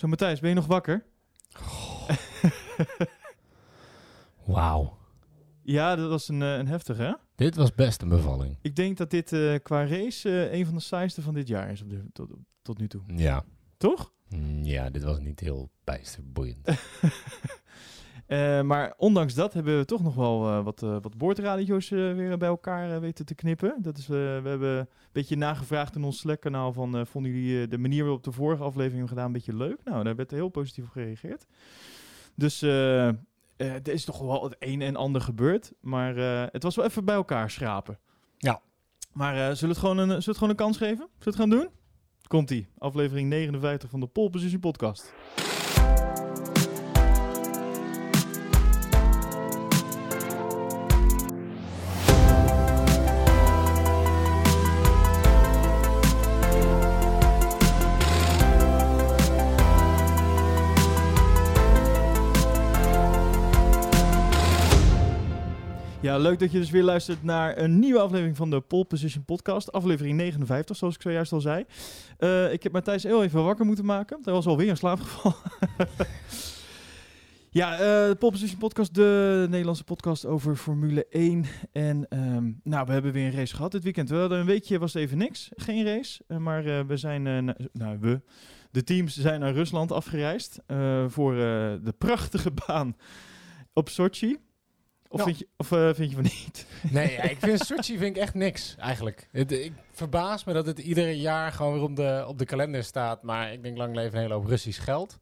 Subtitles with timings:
[0.00, 1.04] Zo Matthijs, ben je nog wakker?
[4.44, 4.98] Wauw.
[5.62, 7.12] Ja, dat was een, eh, een heftige, hè?
[7.34, 8.56] Dit was best een bevalling.
[8.62, 11.70] Ik denk dat dit eh, qua race eh, een van de saaiste van dit jaar
[11.70, 12.30] is op de, tot,
[12.62, 13.02] tot nu toe.
[13.06, 13.44] Ja.
[13.76, 14.12] Toch?
[14.28, 16.68] Mm, Ja, dit was niet heel bijster boeiend.
[18.30, 22.38] Eh, maar ondanks dat hebben we toch nog wel eh, wat, eh wat boordradio's weer
[22.38, 23.74] bij elkaar weten te knippen.
[23.78, 27.06] Dat is, we hebben een beetje nagevraagd in ons Slack-kanaal van...
[27.06, 29.78] vonden jullie de manier waarop de vorige aflevering hebben gedaan een beetje leuk?
[29.84, 31.46] Nou, daar werd heel positief op gereageerd.
[32.34, 35.72] Dus er is toch wel het een en ander gebeurd.
[35.80, 36.16] Maar
[36.52, 37.98] het was wel even bij elkaar schrapen.
[38.38, 38.60] Ja.
[39.12, 40.96] Maar zullen, we het gewoon een, zullen we het gewoon een kans geven?
[40.96, 41.68] Zullen we het gaan doen?
[42.26, 42.68] Komt-ie.
[42.78, 45.12] Aflevering 59 van de Pole Position Podcast.
[66.10, 69.24] Ja, leuk dat je dus weer luistert naar een nieuwe aflevering van de Pole Position
[69.24, 69.72] Podcast.
[69.72, 71.64] Aflevering 59, zoals ik zojuist al zei.
[72.18, 74.18] Eh, ik heb Matthijs heel even wakker moeten maken.
[74.22, 75.38] Hij was alweer in slaap gevallen.
[77.60, 81.44] ja, eh, de Pole Position Podcast, de Nederlandse podcast over Formule 1.
[81.72, 84.08] En ehm, nou, we hebben weer een race gehad dit weekend.
[84.08, 85.48] We hadden een weekje, was even niks.
[85.56, 86.24] Geen race.
[86.26, 87.22] Eh, maar we zijn,
[87.72, 88.20] nou we,
[88.70, 90.58] de teams zijn naar Rusland afgereisd.
[91.06, 92.96] voor de prachtige baan
[93.72, 94.38] op Sochi.
[95.12, 95.24] Of, Ja.
[95.24, 96.66] vind, je, of eh, vind je van niet?
[96.90, 99.28] Nee, ja, ik vind Sochi vind ik echt niks, eigenlijk.
[99.32, 102.84] Het, ik verbaas me dat het ieder jaar gewoon weer op de, op de kalender
[102.84, 103.22] staat.
[103.22, 105.18] Maar ik denk lang leven een hele hoop Russisch geld.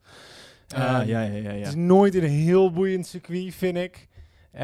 [0.75, 1.49] Ah, Eh, ja, ja, ja.
[1.49, 1.67] Het ja.
[1.67, 4.07] is nooit een heel boeiend circuit, vind ik.
[4.51, 4.63] Eh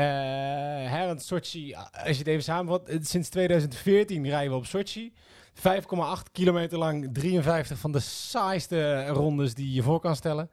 [0.92, 5.14] hè, want Sochi, als je het even samenvat, het- sinds 2014 rijden we op Sochi.
[5.54, 10.50] 5,8 kilometer lang, 53 van de saaiste rondes die je je voor kan stellen.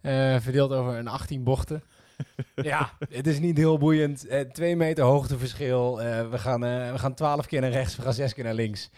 [0.00, 1.82] Eh, verdeeld over een 18 bochten.
[2.54, 4.26] Ja, het is niet heel boeiend.
[4.26, 6.02] Eh, twee meter hoogteverschil.
[6.02, 8.54] Eh, we, gaan, eh, we gaan 12 keer naar rechts, we gaan 6 keer naar
[8.54, 8.90] links.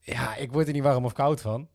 [0.00, 1.68] Ja, ik word er niet warm of koud van.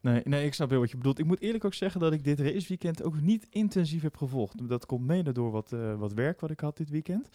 [0.00, 1.18] Nee, nee, ik snap heel wat je bedoelt.
[1.18, 4.68] Ik moet eerlijk ook zeggen dat ik dit raceweekend ook niet intensief heb gevolgd.
[4.68, 7.28] Dat komt mede door wat, wat werk wat ik had dit weekend.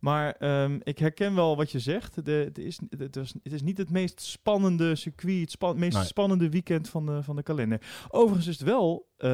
[0.00, 2.24] Maar ehm, ik herken wel wat je zegt.
[2.24, 6.04] De, het, is, het, is, het is niet het meest spannende circuit, het meest Nee.
[6.06, 7.80] spannende weekend van de, van de kalender.
[8.08, 9.28] Overigens is het wel eh,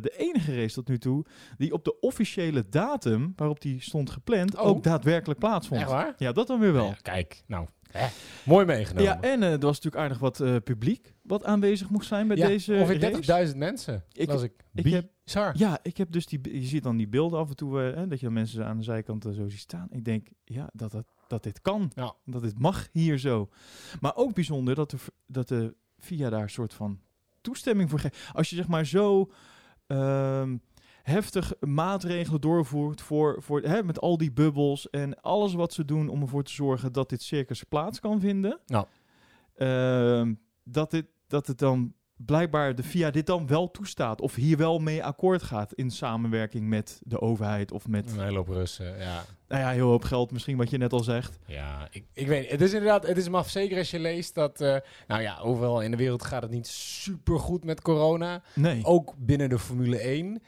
[0.00, 1.24] de enige race tot nu toe
[1.56, 4.66] die op de officiële datum waarop die stond gepland Oh.
[4.66, 5.80] ook daadwerkelijk plaatsvond.
[5.80, 6.14] Echt waar?
[6.16, 6.86] Ja, dat dan weer wel.
[6.86, 8.08] Ja, kijk, nou, hè,
[8.44, 9.02] mooi meegenomen.
[9.02, 12.36] Ja, en eh, er was natuurlijk aardig wat eh, publiek wat aanwezig moest zijn bij
[12.36, 13.46] Ja, deze ongeveer race.
[13.52, 14.04] 30.000 mensen.
[14.12, 14.52] Ik- was ik.
[14.74, 15.10] ik heb-.
[15.54, 18.06] Ja, ik heb dus die, je ziet dan die beelden af en toe, eh, hè,
[18.06, 19.86] dat je dan mensen aan de zijkant zo ziet staan.
[19.90, 21.90] Ik denk, ja, dat, dat, dat dit kan.
[21.94, 22.14] Ja.
[22.24, 23.48] Dat dit mag hier zo.
[24.00, 27.00] Maar ook bijzonder dat de, dat de VIA daar een soort van
[27.40, 28.30] toestemming voor geeft.
[28.32, 29.30] Als je zeg maar zo
[29.86, 30.56] ehm,
[31.02, 36.08] heftig maatregelen doorvoert voor, voor, hè, met al die bubbels en alles wat ze doen
[36.08, 38.60] om ervoor te zorgen dat dit circus plaats kan vinden.
[39.56, 41.94] Ehm, dat, dit, dat het dan
[42.26, 44.20] blijkbaar de VIA dit dan wel toestaat.
[44.20, 48.36] Of hier wel mee akkoord gaat in samenwerking met de overheid of met, Een hele
[48.36, 49.24] hoop Russen, ja.
[49.48, 51.38] nou ja, heel hoop geld misschien wat je net al zegt.
[51.46, 52.50] Ja, ik, ik weet.
[52.50, 53.48] Het is inderdaad, het is maf.
[53.48, 54.76] Zeker als je leest dat, eh,
[55.06, 58.42] nou ja, overal in de wereld gaat het niet super goed met corona.
[58.54, 60.40] Nee, Ook binnen de Formule 1 eh,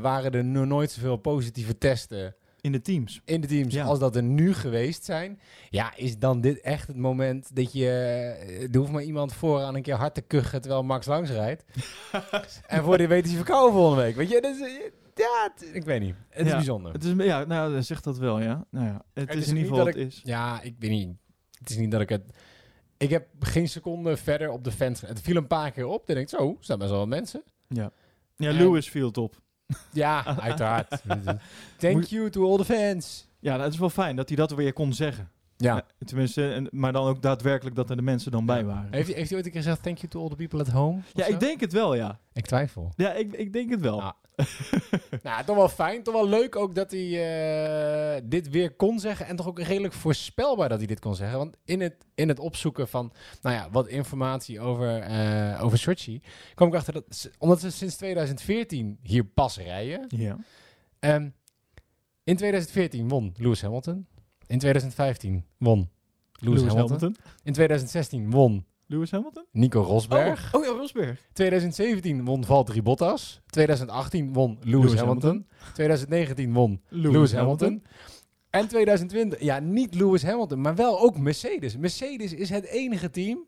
[0.00, 3.20] waren er nog nooit zoveel positieve testen in de teams.
[3.24, 3.84] in de teams Ja.
[3.84, 5.40] als dat er nu geweest zijn.
[5.70, 9.74] Ja, is dan dit echt het moment dat je, eh, er hoeft maar iemand vooraan
[9.74, 11.64] een keer hard te kuchen terwijl Max langs rijdt.
[12.66, 14.16] en voor die weet hij verkouden volgende week.
[14.16, 16.14] Weet je, dat is, eh, ja, het- ik weet niet.
[16.28, 16.92] Het is bijzonder.
[16.92, 18.64] Het is, ja, nou, zegt dat wel, ja.
[18.70, 20.20] Nou ja, het, Het is is in ieder niet geval wat het is.
[20.24, 21.08] Ja, ik weet niet.
[21.58, 22.22] Het is niet dat ik het...
[22.96, 25.00] Ik heb geen seconde verder op de fans...
[25.00, 26.06] Het viel een paar keer op.
[26.06, 27.42] Dan denk ik, zo, staan best wel wat mensen.
[27.68, 27.92] Ja,
[28.36, 29.40] ja Lewis viel het op.
[29.92, 31.02] Ja, uiteraard.
[31.78, 33.28] Thank you to all the fans.
[33.40, 35.30] Ja, het is wel fijn dat hij dat weer kon zeggen.
[35.56, 35.76] Ja.
[35.76, 38.88] Eh, tenminste, en, maar dan ook daadwerkelijk dat er de mensen dan bij waren.
[38.92, 40.68] Heeft, hij- heeft hij ooit een keer gezegd, thank you to all the people at
[40.68, 41.00] home?
[41.12, 41.30] Ja, zo?
[41.30, 42.18] ik denk het wel, ja.
[42.32, 42.92] Ik twijfel.
[42.96, 44.12] Ja, ik, ik denk het wel.
[45.22, 46.02] nou, toch wel fijn.
[46.02, 49.26] Toch wel leuk ook dat hij eh, dit weer kon zeggen.
[49.26, 51.38] En toch ook redelijk voorspelbaar dat hij dit kon zeggen.
[51.38, 53.12] Want in het, in het opzoeken van
[53.42, 56.22] nou ja, wat informatie over, eh over Sochi...
[56.54, 57.30] kwam ik achter dat...
[57.38, 60.04] Omdat ze sinds 2014 hier pas rijden...
[60.08, 60.36] Ja.
[60.98, 61.28] ehm,
[62.24, 64.06] in 2014 won Lewis Hamilton.
[64.46, 65.90] In 2015 won
[66.32, 66.98] Lewis, Lewis Hamilton.
[66.98, 67.16] Hamilton.
[67.42, 69.44] In 2016 won Lewis Hamilton?
[69.52, 70.48] Nico Rosberg.
[70.52, 71.28] Oh, oh ja, Rosberg.
[71.32, 73.40] 2017 won Valtteri Bottas.
[73.46, 75.46] 2018 won Lewis, Lewis Hamilton.
[75.74, 77.82] 2019 won Lewis, Hamilton.
[78.50, 81.76] En 2020, ja, niet Lewis Hamilton, maar wel ook Mercedes.
[81.76, 83.46] Mercedes is het enige team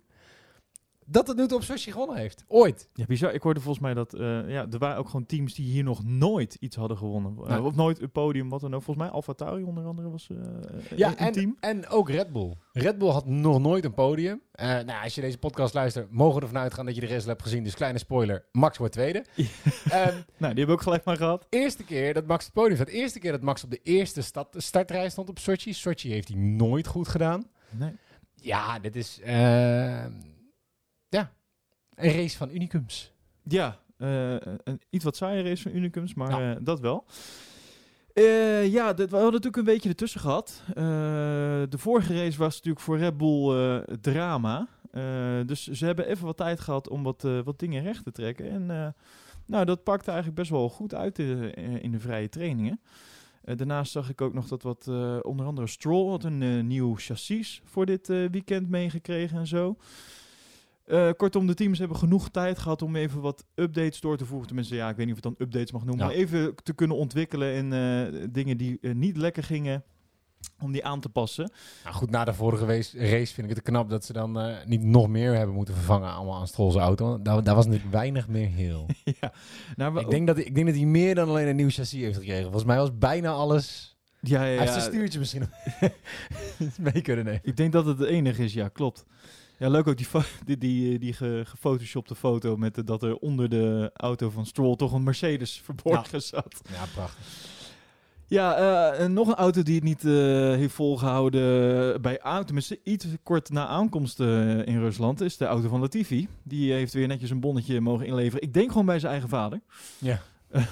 [1.06, 2.44] dat het nu op Sochi gewonnen heeft.
[2.48, 2.88] Ooit.
[2.94, 3.34] Ja, bizar.
[3.34, 4.20] Ik hoorde volgens mij dat eh,
[4.50, 7.36] ja, er waren ook gewoon teams die hier nog nooit iets hadden gewonnen.
[7.42, 7.64] Eh, Nou.
[7.64, 8.82] of nooit een podium, wat dan ook.
[8.82, 11.56] Volgens mij Alfa Tauri onder andere was eh Ja, een en, team.
[11.60, 12.54] en ook Red Bull.
[12.72, 14.40] Red Bull had nog nooit een podium.
[14.56, 17.42] Nou, als je deze podcast luistert, mogen we ervan uitgaan dat je de race hebt
[17.42, 17.64] gezien.
[17.64, 19.24] Dus kleine spoiler, Max wordt tweede.
[19.34, 19.44] Ja.
[19.90, 21.46] Ehm, Nou, die hebben we ook gelijk maar gehad.
[21.50, 22.88] eerste keer dat Max het podium staat.
[22.88, 25.72] Eerste keer dat Max op de eerste stad, startrij stond op Sochi.
[25.72, 27.44] Sochi heeft hij nooit goed gedaan.
[27.70, 27.92] Nee.
[28.34, 30.04] Ja, dit is eh,
[31.14, 31.32] ja,
[31.94, 33.12] een race van unicums.
[33.43, 36.55] Ja, eh, een iets wat saaie race van Unicums, maar Ja.
[36.55, 37.05] eh, dat wel.
[38.12, 40.62] Eh, ja, we hadden natuurlijk een beetje ertussen gehad.
[40.69, 40.75] Eh,
[41.69, 44.69] de vorige race was natuurlijk voor Red Bull drama.
[45.46, 48.50] Dus ze hebben even wat tijd gehad om wat, wat dingen recht te trekken.
[48.50, 48.94] En
[49.46, 52.81] nou, dat pakte eigenlijk best wel goed uit in de vrije trainingen.
[53.43, 54.88] Daarnaast zag ik ook nog dat wat,
[55.22, 59.76] onder andere Stroll had een nieuw chassis voor dit weekend meegekregen en zo.
[60.84, 64.46] Eh, kortom, de teams hebben genoeg tijd gehad om even wat updates door te voegen.
[64.46, 66.06] Tenminste, ja, ik weet niet of het dan updates mag noemen.
[66.06, 66.10] Ja.
[66.10, 69.84] Maar even te kunnen ontwikkelen en eh, dingen die eh, niet lekker gingen,
[70.60, 71.50] om die aan te passen.
[71.84, 75.08] Nou goed, na de vorige race, vind ik het knap dat ze dan niet nog
[75.08, 77.22] meer hebben moeten vervangen allemaal aan Strolls auto.
[77.22, 78.86] Daar, daar was natuurlijk weinig meer heel.
[79.20, 79.32] ja.
[79.76, 82.19] Nou, ik, denk dat, ik denk dat hij meer dan alleen een nieuw chassis heeft
[82.19, 82.42] gekregen.
[82.42, 83.96] Volgens mij was bijna alles...
[84.20, 85.48] ja, ja, Hij ja, heeft zijn stuurtje misschien
[86.92, 87.40] mee kunnen nemen.
[87.42, 89.06] Ik denk dat het de enige is, ja, klopt.
[89.58, 90.06] Ja, leuk ook die,
[90.46, 94.76] die, die, die ge- gefotoshopte foto met de, dat er onder de auto van Stroll
[94.76, 96.60] toch een Mercedes verborgen zat.
[96.72, 97.24] Ja, prachtig.
[98.26, 100.12] Ja, eh, en nog een auto die het niet eh,
[100.54, 105.68] heeft volgehouden bij aan, tenminste iets kort na aankomst eh, in Rusland, is de auto
[105.68, 106.28] van Latifi.
[106.42, 108.42] Die heeft weer netjes een bonnetje mogen inleveren.
[108.42, 109.60] Ik denk gewoon bij zijn eigen vader.
[109.98, 110.20] Ja.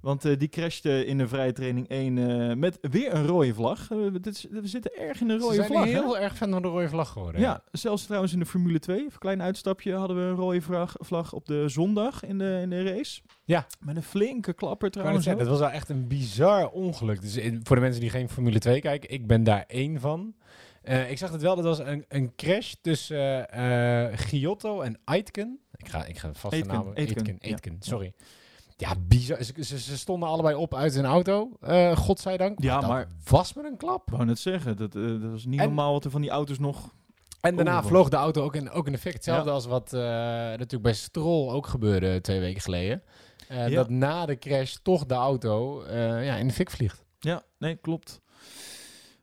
[0.00, 2.18] Want eh, die crashte in de vrije training 1
[2.50, 3.90] eh, met weer een rode vlag.
[3.90, 5.84] Eh, dit is- we zitten erg in de Ze rode zijn vlag.
[5.84, 5.90] hè?
[5.90, 7.40] heel erg fan van de rode vlag geworden.
[7.40, 10.60] Ja, zelfs trouwens in de Formule 2, even een klein uitstapje, hadden we een rode
[10.60, 13.20] vlag, vlag op de zondag in de, in de race.
[13.44, 13.66] Ja.
[13.80, 15.28] Met een flinke klapper trouwens.
[15.28, 15.38] ook.
[15.38, 17.20] dat was wel echt een bizar ongeluk.
[17.20, 20.34] Dus in- voor de mensen die geen Formule 2 kijken, ik ben daar één van.
[21.08, 23.46] Ik zag het wel, dat was een, een crash tussen
[24.18, 25.58] Giotto en Aitken.
[25.76, 26.86] Ik ga, ik ga vast de Aitken, naam...
[26.86, 27.48] Aitken, Aitken, ja.
[27.50, 28.12] Aitken, sorry.
[28.16, 28.24] Ja,
[29.08, 29.44] bizar.
[29.44, 32.62] Ze, ze, ze stonden allebei op uit hun auto, eh godzijdank.
[32.62, 34.06] Ja, maar- was met een klap.
[34.06, 36.30] Ik wou net zeggen, dat, eh, dat was niet En- normaal wat er van die
[36.30, 36.92] auto's nog...
[37.40, 39.12] En daarna vloog de auto ook in, ook in de fik.
[39.12, 39.54] Hetzelfde Ja.
[39.54, 43.02] als wat eh, natuurlijk bij Stroll ook gebeurde twee weken geleden.
[43.48, 43.68] Ja.
[43.68, 47.04] Dat na de crash toch de auto ja, in de fik vliegt.
[47.20, 48.20] Ja, nee, klopt.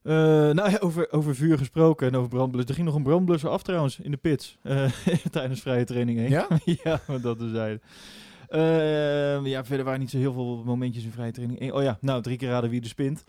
[0.04, 2.70] Nou ja, over, over vuur gesproken en over brandblusser.
[2.70, 4.58] Er ging nog een brandblusser af trouwens in de pits
[5.32, 6.30] tijdens vrije training heen.
[6.30, 6.48] Ja?
[6.84, 7.80] ja, maar dat is zijde.
[8.48, 11.62] Eh, ja, verder waren niet zo heel veel momentjes in vrije training.
[11.62, 13.24] Eén- Oh ja, nou, drie keer raden wie er spint.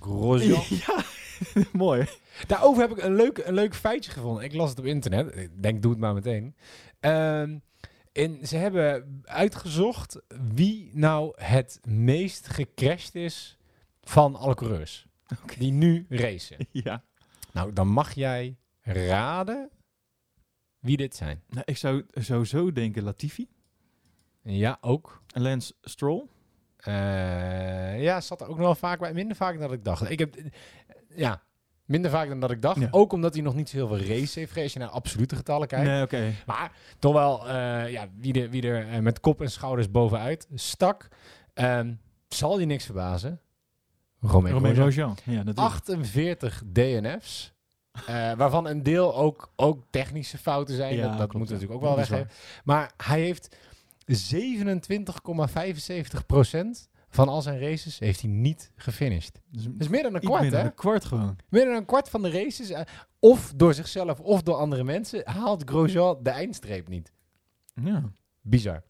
[0.00, 0.62] Grosjean.
[0.68, 1.04] ja,
[1.72, 2.06] mooi.
[2.46, 4.44] Daarover heb ik een leuk, een leuk feitje gevonden.
[4.44, 5.36] Ik las het op internet.
[5.36, 6.56] Ik denk, doe het maar meteen.
[7.00, 7.58] Ehm,
[8.12, 10.20] en ze hebben uitgezocht
[10.54, 13.56] wie nou het meest gecrashed is
[14.02, 15.06] van alle coureurs.
[15.58, 16.56] Die nu racen.
[16.84, 17.04] Ja.
[17.52, 19.70] Nou, dan mag jij raden
[20.78, 21.42] wie dit zijn.
[21.48, 23.48] Nou, ik zou sowieso denken Latifi
[24.46, 25.22] Ja, ook.
[25.26, 26.24] Lance Stroll.
[26.76, 29.12] Eh, ja, zat er ook nog wel vaak bij.
[29.12, 30.10] Minder vaak dan ik dacht.
[30.10, 30.34] Ik heb,
[31.14, 31.42] ja,
[31.84, 32.80] minder vaak dan dat ik dacht.
[32.80, 32.88] Ja.
[32.90, 34.70] Ook omdat hij nog niet zo heel veel race heeft gereden.
[34.72, 36.10] Je naar absolute getallen kijkt.
[36.10, 36.34] Nee.
[36.46, 40.48] Maar toch wel, eh, ja, wie er, wie er eh, met kop en schouders bovenuit
[40.54, 41.08] stak.
[41.54, 41.94] Ehm,
[42.28, 43.40] zal je niks verbazen.
[44.20, 45.16] Romeo, Romain Grosjean.
[45.16, 45.36] Grosjean.
[45.36, 45.74] Ja, natuurlijk.
[45.74, 47.54] 48 DNF's.
[48.06, 50.94] eh, waarvan een deel ook, ook technische fouten zijn.
[50.94, 51.52] Ja, dat dat klopt, moet ja.
[51.54, 52.28] natuurlijk ook wel weggeven.
[52.64, 53.56] Maar hij heeft
[54.06, 54.14] 27,75%
[57.08, 59.40] van al zijn races heeft hij niet gefinished.
[59.50, 60.66] Dus Dus meer dan een kwart, meer dan hè?
[60.66, 61.36] een kwart gewoon.
[61.48, 62.80] Meer dan een kwart van de races, eh,
[63.18, 67.12] of door zichzelf of door andere mensen, haalt Grosjean de eindstreep niet.
[67.74, 68.12] Ja.
[68.40, 68.82] Bizar.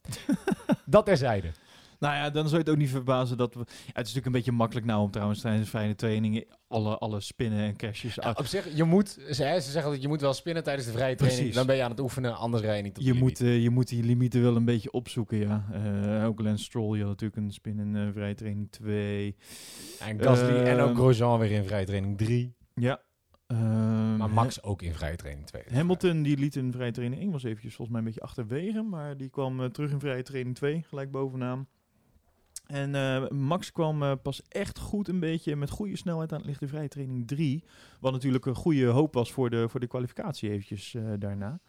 [0.87, 1.51] dat terzijde.
[1.99, 3.61] Nou ja, dan zou je het ook niet verbazen dat we...
[3.61, 7.21] Ja, het is natuurlijk een beetje makkelijk nou om trouwens tijdens vrije trainingen alle, alle
[7.21, 8.21] spinnen en crashes...
[8.21, 10.87] uit- Op zich, je moet, ze, hè, ze zeggen dat je moet wel spinnen tijdens
[10.87, 11.39] de vrije training.
[11.41, 11.57] Precies.
[11.57, 13.71] Dan ben je aan het oefenen, anders rij je niet op je, moet, eh, je
[13.71, 15.65] moet die limieten wel een beetje opzoeken, ja.
[15.73, 19.37] Eh, ook Lance Stroll, die had natuurlijk een spin in eh, vrije training 2.
[20.01, 22.55] En Gasly en ook ehm, Grosjean weer in vrije training 3.
[22.75, 23.01] Ja.
[23.47, 25.63] Ehm, Maar Max ook in vrije training 2.
[25.69, 28.83] Ha- Hamilton die liet in vrije training 1, was eventjes volgens mij een beetje achterwege.
[28.83, 31.69] Maar die kwam terug in vrije training 2, gelijk bovenaan.
[32.67, 36.47] En eh, Max kwam eh, pas echt goed een beetje met goede snelheid aan het
[36.47, 37.65] licht in vrije training 3.
[38.01, 41.61] Wat natuurlijk een goede hoop was voor de, voor de kwalificatie eventjes eh, daarna.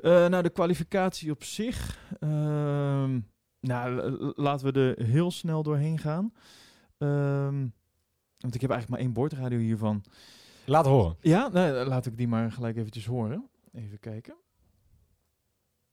[0.00, 1.98] Eh, nou, de kwalificatie op zich.
[2.20, 3.20] ehm,
[3.60, 6.32] nou, laten we er heel snel doorheen gaan.
[6.98, 7.66] Ehm,
[8.38, 10.04] want ik heb eigenlijk maar één bordradio hiervan.
[10.64, 11.16] Laat horen.
[11.20, 13.48] Ja, nou, laat ik die maar gelijk eventjes horen.
[13.72, 14.36] Even kijken.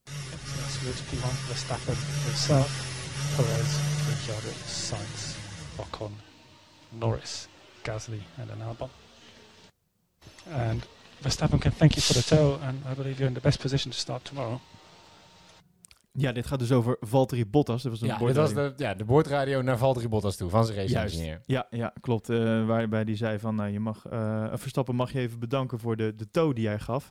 [0.04, 1.04] That's good.
[1.04, 2.95] P1 Verstappen himself,
[3.36, 3.72] Perez,
[4.10, 5.36] Ricciardo, Sainz,
[5.78, 6.12] Ocon,
[6.90, 7.48] Norris,
[7.84, 8.90] Gasly, and then Albon.
[10.52, 10.84] And
[11.22, 13.92] Verstappen can thank you for the tow, and I believe you're in the best position
[13.92, 14.60] to start tomorrow.
[16.18, 17.82] Ja, dit gaat dus over Valtteri Bottas.
[17.84, 20.66] Dat was een Ja, dit was de, ja, de boordradio naar Valtteri Bottas toe, van
[20.66, 21.14] zijn race Juist.
[21.16, 21.42] engineer.
[21.46, 22.30] Ja, ja, klopt.
[22.30, 25.96] Eh, waarbij die zei van, nou, je mag, eh, Verstappen mag je even bedanken voor
[25.96, 27.10] de, de tow die jij gaf.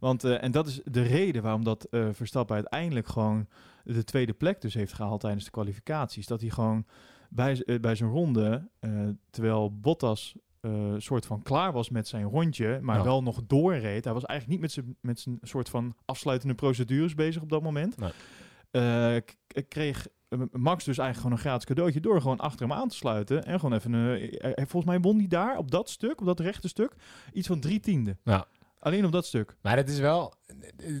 [0.00, 3.46] Want, eh, en dat is de reden waarom dat eh, Verstappen uiteindelijk gewoon
[3.94, 6.26] de tweede plek dus heeft gehaald tijdens de kwalificaties.
[6.26, 6.86] Dat hij gewoon
[7.30, 8.90] bij, eh, bij zijn ronde, eh,
[9.30, 13.04] terwijl Bottas eh soort van klaar was met zijn rondje, maar Ja.
[13.04, 14.04] wel nog doorreed.
[14.04, 17.62] Hij was eigenlijk niet met zijn, met zijn soort van afsluitende procedures bezig op dat
[17.62, 17.96] moment.
[17.96, 19.20] Nee.
[19.68, 20.06] Kreeg
[20.52, 23.44] Max dus eigenlijk gewoon een gratis cadeautje door gewoon achter hem aan te sluiten.
[23.44, 26.68] En gewoon even, een, volgens mij won hij daar op dat stuk, op dat rechte
[26.68, 26.94] stuk,
[27.32, 28.16] iets van drie tiende.
[28.24, 28.46] Ja.
[28.78, 29.56] Alleen op dat stuk.
[29.62, 30.34] Maar het is wel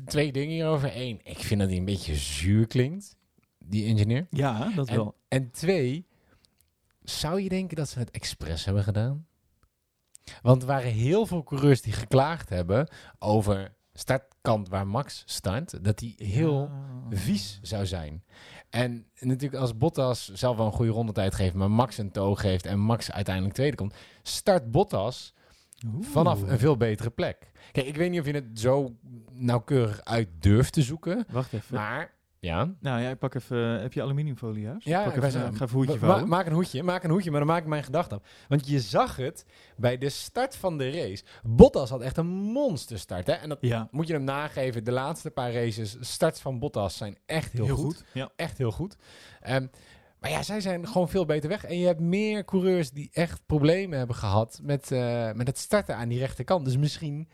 [0.04, 0.90] twee dingen hierover.
[0.96, 3.16] Eén, ik vind dat hij een beetje zuur klinkt,
[3.58, 4.26] die engineer.
[4.30, 5.16] Ja, dat En, wel.
[5.28, 6.06] en twee,
[7.02, 9.26] zou je denken dat ze het expres hebben gedaan?
[10.42, 16.00] Want er waren heel veel coureurs die geklaagd hebben over startkant waar Max start, dat
[16.00, 16.70] hij heel
[17.10, 17.16] Ja.
[17.16, 18.24] vies zou zijn.
[18.70, 22.66] En natuurlijk als Bottas zelf wel een goede rondetijd geeft, maar Max een toog geeft
[22.66, 25.34] en Max uiteindelijk tweede komt, start Bottas
[25.86, 26.06] Oeh.
[26.06, 27.50] vanaf een veel betere plek.
[27.72, 28.96] Kijk, ik weet niet of je het zo
[29.32, 31.74] nauwkeurig uit durft te zoeken, Wacht even.
[31.74, 32.74] maar ja.
[32.80, 33.58] Nou ja, ik pak even.
[33.80, 34.62] Heb je aluminiumfolie?
[34.78, 37.04] Ja, pak wij even, zijn- ik ga even een hoedje Ma- maak een hoedje, maak
[37.04, 38.22] een hoedje, maar dan maak ik mijn gedachten af.
[38.48, 39.44] Want je zag het
[39.76, 41.24] bij de start van de race.
[41.42, 43.32] Bottas had echt een monsterstart, hè?
[43.32, 44.84] En dat ja, moet je hem nageven.
[44.84, 48.04] De laatste paar races, starts van Bottas zijn echt heel, goed.
[48.12, 48.30] Ja.
[48.36, 48.96] Echt heel goed.
[49.40, 49.66] Ehm,
[50.30, 51.64] maar ja, zij zijn gewoon veel beter weg.
[51.64, 55.96] En je hebt meer coureurs die echt problemen hebben gehad met, eh, met het starten
[55.96, 56.64] aan die rechterkant.
[56.64, 57.28] Dus misschien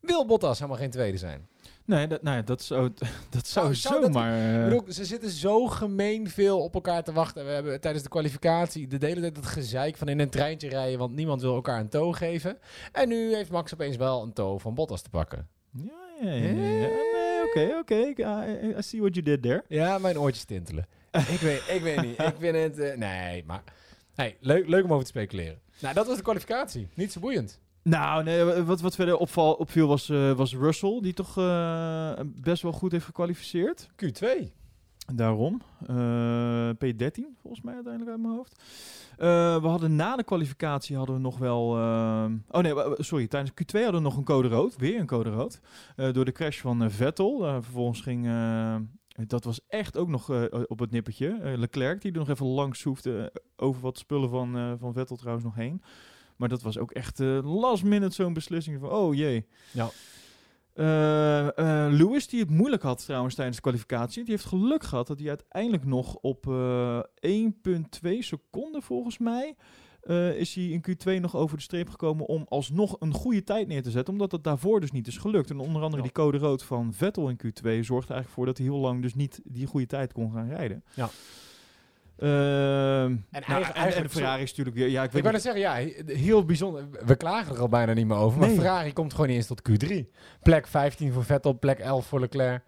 [0.00, 1.48] wil Bottas helemaal geen tweede zijn.
[1.84, 2.92] Nee, dat, nou ja, dat zou,
[3.30, 4.58] dat zou, dat- zomaar...
[4.58, 7.44] Eh, bedoel, ze zitten zo gemeen veel op elkaar te wachten.
[7.44, 10.98] We hebben tijdens de kwalificatie de hele tijd het gezeik van in een treintje rijden,
[10.98, 12.58] want niemand wil elkaar een tow geven.
[12.92, 15.48] En nu heeft Max opeens wel een tow van Bottas te pakken.
[15.72, 16.52] ja, ja, ja.
[16.52, 16.90] Nee,
[17.48, 17.94] Oké, oké.
[17.94, 19.64] ik- I, I see what you did there.
[19.68, 20.86] Ja, mijn oortjes tintelen.
[21.18, 22.18] Ik, weet, ik weet niet.
[22.18, 22.78] Ik vind het...
[22.78, 23.62] eh, nee, maar...
[24.14, 25.60] Hey, leuk, leuk om over te speculeren.
[25.80, 26.88] Nou, dat was de kwalificatie.
[26.94, 27.60] Niet zo boeiend.
[27.82, 32.62] Nou, nee, wat, wat verder opval, opviel was, eh, was Russell, die toch eh, best
[32.62, 33.88] wel goed heeft gekwalificeerd.
[34.04, 34.26] Q2.
[35.14, 35.62] Daarom.
[35.86, 38.62] Eh, P13, volgens mij uiteindelijk uit mijn hoofd.
[39.62, 41.68] We hadden na de kwalificatie hadden we nog wel...
[42.48, 43.26] oh nee, sorry.
[43.26, 44.76] Tijdens Q2 hadden we nog een code rood.
[44.76, 45.60] Weer een code rood.
[45.96, 47.38] Door de crash van Vettel.
[47.62, 48.26] Vervolgens ging...
[49.26, 51.28] dat was echt ook nog eh, op het nippertje.
[51.28, 55.16] Eh, Leclerc, die er nog even langs hoefde eh, over wat spullen van, van Vettel
[55.16, 55.82] trouwens nog heen.
[56.36, 59.46] Maar dat was ook echt last minute zo'n beslissing van, oh jee.
[59.70, 59.90] Ja.
[61.90, 65.28] Lewis, die het moeilijk had trouwens tijdens de kwalificatie, die heeft geluk gehad dat hij
[65.28, 69.56] uiteindelijk nog op eh 1,2 seconden volgens mij
[70.06, 73.68] eh, is hij in Q2 nog over de streep gekomen om alsnog een goede tijd
[73.68, 75.50] neer te zetten, omdat het daarvoor dus niet is gelukt.
[75.50, 76.02] En onder andere Ja.
[76.02, 79.14] die code rood van Vettel in Q2 zorgde eigenlijk voor dat hij heel lang dus
[79.14, 80.84] niet die goede tijd kon gaan rijden.
[80.94, 81.08] Ja.
[82.18, 85.42] Ehm, nou, eigenlijk- en, eigenlijk Ferrari is natuurlijk weer, ja, ik Ik weet niet, net
[85.42, 85.74] zeggen, ja,
[86.06, 86.88] heel bijzonder.
[87.04, 88.38] We klagen er al bijna niet meer over.
[88.38, 88.56] Maar Nee.
[88.56, 90.10] Ferrari komt gewoon niet eens tot Q3.
[90.42, 92.62] Plek 15 voor Vettel, plek 11 voor Leclerc.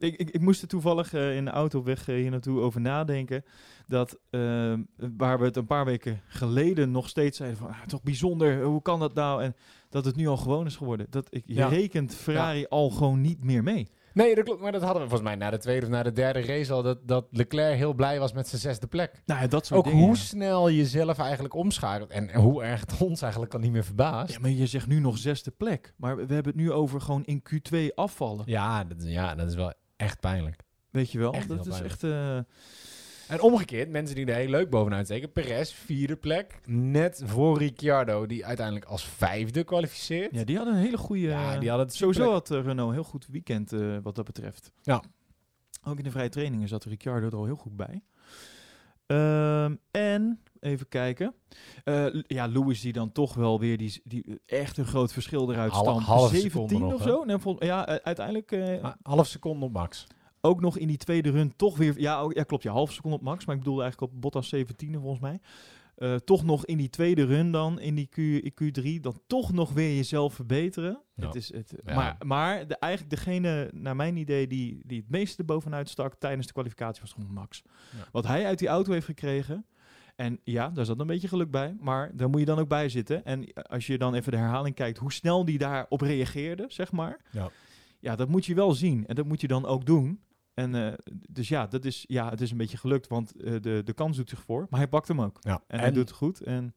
[0.00, 2.60] Ik, ik, ik moest er toevallig eh, in de auto op weg eh, hier naartoe
[2.60, 3.44] over nadenken.
[3.86, 4.74] Dat eh,
[5.16, 8.82] waar we het een paar weken geleden nog steeds zeiden van ah, toch bijzonder, hoe
[8.82, 9.42] kan dat nou?
[9.42, 9.54] En
[9.88, 11.06] dat het nu al gewoon is geworden.
[11.10, 11.68] Dat ik, je Ja.
[11.68, 13.88] rekent Ferrari al gewoon niet meer mee.
[14.14, 14.60] Nee, dat klopt.
[14.60, 16.82] Maar dat hadden we volgens mij na de tweede of na de derde race al.
[16.82, 19.22] Dat, dat Leclerc heel blij was met zijn zesde plek.
[19.26, 20.00] Nou, ja, dat soort Ook dingen.
[20.00, 20.20] hoe ja.
[20.20, 22.10] snel je zelf eigenlijk omschakelt.
[22.10, 24.32] En, en hoe erg het ons eigenlijk al niet meer verbaast.
[24.32, 25.94] Ja, maar je zegt nu nog zesde plek.
[25.96, 28.44] Maar we hebben het nu over gewoon in Q2 afvallen.
[28.46, 30.62] Ja, dat, ja, dat is wel echt pijnlijk.
[30.90, 31.32] Weet je wel?
[31.32, 32.02] Echt dat is echt...
[32.04, 32.36] eh,
[33.28, 35.32] En omgekeerd, mensen die er heel leuk bovenuit steken.
[35.32, 36.60] Perez, vierde plek.
[36.66, 40.34] Net voor Ricciardo, die uiteindelijk als vijfde kwalificeert.
[40.34, 41.20] ja, die hadden een hele goede...
[41.22, 44.24] Ja, die hadden het Sowieso had eh, Renault een heel goed weekend eh, wat dat
[44.24, 44.72] betreft.
[44.82, 45.02] Ja.
[45.84, 48.02] Ook in de vrije trainingen zat Ricciardo er al heel goed bij.
[49.06, 51.34] Ehm, en, even kijken.
[51.84, 55.72] Eh, ja, Lewis die dan toch wel weer die, die echt een groot verschil eruit
[55.72, 56.04] Hal- stampt.
[56.04, 57.24] halve 17 seconde nog, of zo.
[57.24, 60.06] Nee, vol- ja, eh, uiteindelijk eh, Ah, half seconde op max.
[60.40, 62.00] ook nog in die tweede run toch weer...
[62.00, 63.44] Ja, ja klopt, ja, half seconde op max.
[63.44, 65.40] Maar ik bedoelde eigenlijk op Bottas 17 volgens mij.
[65.96, 69.52] Eh, toch nog in die tweede run dan, in die Q, in Q3, dan toch
[69.52, 71.00] nog weer jezelf verbeteren.
[71.14, 71.94] Het is, het, Ja.
[71.94, 76.46] Maar, maar de, eigenlijk degene, naar mijn idee, die, die het meeste bovenuit stak tijdens
[76.46, 77.62] de kwalificatie was gewoon Max.
[77.96, 78.08] Ja.
[78.12, 79.66] Wat hij uit die auto heeft gekregen
[80.20, 82.88] En ja, daar zat een beetje geluk bij, maar daar moet je dan ook bij
[82.88, 83.24] zitten.
[83.24, 87.20] En als je dan even de herhaling kijkt, hoe snel die daarop reageerde, zeg maar.
[87.30, 87.50] Ja.
[88.00, 89.06] Ja, dat moet je wel zien.
[89.06, 90.20] En dat moet je dan ook doen.
[90.54, 90.92] En eh,
[91.30, 94.16] dus ja, dat is, ja, het is een beetje gelukt, want eh, de, de kans
[94.16, 94.66] doet zich voor.
[94.70, 95.36] Maar hij pakt hem ook.
[95.40, 95.62] Ja.
[95.66, 96.40] En, hij doet het goed.
[96.42, 96.74] En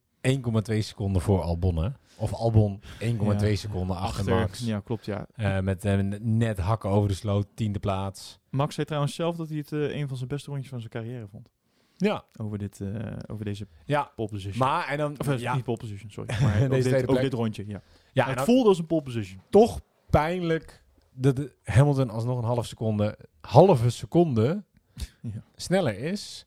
[0.72, 1.90] 1,2 seconden voor Albon, hè?
[2.18, 3.56] Of Albon 1,2 Ja.
[3.56, 4.60] seconden achter, achter, Max.
[4.60, 5.28] ja, klopt, ja.
[5.34, 8.40] Eh, met eh, net hakken over de sloot, tiende plaats.
[8.50, 11.28] Max zei trouwens zelf dat hij het een van zijn beste rondjes van zijn carrière
[11.28, 11.50] vond.
[11.98, 12.24] Ja.
[12.38, 12.90] Over, dit, eh,
[13.28, 14.58] over deze Ja, pole position.
[14.68, 15.16] maar en dan...
[15.20, 16.34] of eh, ja, niet pole position, sorry.
[16.42, 17.82] Maar over, Deze dit, over dit rondje, ja.
[18.14, 19.42] ja, en het voelde als een pole position.
[19.50, 20.84] toch pijnlijk
[21.14, 24.64] dat Hamilton alsnog een halve seconde, halve seconde
[25.22, 25.44] Ja.
[25.56, 26.46] sneller is.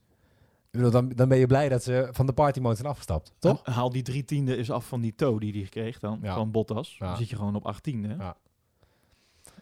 [0.70, 3.60] Dan, dan ben je blij dat ze van de party mode zijn afgestapt, toch?
[3.64, 6.34] Ha- Haal die drie tiende is af van die toe die hij kreeg dan, Ja.
[6.34, 6.96] van Bottas.
[6.98, 7.06] Ja.
[7.06, 8.14] Dan zit je gewoon op 18 hè?
[8.14, 8.36] Ja.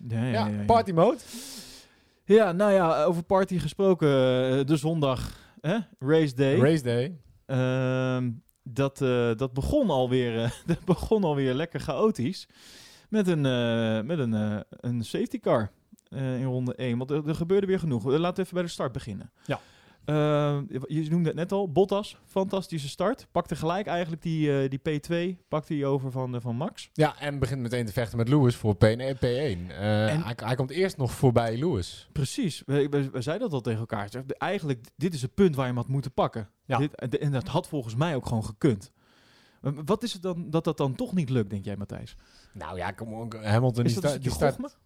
[0.08, 0.64] Ja, ja, Ja, ja, ja.
[0.64, 1.18] party mode.
[2.24, 4.08] Ja, nou ja, over party gesproken.
[4.58, 5.78] eh, De zondag, hè?
[5.98, 6.58] race day.
[6.58, 7.18] Race day.
[7.46, 8.30] Ehm,
[8.62, 12.48] dat, eh, dat begon alweer, eh, dat begon alweer lekker chaotisch.
[13.08, 15.70] Met een, eh, met een, een safety car
[16.08, 16.98] in ronde 1.
[16.98, 18.04] Want er, er gebeurde weer genoeg.
[18.04, 19.30] Laten we even bij de start beginnen.
[19.46, 19.60] Ja.
[20.04, 23.26] Ehm, je noemde het net al, Bottas, fantastische start.
[23.32, 26.90] Pakte gelijk eigenlijk die, eh, die P2, pakte hij over van, eh, van Max.
[26.92, 29.16] Ja, en begint meteen te vechten met Lewis voor P1.
[29.16, 29.70] P1.
[29.70, 32.08] Eh, En- hij, hij komt eerst nog voorbij Lewis.
[32.12, 34.08] Precies, we, we, we zeiden dat al tegen elkaar.
[34.38, 36.48] Eigenlijk, dit is het punt waar je hem had moeten pakken.
[36.64, 36.78] Ja.
[36.78, 38.92] Dit, en dat had volgens mij ook gewoon gekund.
[39.84, 42.16] Wat is het dan dat dat dan toch niet lukt, denk jij, Matthijs?
[42.52, 44.76] Nou ja, kom on, Hamilton Is die dat sta- een die?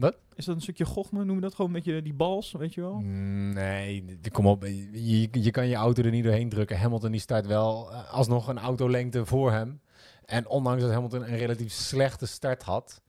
[0.00, 0.16] Wat?
[0.34, 1.24] Is dat een stukje gochme?
[1.24, 3.00] Noem je dat gewoon een beetje die bals, weet je wel?
[3.00, 4.64] Nee, kom op.
[4.92, 6.78] Je, je kan je auto er niet doorheen drukken.
[6.78, 9.80] Hamilton die start wel eh, alsnog een autolengte voor hem.
[10.24, 13.02] En ondanks dat Hamilton een relatief slechte start had.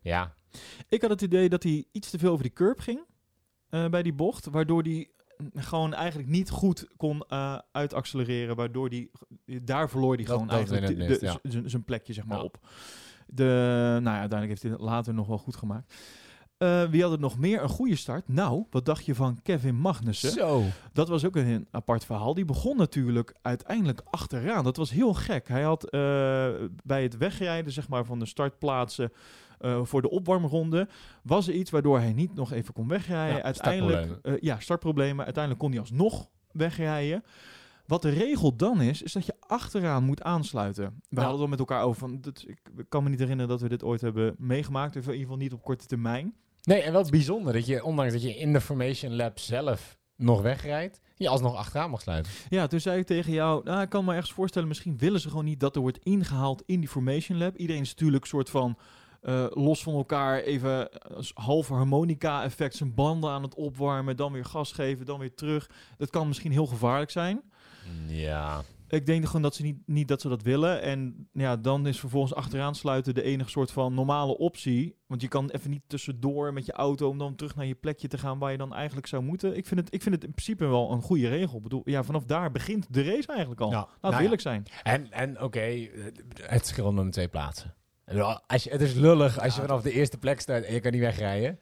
[0.00, 0.34] Ja,
[0.88, 3.00] Ik had het idee dat hij iets te veel over die curb ging
[3.68, 5.10] eh, bij die bocht, waardoor hij
[5.54, 9.10] gewoon eigenlijk niet goed kon eh uitaccelereren, waardoor die
[9.62, 11.38] daar verloor hij gewoon dat eigenlijk ja.
[11.64, 12.44] zijn plekje zeg maar Ja.
[12.44, 12.58] op.
[13.26, 13.44] De,
[14.02, 15.94] nou ja, uiteindelijk heeft hij het later nog wel goed gemaakt.
[16.58, 18.28] Eh, wie had het nog meer een goede start?
[18.28, 20.30] Nou, wat dacht je van Kevin Magnussen?
[20.30, 20.62] zo.
[20.92, 22.34] Dat was ook een apart verhaal.
[22.34, 24.64] Die begon natuurlijk uiteindelijk achteraan.
[24.64, 25.48] Dat was heel gek.
[25.48, 25.90] Hij had eh,
[26.84, 29.12] bij het wegrijden zeg maar, van de startplaatsen
[29.58, 30.88] eh, voor de opwarmronde...
[31.22, 33.36] was er iets waardoor hij niet nog even kon wegrijden.
[33.36, 34.44] Ja, uiteindelijk, startproblemen.
[34.44, 35.24] ja, startproblemen.
[35.24, 37.24] Uiteindelijk kon hij alsnog wegrijden.
[37.86, 40.84] Wat de regel dan is, is dat je achteraan moet aansluiten.
[40.84, 41.16] We Ja.
[41.20, 41.98] hadden het al met elkaar over.
[42.00, 44.94] Van, dat, ik kan me niet herinneren dat we dit ooit hebben meegemaakt.
[44.94, 46.34] In ieder geval niet op korte termijn.
[46.66, 50.42] Nee, en wel bijzonder dat je, ondanks dat je in de Formation Lab zelf nog
[50.42, 52.32] wegrijdt, je alsnog achteraan mag sluiten.
[52.48, 55.28] Ja, toen zei ik tegen jou, nou, ik kan me ergens voorstellen, misschien willen ze
[55.28, 57.56] gewoon niet dat er wordt ingehaald in die Formation Lab.
[57.56, 58.78] Iedereen is natuurlijk een soort van
[59.20, 64.44] eh, los van elkaar, even als halve harmonica-effect, zijn banden aan het opwarmen, dan weer
[64.44, 65.70] gas geven, dan weer terug.
[65.98, 67.42] Dat kan misschien heel gevaarlijk zijn.
[68.06, 68.62] Ja.
[68.88, 70.82] Ik denk gewoon dat ze niet, niet dat ze dat willen.
[70.82, 74.96] En ja, dan is vervolgens achteraan sluiten de enige soort van normale optie.
[75.06, 78.08] Want je kan even niet tussendoor met je auto om dan terug naar je plekje
[78.08, 79.56] te gaan waar je dan eigenlijk zou moeten.
[79.56, 81.56] Ik vind het, ik vind het in principe wel een goede regel.
[81.56, 83.70] Ik bedoel, ja, vanaf daar begint de race eigenlijk al.
[83.70, 84.20] Laat Nou ja.
[84.20, 84.66] eerlijk zijn.
[84.82, 85.88] En, en oké, eh,
[86.42, 87.74] het scheelt nog met twee plaatsen.
[88.46, 90.92] Als je, het is lullig als je vanaf de eerste plek start en je kan
[90.92, 91.58] niet wegrijden.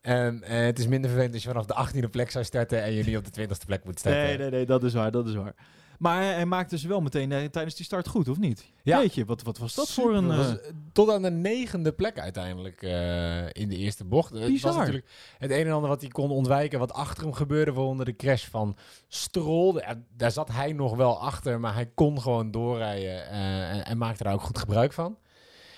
[0.00, 2.92] Ehm, en het is minder vervelend als je vanaf de 18e plek zou starten en
[2.92, 4.22] je niet op de 20e plek moet starten.
[4.22, 5.54] Nee, nee, nee, dat is waar, dat is waar.
[5.98, 8.64] Maar hij, maakte ze wel meteen eh, tijdens die start goed, of niet?
[8.82, 8.98] Ja.
[8.98, 10.30] Weet je, wat, wat was dat voor een...
[10.30, 10.56] eh, eh,
[10.92, 14.32] tot aan de negende plek uiteindelijk eh, in de eerste bocht.
[14.32, 14.70] Het Bizar.
[14.70, 15.06] was natuurlijk
[15.38, 18.44] het een en ander wat hij kon ontwijken, wat achter hem gebeurde, waaronder de crash
[18.46, 18.76] van
[19.08, 19.82] Stroll.
[20.16, 24.22] Daar zat hij nog wel achter, maar hij kon gewoon doorrijden eh, en, en maakte
[24.24, 25.18] daar ook goed gebruik van.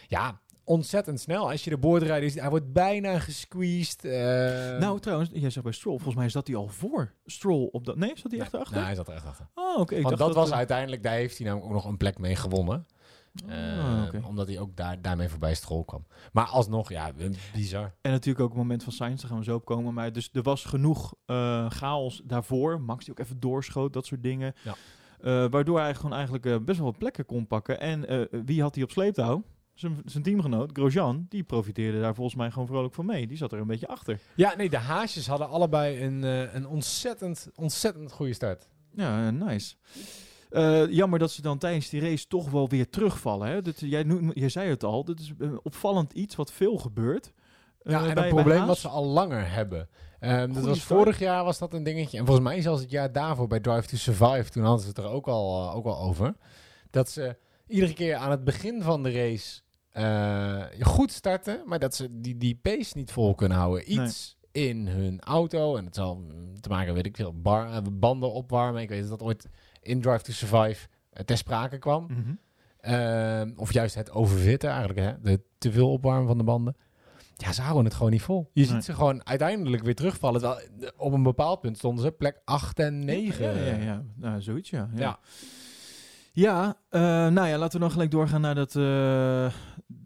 [0.09, 1.51] Ja, ontzettend snel.
[1.51, 4.05] Als je de boordrijder ziet, hij wordt bijna gesqueezed.
[4.05, 7.85] eh, nou, trouwens, jij zegt bij Stroll, volgens mij zat hij al voor Stroll op
[7.85, 7.97] dat...
[7.97, 8.77] Nee, zat hij echt nee, erachter?
[8.77, 9.47] nee, hij zat er echt achter.
[9.55, 10.01] Oh, oké.
[10.01, 12.87] Want dat was eh, uiteindelijk, daar heeft hij namelijk ook nog een plek mee gewonnen.
[14.07, 14.23] oké.
[14.27, 16.07] Omdat hij ook daar, daarmee voorbij Stroll kwam.
[16.33, 17.11] Maar alsnog, ja,
[17.55, 17.95] bizar.
[18.01, 19.95] En natuurlijk ook het moment van Sainz, daar gaan we zo op komen.
[19.95, 21.15] Maar dus er was genoeg
[21.69, 22.81] chaos daarvoor.
[22.81, 24.55] Max die ook even doorschoot, dat soort dingen.
[24.63, 25.49] Ja.
[25.49, 27.81] Waardoor hij gewoon eigenlijk best wel wat plekken kon pakken.
[27.81, 29.45] En wie had hij op sleeptouw?
[30.05, 33.27] Zijn, teamgenoot, Grosjean, die profiteerde daar volgens mij gewoon vrolijk van mee.
[33.27, 34.19] Die zat er een beetje achter.
[34.35, 38.69] Ja, nee, de haasjes hadden allebei een, eh, een ontzettend, ontzettend goede start.
[38.95, 39.75] Ja, eh, nice.
[40.51, 43.49] Eh, jammer dat ze dan tijdens die race toch wel weer terugvallen.
[43.49, 43.63] Hè?
[43.63, 47.33] Dat, jij, jij zei het al, dat is opvallend iets wat veel gebeurt.
[47.83, 49.89] Ja, en bij- een probleem wat ze al langer hebben.
[50.21, 50.99] Ehm, dat was start.
[51.01, 52.19] vorig jaar was dat een dingetje.
[52.19, 54.99] En volgens mij zelfs het jaar daarvoor bij Drive to Survive, toen hadden ze het
[54.99, 56.35] er ook al, ook al over.
[56.91, 57.37] Dat ze
[57.67, 59.61] iedere keer aan het begin van de race
[59.97, 63.93] eh, goed starten, maar dat ze die, die pace niet vol kunnen houden.
[63.93, 66.25] Iets in hun auto, en het zal
[66.61, 68.83] te maken, weet ik veel, bar, eh, banden opwarmen.
[68.83, 69.49] Ik weet dat dat ooit
[69.81, 72.05] in Drive to Survive eh, ter sprake kwam.
[72.05, 72.35] Mhm.
[72.81, 75.21] Ehm, of juist het overvitten eigenlijk, hè?
[75.23, 76.77] De te veel opwarmen van de banden.
[77.37, 78.51] Ja, ze houden het gewoon niet vol.
[78.53, 78.71] Je Nee.
[78.71, 80.41] ziet ze gewoon uiteindelijk weer terugvallen.
[80.41, 83.45] Terwijl, op een bepaald punt stonden ze plek 8 en 9.
[83.45, 84.05] Ja, ja, ja.
[84.15, 84.89] Nou, zoiets, ja.
[84.95, 85.19] Ja,
[86.37, 86.77] Ja.
[86.89, 89.47] Eh, nou ja, laten we dan gelijk doorgaan naar dat, eh,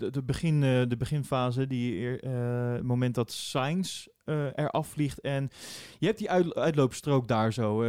[0.01, 1.67] de, de, begin, eh, de beginfase.
[1.67, 5.21] Die eh, het moment dat Sainz eh eraf vliegt.
[5.21, 5.51] En
[5.99, 7.85] je hebt die uit, uitloopstrook daar zo.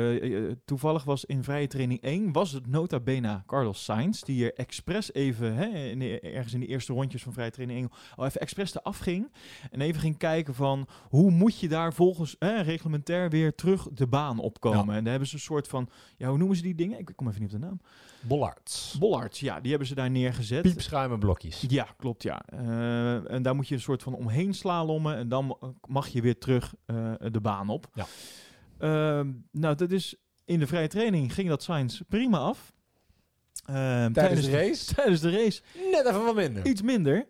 [0.65, 4.21] Toevallig was in vrije training 1 was het nota bene Carlos Sainz.
[4.21, 7.80] Die er expres even, hè, in de- ergens in de eerste rondjes van vrije training
[7.80, 9.32] 1, al even expres eraf ging.
[9.71, 14.39] En even ging kijken van hoe moet je daar volgens reglementair weer terug de baan
[14.39, 14.95] opkomen.
[14.95, 17.00] En daar hebben ze een soort van, ja, hoe noemen ze die dingen?
[17.00, 17.80] Ik kom even niet op de naam.
[18.24, 18.95] Bollards.
[19.00, 20.62] Bollards, ja, die hebben ze daar neergezet.
[20.62, 21.65] Piepschuime blokjes.
[21.67, 22.42] Ja, klopt, ja.
[22.50, 26.38] Eh, en daar moet je een soort van omheen slalommen en dan mag je weer
[26.38, 27.88] terug eh, de baan op.
[27.94, 28.06] Ja.
[28.78, 32.74] Ehm, nou, dat is in de vrije training ging dat Sainz prima af.
[33.66, 34.86] Ehm, Tijdens de race?
[34.96, 35.62] Tijdens de race
[35.92, 36.66] Net even wat minder.
[36.66, 37.28] iets minder.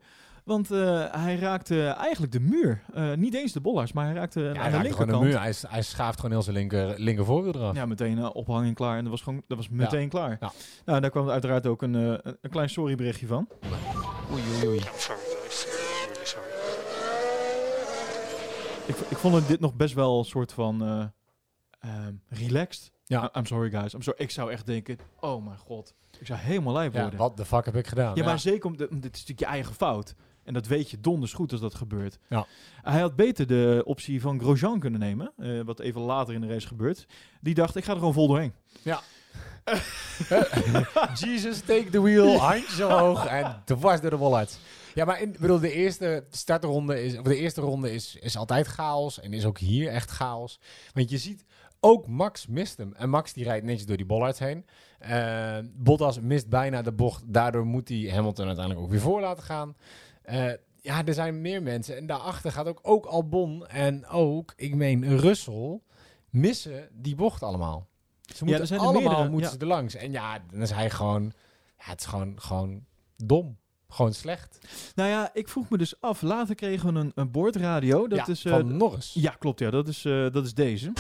[0.52, 2.84] Want eh, hij raakte eigenlijk de muur.
[2.94, 5.24] Eh, niet eens de bollars, maar hij raakte Ja, aan hij de raakte gewoon linkerkant.
[5.24, 5.62] de muur.
[5.68, 7.76] Hij, hij schaaft gewoon heel zijn linker, linker voorwiel eraf.
[7.76, 8.98] Ja, meteen uh, ophanging klaar.
[8.98, 10.38] En dat was, gewoon, dat was meteen klaar.
[10.40, 10.52] Ja.
[10.86, 13.48] Nou, daar kwam uiteraard ook een, eh, een- klein sorryberichtje van.
[14.32, 14.80] Oei, oei, oei.
[14.98, 15.20] Sorry.
[16.06, 16.48] Really sorry.
[19.10, 21.06] Ik, vond dit nog best wel een soort van eh,
[21.80, 22.92] ehm, relaxed.
[23.06, 23.30] Ja.
[23.38, 23.94] I'm sorry guys.
[23.94, 24.24] I'm sorry.
[24.24, 25.94] Ik zou echt denken, oh mijn god.
[26.20, 27.20] Ik zou helemaal lijf Ja, worden.
[27.20, 28.16] wat de fuck heb ik gedaan?
[28.16, 30.16] Ja, maar zeker om, de, om- dit is natuurlijk je eigen fout.
[30.44, 32.18] En dat weet je donders goed als dat gebeurt.
[32.30, 32.46] Ja.
[32.82, 35.32] Hij had beter de optie van Grosjean kunnen nemen.
[35.38, 37.06] eh, wat even later in de race gebeurt.
[37.42, 38.54] Die dacht, ik ga er gewoon vol doorheen.
[41.26, 44.58] Jesus, take the wheel, handjes omhoog en dwars door de Bollards.
[44.94, 48.68] Ja, maar in, bedoel, de eerste startronde is, of de eerste ronde is, is altijd
[48.68, 50.60] chaos en is ook hier echt chaos.
[50.94, 51.46] Want je ziet,
[51.80, 52.94] ook Max mist hem.
[52.94, 54.66] En Max die rijdt netjes door die Bollards heen.
[55.00, 59.44] Eh, Bottas mist bijna de bocht, daardoor moet hij Hamilton uiteindelijk ook weer voor laten
[59.44, 59.76] gaan.
[60.22, 61.98] Eh, ja, er zijn meer mensen.
[61.98, 65.80] En daarachter gaat ook, ook Albon en ook, ik meen, Russell
[66.30, 67.88] missen die bocht allemaal.
[68.36, 69.56] Ze moeten er zijn allemaal meerdere, moeten ja.
[69.56, 69.96] ze er langs.
[69.96, 71.34] En ja, dan is hij gewoon...
[71.78, 72.86] Ja, het is gewoon, gewoon
[73.18, 73.60] dom.
[73.90, 74.58] Gewoon slecht.
[74.96, 76.22] Nou ja, ik vroeg me dus af.
[76.22, 78.08] Later kregen we een, een boordradio.
[78.08, 79.14] Dat ja, is, eh, van Norris.
[79.14, 79.60] ja, klopt.
[79.60, 80.92] Ja, dat is, eh, dat is deze.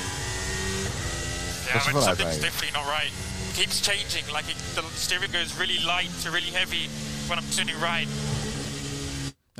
[1.66, 3.12] Yeah, when vibe, something's definitely not right.
[3.50, 4.26] It keeps changing.
[4.38, 6.90] Like it, the steering goes really light to really heavy
[7.28, 8.08] when I'm turning right.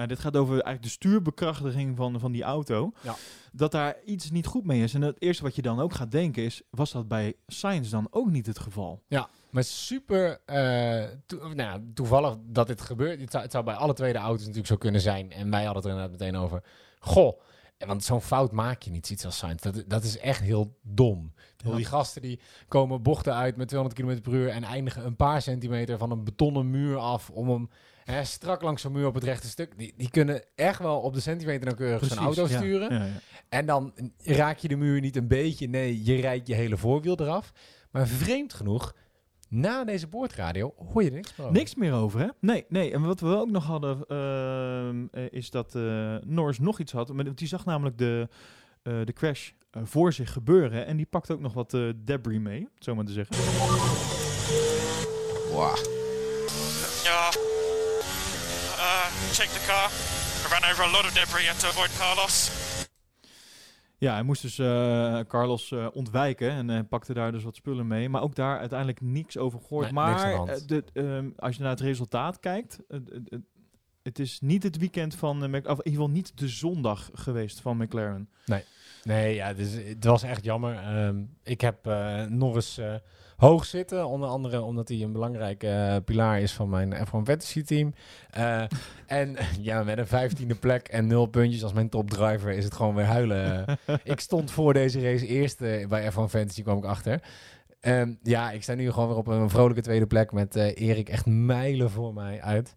[0.02, 2.92] Nou, dit gaat over eigenlijk de stuurbekrachtiging van, van die auto.
[3.02, 3.16] Ja.
[3.52, 4.94] Dat daar iets niet goed mee is.
[4.94, 6.62] En het eerste wat je dan ook gaat denken is...
[6.70, 9.02] was dat bij Sainz dan ook niet het geval?
[9.50, 10.58] Maar super eh,
[11.28, 13.22] nou, ja, toevallig dat dit gebeurt.
[13.22, 15.32] Het zou, het zou bij alle tweede auto's natuurlijk zo kunnen zijn.
[15.32, 16.64] En wij hadden het er inderdaad meteen over.
[17.00, 17.40] Goh,
[17.88, 19.62] want zo'n fout maak je niet, iets als Sainz.
[19.62, 21.34] Dat, dat is echt heel dom.
[21.58, 21.76] Ja.
[21.76, 24.50] Die gasten die komen bochten uit met 200 km per uur...
[24.50, 27.30] en eindigen een paar centimeter van een betonnen muur af...
[27.30, 27.70] om hem
[28.04, 29.78] hè, strak langs zo'n muur op het rechte stuk...
[29.78, 32.58] Die, die kunnen echt wel op de centimeter nauwkeurig zo'n auto ja.
[32.58, 32.94] sturen.
[32.94, 33.08] Ja.
[33.50, 35.68] En dan raak je de muur niet een beetje.
[35.68, 37.52] Nee, je rijdt je hele voorwiel eraf.
[37.92, 38.96] Maar vreemd genoeg,
[39.52, 41.58] na deze boordradio hoor je er niks meer over.
[41.60, 42.28] Niks meer over, hè?
[42.40, 42.92] Nee, nee.
[42.92, 47.14] En wat we ook nog hadden, ehm, eh, is dat eh, Norris nog iets had.
[47.14, 48.28] Maar Die zag namelijk de,
[48.84, 49.50] eh, de crash
[49.84, 50.86] voor zich gebeuren.
[50.86, 53.36] En die pakt ook nog wat eh, debris mee, zo maar te zeggen.
[55.52, 55.76] Wow.
[58.82, 59.90] Uh, check the car.
[60.46, 61.60] I ran over a lot of debris.
[61.60, 62.61] To avoid Carlos.
[64.02, 67.88] Ja, hij moest dus eh, Carlos eh, ontwijken en eh, pakte daar dus wat spullen
[67.88, 68.10] mee.
[68.10, 69.84] Maar ook daar uiteindelijk niks over gehoord.
[69.84, 72.80] Nee, maar de eh, ehm, als je naar het resultaat kijkt,
[74.04, 77.78] het is niet het weekend van, of in ieder geval niet de zondag geweest van
[77.78, 78.30] McLaren.
[79.04, 80.76] Nee, ja, dus, het was echt jammer.
[80.76, 81.86] Ehm, ik heb
[82.30, 82.96] Norris eh,
[83.42, 84.08] hoog zitten.
[84.08, 87.94] Onder andere omdat hij een belangrijke eh, pilaar is van mijn F1 Fantasy team.
[88.30, 88.64] Eh,
[89.06, 92.96] en ja, met een vijftiende plek en nul puntjes als mijn topdriver is het gewoon
[92.96, 93.66] weer huilen.
[94.04, 97.22] ik stond voor deze race eerste bij F1 Fantasy, kwam ik achter.
[97.80, 101.10] Ehm, ja, ik sta nu gewoon weer op een vrolijke tweede plek met eh, Erik
[101.10, 102.76] echt mijlen voor mij uit.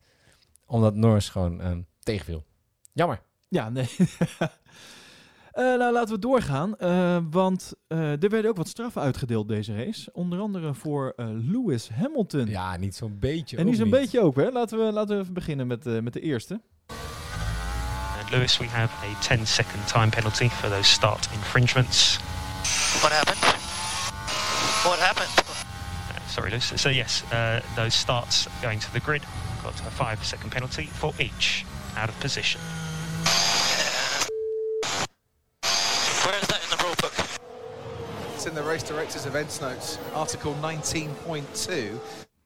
[0.66, 2.44] Omdat Norris gewoon ehm, tegenviel.
[2.92, 3.20] Jammer.
[3.48, 3.88] Ja, nee.
[5.54, 6.76] Eh, nou, laten we doorgaan.
[6.78, 10.10] eh, want eh, er werden ook wat straffen uitgedeeld deze race.
[10.12, 12.46] Onder andere voor eh, Lewis Hamilton.
[12.46, 13.56] Ja, niet zo'n beetje.
[13.56, 14.00] en ook die is een niet.
[14.00, 14.50] beetje ook, hè?
[14.50, 16.60] Laten we, laten we even beginnen met, eh, met de eerste.
[18.20, 22.18] And Lewis, we have a 10 second time penalty for those start infringements.
[23.00, 23.38] What happened?
[24.84, 25.28] What happened?
[25.38, 26.72] Uh, sorry, Lewis.
[26.74, 29.22] So, yes, uh, those starts going to the grid
[29.62, 31.64] got a 5 second penalty for each
[31.96, 32.60] out of position.
[36.24, 37.14] Where is that in the rule book?
[38.30, 41.72] That's in the race director's events notes, article 19.2.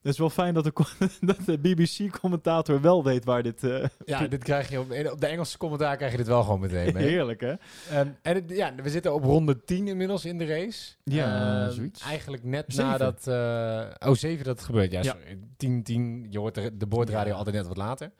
[0.03, 0.73] Het is wel fijn dat de,
[1.47, 3.65] de BBC-commentator wel weet waar dit...
[3.65, 6.61] eh, Ja, dit krijg je op, op de Engelse commentaar krijg je dit wel gewoon
[6.61, 7.07] meteen mee.
[7.09, 7.55] Heerlijk, hè?
[7.91, 10.95] Ehm, en het- ja, we zitten op ronde 10 inmiddels in de race.
[11.05, 12.03] Ja, Ehm, zoiets.
[12.03, 12.91] Eigenlijk net Zeven.
[12.91, 13.27] nadat...
[13.27, 14.93] eh oh, 7 dat het gebeurt.
[14.93, 15.11] Ja, Ja.
[15.13, 15.39] sorry.
[15.57, 16.27] 10, 10.
[16.31, 17.39] Je hoort de, de boordradio Ja.
[17.39, 18.11] altijd net wat later.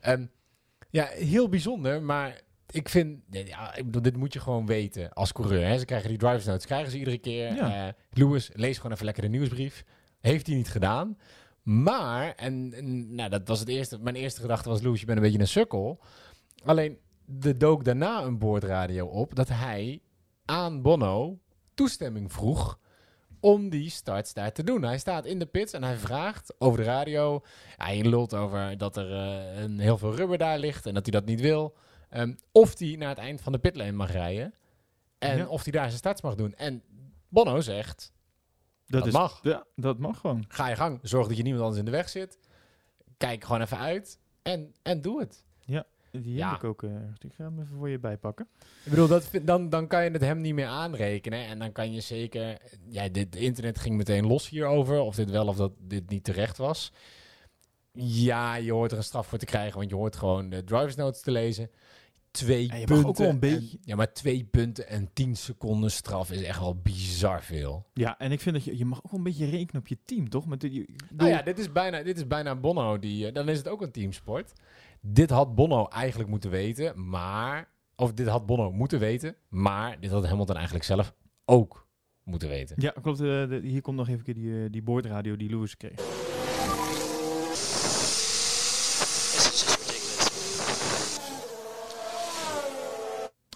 [0.00, 0.24] Ehm,
[0.90, 2.40] ja, heel bijzonder, maar
[2.70, 3.18] ik vind...
[3.30, 5.66] Ja, ik bedoel, dit moet je gewoon weten als coureur.
[5.66, 5.78] Hè.
[5.78, 7.54] Ze krijgen die driver's notes, krijgen ze iedere keer.
[7.54, 7.86] Ja.
[7.86, 9.84] Eh, Lewis, lees gewoon even lekker de nieuwsbrief.
[10.20, 11.18] Heeft hij niet gedaan.
[11.62, 13.98] Maar, en, en, nou, dat was het eerste.
[14.00, 16.00] Mijn eerste gedachte was: Lewis, je bent een beetje een sukkel.
[16.64, 16.98] Alleen,
[17.42, 20.00] er dook daarna een boordradio op dat hij
[20.44, 21.38] aan Bono
[21.74, 22.78] toestemming vroeg
[23.40, 24.82] om die starts daar te doen.
[24.82, 27.42] Hij staat in de pits en hij vraagt over de radio.
[27.76, 31.20] Hij lult over dat er eh, een, heel veel rubber daar ligt en dat hij
[31.20, 31.76] dat niet wil.
[32.16, 34.54] Ehm, of hij naar het eind van de pitlane mag rijden.
[35.18, 35.46] En Ja.
[35.46, 36.54] of hij daar zijn starts mag doen.
[36.54, 36.82] En
[37.28, 38.12] Bono zegt,
[38.86, 39.40] dat, is, mag.
[39.42, 40.44] Ja, dat mag gewoon.
[40.48, 40.98] Ga je gang.
[41.02, 42.38] Zorg dat je niemand anders in de weg zit.
[43.16, 44.18] Kijk gewoon even uit.
[44.42, 45.44] En, en doe het.
[46.10, 46.48] Die Ja.
[46.50, 46.82] heb ik ook.
[46.82, 48.48] eh, ik ga hem even voor je bijpakken.
[48.84, 51.46] Ik bedoel, dat, dan, dan kan je het hem niet meer aanrekenen.
[51.46, 52.58] En dan kan je zeker...
[52.88, 54.98] Ja, dit internet ging meteen los hierover.
[55.00, 56.92] Of dit wel of dat dit niet terecht was.
[57.92, 59.78] Ja, je hoort er een straf voor te krijgen.
[59.78, 61.70] Want je hoort gewoon de driver's notes te lezen.
[62.36, 63.06] Twee je mag punten.
[63.06, 66.58] ook wel een en- beetje- ja, maar twee punten en tien seconden straf is echt
[66.58, 67.86] wel bizar veel.
[67.94, 69.98] Ja, en ik vind dat je, je mag ook wel een beetje rekenen op je
[70.04, 70.46] team, toch?
[70.46, 72.98] Met de, je, ik Nou ja, dit is bijna, dit is bijna Bono.
[72.98, 74.52] Die, eh, dan is het ook een teamsport.
[75.00, 77.68] Dit had Bono eigenlijk moeten weten, maar...
[77.96, 81.88] Of dit had Bono moeten weten, maar dit had Hamilton eigenlijk zelf ook
[82.24, 82.76] moeten weten.
[82.78, 83.20] Ja, klopt.
[83.20, 85.94] eh, de- hier komt nog even die, eh, die boordradio die Lewis kreeg.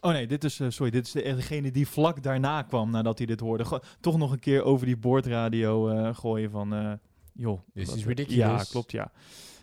[0.01, 3.19] Oh nee, dit is, eh, sorry, dit is de, degene die vlak daarna kwam nadat
[3.19, 3.65] hij dit hoorde.
[3.65, 6.93] Go- toch nog een keer over die boordradio eh, gooien van, eh,
[7.33, 7.61] joh.
[7.75, 8.63] Is ridiculous.
[8.63, 9.11] Ja, klopt, ja.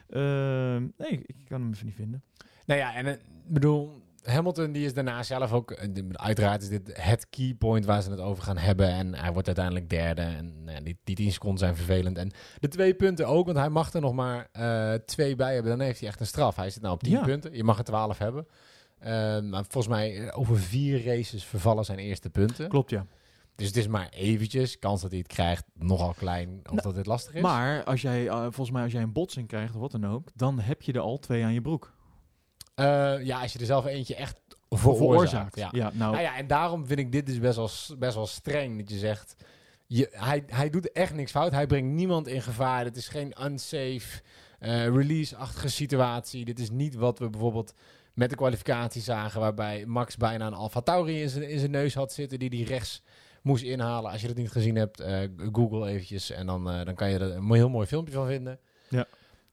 [0.10, 2.24] Ehm, nee, ik kan hem even niet vinden.
[2.66, 5.74] Nou ja, en ik bedoel, Hamilton die is daarna zelf ook...
[6.14, 8.88] Uiteraard is dit het keypoint waar ze het over gaan hebben.
[8.90, 10.22] En hij wordt uiteindelijk derde.
[10.22, 12.18] En nou die, die 10 seconden zijn vervelend.
[12.18, 14.50] En de twee punten ook, want hij mag er nog maar
[15.06, 15.72] twee bij hebben.
[15.78, 16.56] Dan heeft hij echt een straf.
[16.56, 17.24] Hij zit nou op 10 Ja.
[17.24, 17.54] punten.
[17.56, 18.48] Je mag er 12 hebben.
[19.00, 22.70] Ehm, maar volgens mij eh, over vier races vervallen zijn eerste punten.
[22.70, 23.06] Klopt, ja.
[23.56, 24.80] Dus het is maar eventjes.
[24.80, 26.50] Kans dat hij het krijgt, nogal klein.
[26.50, 27.42] Of Nou, dat dit lastig is.
[27.42, 30.30] Maar als jij, eh, volgens mij als jij een botsing krijgt of wat dan ook,
[30.36, 31.94] dan heb je er al twee aan je broek.
[32.76, 32.86] Eh,
[33.24, 35.56] ja, als je er zelf eentje echt veroorzaakt.
[35.56, 35.70] Ja.
[35.72, 38.78] Ja, nou, Nou ja, en daarom vind ik dit dus best wel, best wel streng.
[38.78, 39.36] Dat je zegt,
[39.86, 41.52] je, hij, hij doet echt niks fout.
[41.52, 42.86] Hij brengt niemand in gevaar.
[42.86, 44.22] Het is geen unsafe
[44.60, 46.46] release-achtige situatie.
[46.46, 47.74] Dit is niet wat we bijvoorbeeld
[48.18, 49.40] met de kwalificatie zagen...
[49.40, 52.40] waarbij Max bijna een Alfa Tauri in zijn, in zijn neus had zitten...
[52.40, 53.02] die die rechts
[53.42, 54.12] moest inhalen.
[54.12, 55.20] Als je dat niet gezien hebt, eh,
[55.52, 56.30] Google eventjes...
[56.32, 58.60] en dan, eh, dan kan je er een heel mooi filmpje van vinden.
[58.90, 59.06] Ja.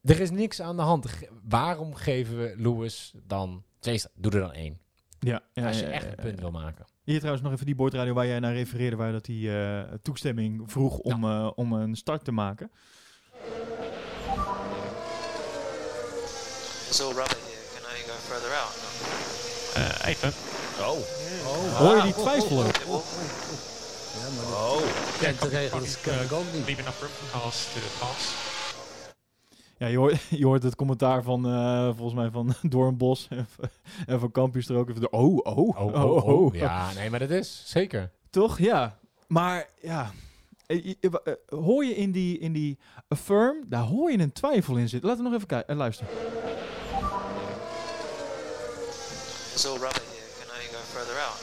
[0.03, 1.09] Er is niks aan de hand.
[1.09, 4.79] Ge- waarom geven we Lewis dan twee Doe er dan één.
[5.21, 6.85] ja, ja, als je ja, echt een punt wil maken.
[7.03, 10.63] Hier trouwens nog even die boordradio waar jij naar refereerde, waar dat hij eh, toestemming
[10.71, 12.71] vroeg om, eh, om een start te maken.
[17.01, 17.63] All rubber here.
[17.75, 18.75] Can I go further out?
[19.77, 20.33] Uh, even.
[21.77, 22.77] Hoor je die twijfel ook?
[22.77, 23.01] Will.
[25.21, 28.33] Yeah, de regels Leave enough room for cars to pass.
[29.79, 33.69] Ja, je hoort, je hoort het commentaar van, eh, volgens mij van Doornbos en, van-
[34.07, 35.13] en van Campus er ook even.
[35.13, 36.55] Oh, oh, oh, oh, oh.
[36.55, 38.11] Ja, nee, maar dat is zeker.
[38.31, 38.59] Toch?
[38.59, 38.99] Ja.
[39.27, 40.11] Maar ja,
[40.67, 44.77] Eh, eh, eh, hoor je in die, in die affirm, daar hoor je een twijfel
[44.77, 45.09] in zitten.
[45.09, 46.13] Laten we nog even kijken, luisteren.
[49.55, 50.31] It's all rubber here.
[50.39, 51.39] Can I go further out?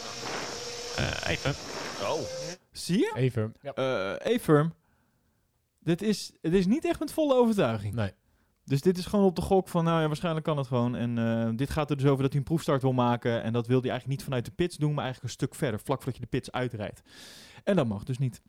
[0.99, 1.53] Uh, even.
[2.71, 3.11] Zie je?
[3.15, 3.55] Even.
[3.61, 3.73] Ja.
[3.73, 4.65] Eh.
[5.79, 7.93] Dit is, het is niet echt met volle overtuiging.
[7.93, 8.11] Nee.
[8.65, 10.95] Dus dit is gewoon op de gok van, nou ja, waarschijnlijk kan het gewoon.
[10.95, 13.43] En eh, dit gaat er dus over dat hij een proefstart wil maken.
[13.43, 15.79] En dat wil hij eigenlijk niet vanuit de pits doen, maar eigenlijk een stuk verder,
[15.79, 17.01] vlak voordat je de pits uitrijdt.
[17.63, 18.41] En dat mag dus niet.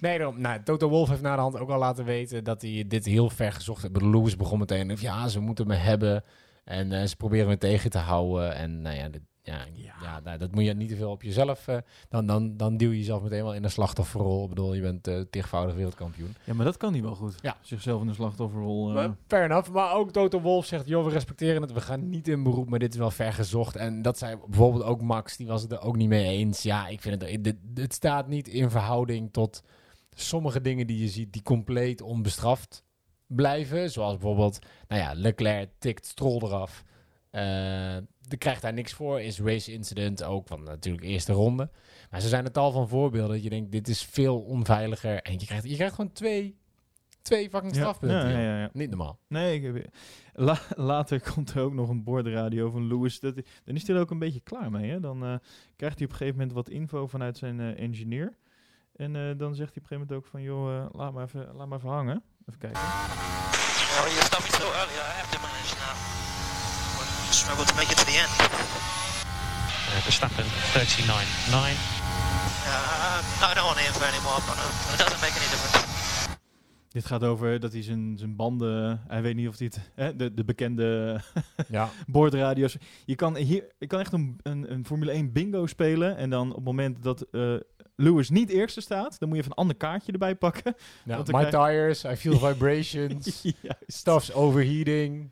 [0.00, 2.84] Nee, daarom, nou, Toto Wolf heeft na de hand ook al laten weten dat hij
[2.86, 4.02] dit heel ver gezocht heeft.
[4.02, 6.24] Lewis begon meteen, ja, ze moeten me hebben.
[6.68, 8.54] En eh, ze proberen me tegen te houden.
[8.54, 9.66] En nou ja, dit, ja,
[10.02, 10.20] ja.
[10.24, 11.68] nou, dat moet je niet te veel op jezelf.
[11.68, 11.76] eh,
[12.08, 14.42] dan, dan, dan duw je jezelf meteen wel in een slachtofferrol.
[14.42, 16.34] Ik bedoel, je bent eh tigvoudig wereldkampioen.
[16.44, 17.34] Ja, maar dat kan niet wel goed.
[17.42, 17.56] Ja.
[17.60, 18.92] Zichzelf in de slachtofferrol.
[18.92, 19.70] Maar Fair enough.
[19.70, 21.72] Maar ook Toto Wolf zegt, joh, we respecteren het.
[21.72, 23.76] We gaan niet in beroep, maar dit is wel ver gezocht.
[23.76, 26.62] En dat zei bijvoorbeeld ook Max, die was het er ook niet mee eens.
[26.62, 29.62] Ja, ik vind het, dit, dit staat niet in verhouding tot
[30.14, 32.84] sommige dingen die je ziet die compleet onbestraft
[33.28, 33.90] blijven.
[33.90, 36.84] Zoals bijvoorbeeld, nou ja, Leclerc tikt Stroll eraf.
[37.30, 37.96] Eh
[38.28, 39.20] er krijgt daar niks voor.
[39.20, 41.70] Is race incident ook van natuurlijk eerste ronde.
[42.10, 45.22] Maar zo zijn er tal van voorbeelden dat je denkt, dit is veel onveiliger.
[45.22, 46.56] En je krijgt, je krijgt gewoon twee,
[47.22, 48.30] twee fucking strafpunten.
[48.30, 48.70] ja, ja, ja.
[48.72, 49.18] Niet normaal.
[49.28, 49.86] Nee, ik heb,
[50.32, 53.20] la- later komt er ook nog een boordradio van Lewis.
[53.20, 54.90] Dat, dan is hij er ook een beetje klaar mee.
[54.90, 55.00] Hè?
[55.00, 55.34] Dan eh,
[55.76, 58.36] krijgt hij op een gegeven moment wat info vanuit zijn eh, engineer.
[58.96, 60.42] En dan zegt hij op een gegeven moment ook van...
[60.42, 62.22] joh, laat, maar even, laat maar even hangen.
[62.48, 62.80] Even kijken.
[63.98, 64.96] Oh, you stopped me so early.
[65.10, 65.94] I have to manage now.
[66.96, 67.08] Well,
[67.42, 68.32] struggle to make it to the end.
[69.88, 71.76] Uh, Verstappen 39.9.
[72.68, 75.86] Uh, I don't want to info anymore, but uh, it doesn't make any difference.
[76.88, 79.02] Dit gaat over dat hij zijn, zijn banden...
[79.08, 79.90] Hij weet niet of hij het...
[79.94, 81.20] Hè, de, de bekende
[81.68, 81.90] Ja.
[82.06, 82.76] boordradio's...
[83.04, 86.16] Je kan, hier, je kan echt een, een, een Formule 1 bingo spelen.
[86.16, 87.54] En dan op het moment dat eh,
[88.00, 89.18] Lewis niet eerste staat...
[89.18, 90.74] dan moet je even een ander kaartje erbij pakken.
[91.04, 93.44] ja my tires, I feel vibrations,
[93.86, 95.30] stuff's overheating.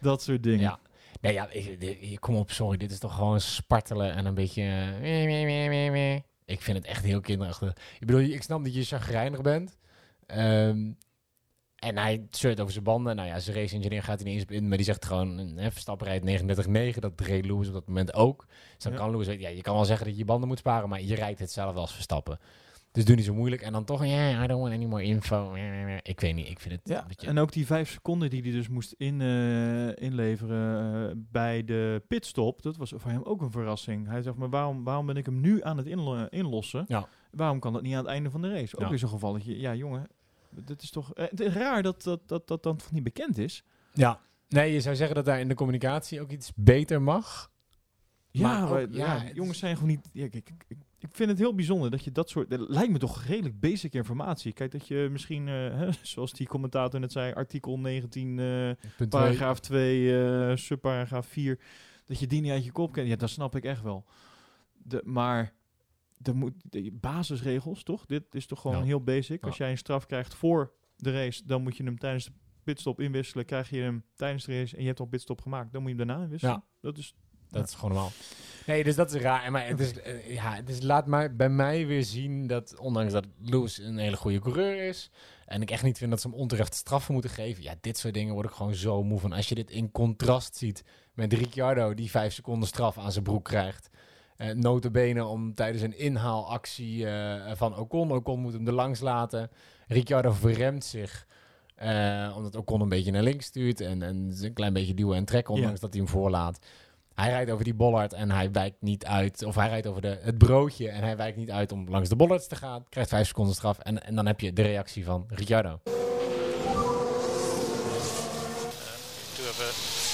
[0.00, 0.60] Dat soort dingen.
[0.60, 0.78] Ja.
[1.20, 2.76] Nee, ja, ik, kom op, sorry.
[2.76, 4.62] Dit is toch gewoon spartelen en een beetje...
[6.44, 7.70] Ik vind het echt heel kinderachtig.
[8.00, 9.76] Ik bedoel, ik snap dat je chagrijnig bent.
[10.26, 10.90] Ehm,
[11.80, 13.16] en hij shirt over zijn banden.
[13.16, 14.68] Nou ja, zijn race engineer gaat er niet eens op in.
[14.68, 17.00] Maar die zegt gewoon, hè, Verstappen rijdt 39,9.
[17.00, 18.46] Dat reed Lewis op dat moment ook.
[18.74, 18.98] Dus dan Ja.
[18.98, 19.26] kan Lewis...
[19.26, 20.88] Ja, je kan wel zeggen dat je je banden moet sparen.
[20.88, 22.38] Maar je rijdt hetzelfde als Verstappen.
[22.92, 23.62] Dus doe niet zo moeilijk.
[23.62, 25.54] En dan toch, ja, I don't want any more info.
[26.02, 27.26] Ik weet niet, ik vind het Ja, een beetje...
[27.26, 32.02] en ook die vijf seconden die hij dus moest in, eh, inleveren eh, bij de
[32.08, 34.06] pitstop, dat was voor hem ook een verrassing.
[34.08, 36.84] Hij zegt, maar waarom, waarom ben ik hem nu aan het inlo- inlossen?
[36.88, 37.08] Ja.
[37.30, 38.74] Waarom kan dat niet aan het einde van de race?
[38.76, 38.88] Ook Ja.
[38.88, 39.60] weer zo'n gevalletje.
[39.60, 40.06] Ja, jongen,
[40.50, 41.14] dat is toch...
[41.14, 43.64] eh, het is raar dat dat, dat, dat dan toch niet bekend is.
[43.92, 44.20] Ja.
[44.48, 47.50] Nee, je zou zeggen dat daar in de communicatie ook iets beter mag.
[48.30, 50.08] Ja, Maar ook- ja, jongens zijn gewoon niet...
[50.12, 50.52] Ja, ik, ik,
[50.98, 52.50] ik, vind het heel bijzonder dat je dat soort...
[52.50, 54.52] Dat lijkt me toch redelijk basic informatie.
[54.52, 58.38] Kijk, dat je misschien, eh, hè, zoals die commentator net zei, artikel 19...
[58.38, 61.58] eh, paragraaf 2, eh subparagraaf 4,
[62.04, 63.08] dat je die niet uit je kop kent.
[63.08, 64.04] Ja, dat snap ik echt wel.
[64.72, 65.52] De, maar
[66.22, 68.06] de, moet, de basisregels, toch?
[68.06, 68.84] Dit is toch gewoon Ja.
[68.84, 69.40] heel basic.
[69.40, 69.48] Ja.
[69.48, 72.32] Als jij een straf krijgt voor de race, dan moet je hem tijdens de
[72.64, 73.44] pitstop inwisselen.
[73.44, 75.96] Krijg je hem tijdens de race en je hebt al pitstop gemaakt, dan moet je
[75.96, 76.54] hem daarna inwisselen.
[76.54, 76.64] Ja.
[76.80, 77.14] Dat is
[77.48, 78.10] Dat is gewoon normaal.
[78.66, 79.50] Nee, dus dat is raar.
[79.50, 83.12] Maar het, is, eh, ja, het is, laat mij, bij mij weer zien dat, ondanks
[83.12, 85.10] dat Lewis een hele goede coureur is...
[85.46, 87.62] en ik echt niet vind dat ze hem onterecht straffen moeten geven...
[87.62, 89.32] ja, dit soort dingen word ik gewoon zo moe van.
[89.32, 91.94] Als je dit in contrast ziet met Ricciardo...
[91.94, 93.89] die vijf seconden straf aan zijn broek krijgt...
[94.40, 98.12] eh notabene om tijdens een inhaalactie eh, van Ocon...
[98.12, 99.50] Ocon moet hem er langs laten.
[99.88, 101.26] Ricciardo verremt zich...
[101.74, 103.80] eh, omdat Ocon een beetje naar links stuurt...
[103.80, 105.54] en, en een klein beetje duwen en trekken...
[105.54, 106.58] ondanks dat hij hem voorlaat...
[107.14, 109.44] Hij rijdt over die bollard en hij wijkt niet uit.
[109.44, 112.16] Of hij rijdt over de, het broodje en hij wijkt niet uit om langs de
[112.16, 112.84] bollards te gaan.
[112.88, 113.78] Krijgt vijf seconden straf.
[113.78, 115.80] En, en dan heb je de reactie van Ricciardo.
[115.84, 115.92] Do
[119.44, 119.72] have a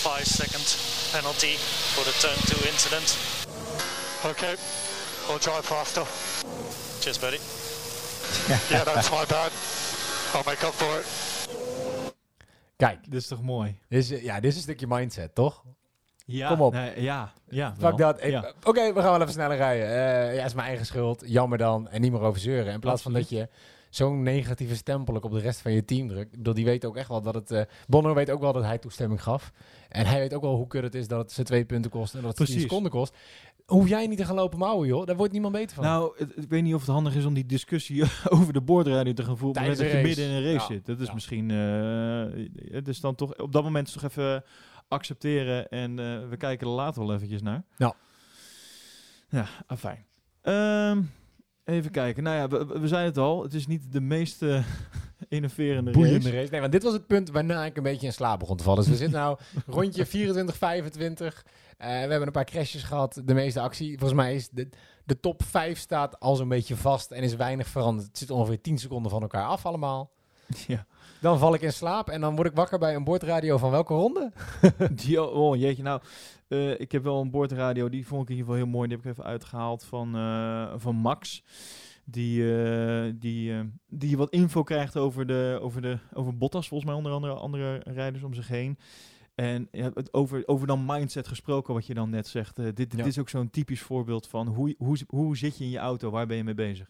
[0.08, 0.76] five second
[1.12, 1.56] penalty
[1.94, 3.35] for the turn two incident.
[4.30, 4.54] Okay,
[5.28, 6.02] I'll drive faster.
[7.00, 7.38] Cheers, buddy.
[8.70, 9.50] Yeah, that's my bad.
[10.34, 11.06] I'll make up for it.
[12.76, 13.78] Kijk, dit is toch mooi?
[13.88, 15.64] dit is, ja, dit is een stukje mindset, toch?
[16.24, 16.72] Ja, Kom op.
[16.72, 17.74] nee, ja, ja.
[17.78, 18.22] Fuck dat.
[18.22, 18.52] Ja.
[18.64, 19.86] Oké, we gaan wel even sneller rijden.
[19.88, 21.22] Eh ja, is mijn eigen schuld.
[21.26, 21.88] Jammer dan.
[21.88, 22.72] En niet meer over zeuren.
[22.72, 23.48] In plaats van dat je
[23.90, 26.32] zo'n negatieve stempel op de rest van je team drukt.
[26.32, 27.50] Ik bedoel, die weet ook echt wel dat het...
[27.50, 29.52] eh Bonner weet ook wel dat hij toestemming gaf.
[29.88, 32.14] En hij weet ook wel hoe kut het is dat het ze twee punten kost
[32.14, 32.62] en dat het 10 Precies.
[32.62, 33.14] seconden kost.
[33.66, 35.06] Hoef jij niet te gaan lopen mouwen, joh.
[35.06, 35.84] Daar wordt niemand beter van.
[35.84, 39.12] Nou, het- ik weet niet of het handig is om die discussie over de boordradio
[39.12, 39.56] te gaan voeren.
[39.62, 40.86] Tijdens dat je midden in een race Ja, zit.
[40.86, 41.14] Dat is ja.
[41.14, 41.50] misschien.
[41.50, 43.36] eh, het is dan toch.
[43.38, 44.44] Op dat moment toch even
[44.88, 45.68] accepteren.
[45.68, 47.62] En eh, we kijken er later wel eventjes naar.
[47.76, 47.94] Ja.
[49.28, 50.04] Ja, afijn.
[50.42, 51.02] Ehm,
[51.64, 52.22] even kijken.
[52.22, 53.42] Nou ja, we, we zijn het al.
[53.42, 54.64] Het is niet de meest eh,
[55.28, 56.36] innoverende boeiende race.
[56.36, 56.50] race.
[56.50, 58.80] Nee, want dit was het punt waarna ik een beetje in slaap begon te vallen.
[58.82, 61.44] Dus we zitten nou rondje 24, 25.
[61.76, 63.22] Eh, we hebben een paar crashes gehad.
[63.24, 63.98] De meeste actie.
[63.98, 64.68] Volgens mij is de,
[65.04, 68.06] de top 5 staat al zo'n beetje vast en is weinig veranderd.
[68.06, 70.10] Het zit ongeveer 10 seconden van elkaar af allemaal.
[70.66, 70.86] Ja.
[71.20, 73.94] Dan val ik in slaap en dan word ik wakker bij een boordradio van welke
[73.94, 74.32] ronde?
[74.94, 76.00] Die, oh jeetje, nou,
[76.48, 78.88] eh, ik heb wel een boordradio, die vond ik in ieder geval heel mooi.
[78.88, 81.42] Die heb ik even uitgehaald van, eh, van Max.
[82.04, 87.12] Die, die, die wat info krijgt over, de, over, de, over Bottas, volgens mij onder
[87.12, 88.78] andere andere rijders om zich heen.
[89.36, 92.58] En ja, het over, over dan mindset gesproken, wat je dan net zegt.
[92.58, 93.04] eh, dit, dit Ja.
[93.04, 96.26] is ook zo'n typisch voorbeeld van hoe, hoe, hoe zit je in je auto, waar
[96.26, 96.86] ben je mee bezig?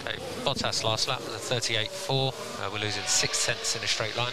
[0.00, 2.06] Okay, Bottas last lap a 38.4.
[2.08, 4.32] Uh, we're losing six tenths in a straight line.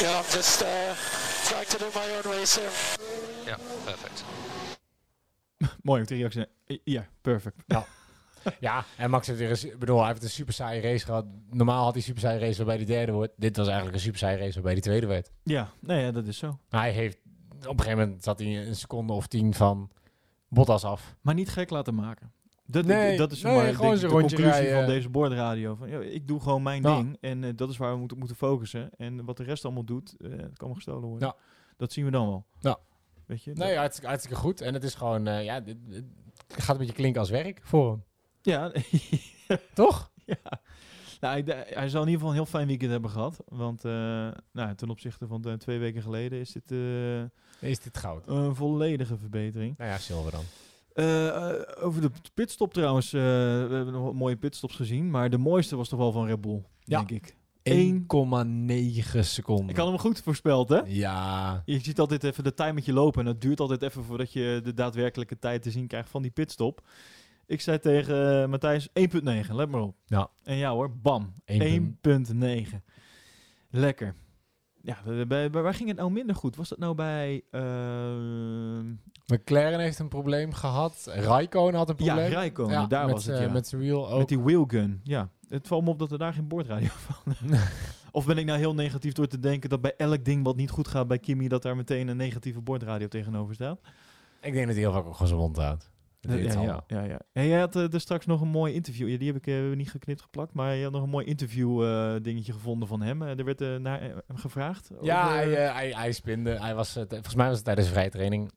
[0.00, 0.68] Yeah, I'm just uh,
[1.44, 2.70] trying to do my own racing.
[3.44, 4.24] Yeah, perfect.
[5.82, 6.46] mooi, om die reactie.
[6.84, 7.56] Ja, perfect.
[7.66, 7.86] Ja,
[8.96, 11.26] en Max heeft weer een, bedoel, hij heeft een super saaie race gehad.
[11.50, 13.32] Normaal had hij super saaie race waarbij hij derde wordt.
[13.36, 15.30] Dit was eigenlijk een super saaie race waarbij hij tweede werd.
[15.42, 16.58] Ja, nee, ja, dat is zo.
[16.68, 17.18] Hij heeft
[17.60, 19.90] een gegeven moment zat hij een seconde of tien van
[20.48, 21.16] Bottas af.
[21.20, 22.32] Maar niet gek laten maken.
[22.66, 24.74] Dat, Nee, dat is nee, maar, gewoon de, conclusie rijden.
[24.76, 25.74] van deze boordradio.
[25.74, 26.96] Van, ja, ik doe gewoon mijn Ja.
[26.96, 28.90] ding en eh, dat is waar we moeten, moeten focussen.
[28.96, 31.28] En wat de rest allemaal doet, eh dat kan wel gestolen worden.
[31.28, 31.34] Ja.
[31.76, 32.46] Dat zien we dan wel.
[32.60, 32.78] Ja.
[33.26, 33.52] Weet je?
[33.52, 34.60] Nee, hartstikke, hartstikke goed.
[34.60, 36.04] En het is gewoon, eh, ja, dit, dit
[36.48, 38.04] gaat een beetje klinken als werk voor hem.
[38.42, 38.72] Ja,
[39.74, 40.10] Toch?
[40.26, 40.60] ja.
[41.20, 43.36] Nou, hij, zal in ieder geval een heel fijn weekend hebben gehad.
[43.48, 43.92] Want eh,
[44.52, 48.26] nou, ten opzichte van de twee weken geleden is dit eh, Is dit goud?
[48.28, 49.76] een volledige verbetering.
[49.78, 50.42] Nou ja, zilver dan.
[50.94, 55.10] Eh, eh, over de pitstop trouwens, eh, we hebben nog wat mooie pitstops gezien.
[55.10, 56.98] Maar de mooiste was toch wel van Red Bull, Ja.
[56.98, 57.36] denk ik.
[57.62, 59.68] Eén- 1,9 seconden.
[59.68, 60.80] Ik had hem goed voorspeld, hè?
[60.86, 61.62] Ja.
[61.64, 64.74] Je ziet altijd even de timertje lopen en dat duurt altijd even voordat je de
[64.74, 66.80] daadwerkelijke tijd te zien krijgt van die pitstop.
[67.52, 68.94] Ik zei tegen eh, Matthijs 1.9,
[69.50, 69.96] let maar op.
[70.06, 70.30] Ja.
[70.42, 71.58] En ja hoor, bam, 1.9.
[71.58, 72.76] 1.9.
[73.70, 74.14] Lekker.
[74.82, 76.56] Ja, bij, waar ging het nou minder goed?
[76.56, 77.42] Was dat nou bij...
[77.50, 78.88] ehm,
[79.26, 81.06] McLaren heeft een probleem gehad.
[81.06, 82.70] Raikkonen had een ja, probleem.
[82.70, 83.52] Ja, daar met, was het, eh, ja.
[83.52, 84.18] Met zijn wheel ook.
[84.18, 85.28] Met die wheelgun, ja.
[85.48, 87.34] Het valt me op dat er daar geen boordradio van
[88.10, 90.70] Of ben ik nou heel negatief door te denken dat bij elk ding wat niet
[90.70, 93.80] goed gaat bij Kimi, dat daar meteen een negatieve boordradio tegenover staat?
[94.40, 95.91] Ik denk dat hij heel vaak ook gewoon zijn mond houdt.
[96.22, 97.20] Dat Ja, ja, ja, ja.
[97.32, 99.08] En jij had eh, er straks nog een mooi interview.
[99.08, 101.84] Ja, die heb ik eh, niet geknipt geplakt, maar je had nog een mooi interview
[101.84, 103.22] eh, dingetje gevonden van hem.
[103.22, 104.90] Er werd naar hem gevraagd.
[105.02, 106.60] Ja, over- hij, hij, hij spinde.
[106.60, 108.50] Hij was, volgens mij was het tijdens een vrije training.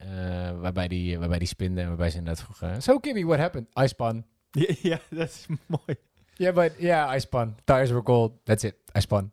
[0.62, 2.82] waarbij die, waarbij die spinde en waarbij ze inderdaad vroeg...
[2.82, 3.68] so Kimmy, what happened?
[3.82, 4.26] I spun.
[4.52, 5.98] ja, ja, dat is mooi.
[6.36, 7.56] Yeah, but yeah, I spun.
[7.64, 8.32] Tires were cold.
[8.44, 8.76] That's it.
[8.98, 9.32] I spun.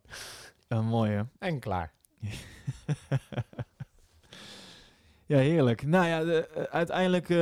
[0.69, 1.23] Ja, mooi hè.
[1.39, 1.93] En klaar.
[5.33, 5.87] Ja, heerlijk.
[5.87, 7.37] Nou ja, de, eh, uiteindelijk eh,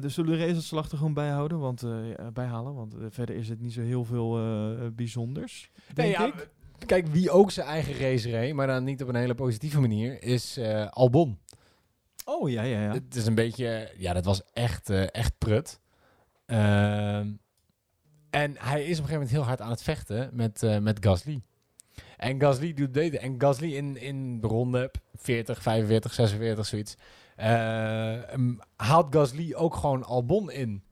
[0.00, 1.90] de zullen de raceslag er gewoon bijhouden, want, eh,
[2.32, 4.38] bijhalen, want verder is het niet zo heel veel
[4.92, 6.48] bijzonders, denk Nee, ja, ik.
[6.86, 10.22] Kijk, wie ook zijn eigen race reed, maar dan niet op een hele positieve manier,
[10.22, 10.58] is
[10.90, 11.38] Albon.
[12.24, 12.92] Oh ja, ja, ja.
[12.92, 15.80] Het is een beetje, ja, dat was echt, echt prut.
[16.46, 17.32] Ehm,
[18.30, 21.42] en hij is op een gegeven moment heel hard aan het vechten met, met Gasly.
[22.16, 23.20] En Gasly doet beter.
[23.20, 26.96] En Gasly in, in de ronde 40, 45, 46, zoiets.
[27.36, 30.82] Eh, em, haalt Gasly ook gewoon Albon in.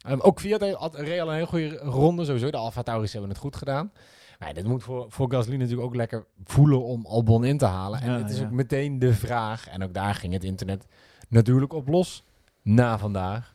[0.00, 2.50] Ehm, ook Fiat heeft- had- reed al een hele goede ronde sowieso.
[2.50, 3.92] De Alfa Tauris hebben het goed gedaan.
[4.38, 8.00] Maar dit moet voor, voor Gasly natuurlijk ook lekker voelen om Albon in te halen.
[8.00, 8.44] En Ja, het is ja.
[8.44, 9.68] ook meteen de vraag.
[9.68, 10.86] En ook daar ging het internet
[11.28, 12.24] natuurlijk op los.
[12.62, 13.54] Na vandaag.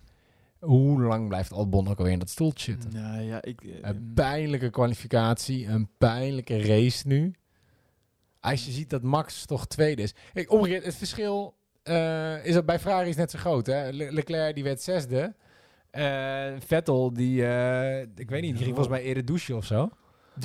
[0.60, 2.94] Hoe lang blijft Albon ook alweer in dat stoeltje zitten?
[3.02, 3.62] Nou ja, ik...
[3.64, 7.34] eh, Een pijnlijke kwalificatie, een pijnlijke race nu.
[8.40, 10.14] Als je ziet dat Max toch tweede is.
[10.34, 11.56] Kijk, omgekeerd, het verschil
[11.88, 13.66] eh, is dat bij Ferrari is net zo groot.
[13.66, 13.90] Hè?
[13.92, 15.34] Le- Leclerc die werd zesde.
[15.92, 19.90] Eh, Vettel die, eh, ik weet niet, die ging volgens mij eerder douchen of zo.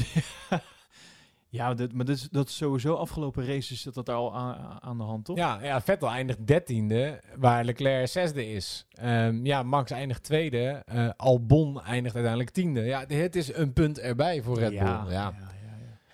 [1.49, 4.99] ja, dit, maar dit is, dat is sowieso afgelopen races dat daar al aan, aan
[4.99, 5.37] de hand, toch?
[5.37, 8.87] Ja, ja, Vettel eindigt dertiende, waar Leclerc zesde is.
[8.93, 10.83] Ehm, ja, Max eindigt tweede.
[11.17, 12.81] Albon eindigt uiteindelijk tiende.
[12.81, 14.79] Ja, het is een punt erbij voor Red Bull.
[14.79, 15.05] Ja.
[15.09, 15.35] ja, ja,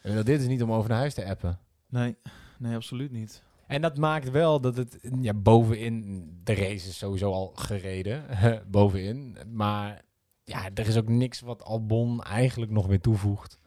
[0.03, 0.11] ja.
[0.17, 1.59] En dit is niet om over naar huis te appen.
[1.89, 2.17] Nee,
[2.59, 3.43] nee, absoluut niet.
[3.67, 8.25] En dat maakt wel dat het ja, bovenin, de race is sowieso al gereden,
[8.71, 9.37] bovenin.
[9.53, 10.03] Maar
[10.45, 13.59] ja, er is ook niks wat Albon eigenlijk nog weer toevoegt.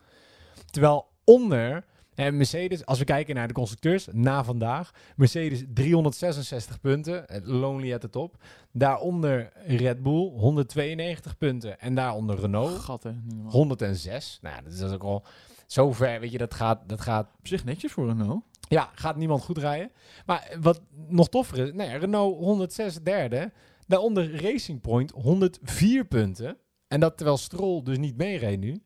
[0.66, 1.86] Terwijl onder
[2.20, 8.02] en Mercedes, als we kijken naar de constructeurs na vandaag, Mercedes 366 punten, lonely at
[8.02, 8.44] the top.
[8.72, 13.12] Daaronder Red Bull 192 punten en daaronder Renault Gat, hè?
[13.12, 13.52] Niet normaal.
[13.52, 14.40] 106.
[14.42, 15.26] Nou dat is ook al
[15.68, 18.44] zover, weet je, dat gaat, dat gaat Op zich netjes voor Renault.
[18.70, 19.92] Ja, gaat niemand goed rijden.
[20.26, 23.52] Maar wat nog toffer is, nou ja, Renault 106 derde.
[23.88, 26.58] Daaronder Racing Point 104 punten.
[26.88, 28.82] En dat terwijl Stroll dus niet meereed nu.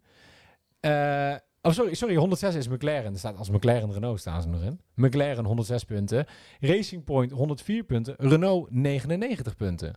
[0.79, 3.13] Eh, oh, sorry, sorry, 106 is McLaren.
[3.13, 4.79] Er staat als McLaren Renault staan ze nog in.
[4.95, 6.25] McLaren 106 punten.
[6.59, 8.15] Racing Point 104 punten.
[8.17, 9.93] Renault 99 punten.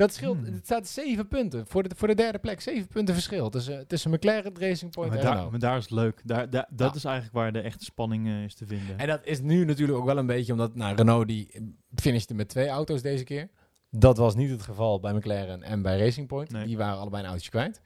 [0.00, 0.44] Dat scheelt, Hmm.
[0.54, 1.66] het staat 7 punten.
[1.66, 5.18] Voor de, voor de derde plek, 7 punten verschil tussen, tussen McLaren, Racing Point Maar
[5.18, 5.50] en daar, Renault.
[5.50, 6.20] maar daar is het leuk.
[6.24, 6.96] Daar, daar, dat Ja.
[6.96, 8.98] is eigenlijk waar de echte spanning eh, is te vinden.
[8.98, 12.48] En dat is nu natuurlijk ook wel een beetje omdat nou, Renault die finishte met
[12.48, 13.48] twee auto's deze keer.
[13.90, 16.50] Dat was niet het geval bij McLaren en bij Racing Point.
[16.50, 16.66] Nee.
[16.66, 17.80] Die waren allebei een autootje kwijt.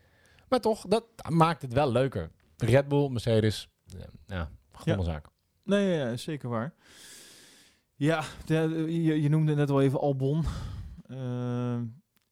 [0.49, 2.31] Maar toch, dat maakt het wel leuker.
[2.57, 5.27] Red Bull, Mercedes, ja, ja gewonnen zaak.
[5.65, 6.75] Nee, ja, ja, zeker waar.
[7.97, 10.45] Ja, de- je, je noemde net al even Albon.
[11.07, 11.79] Eh,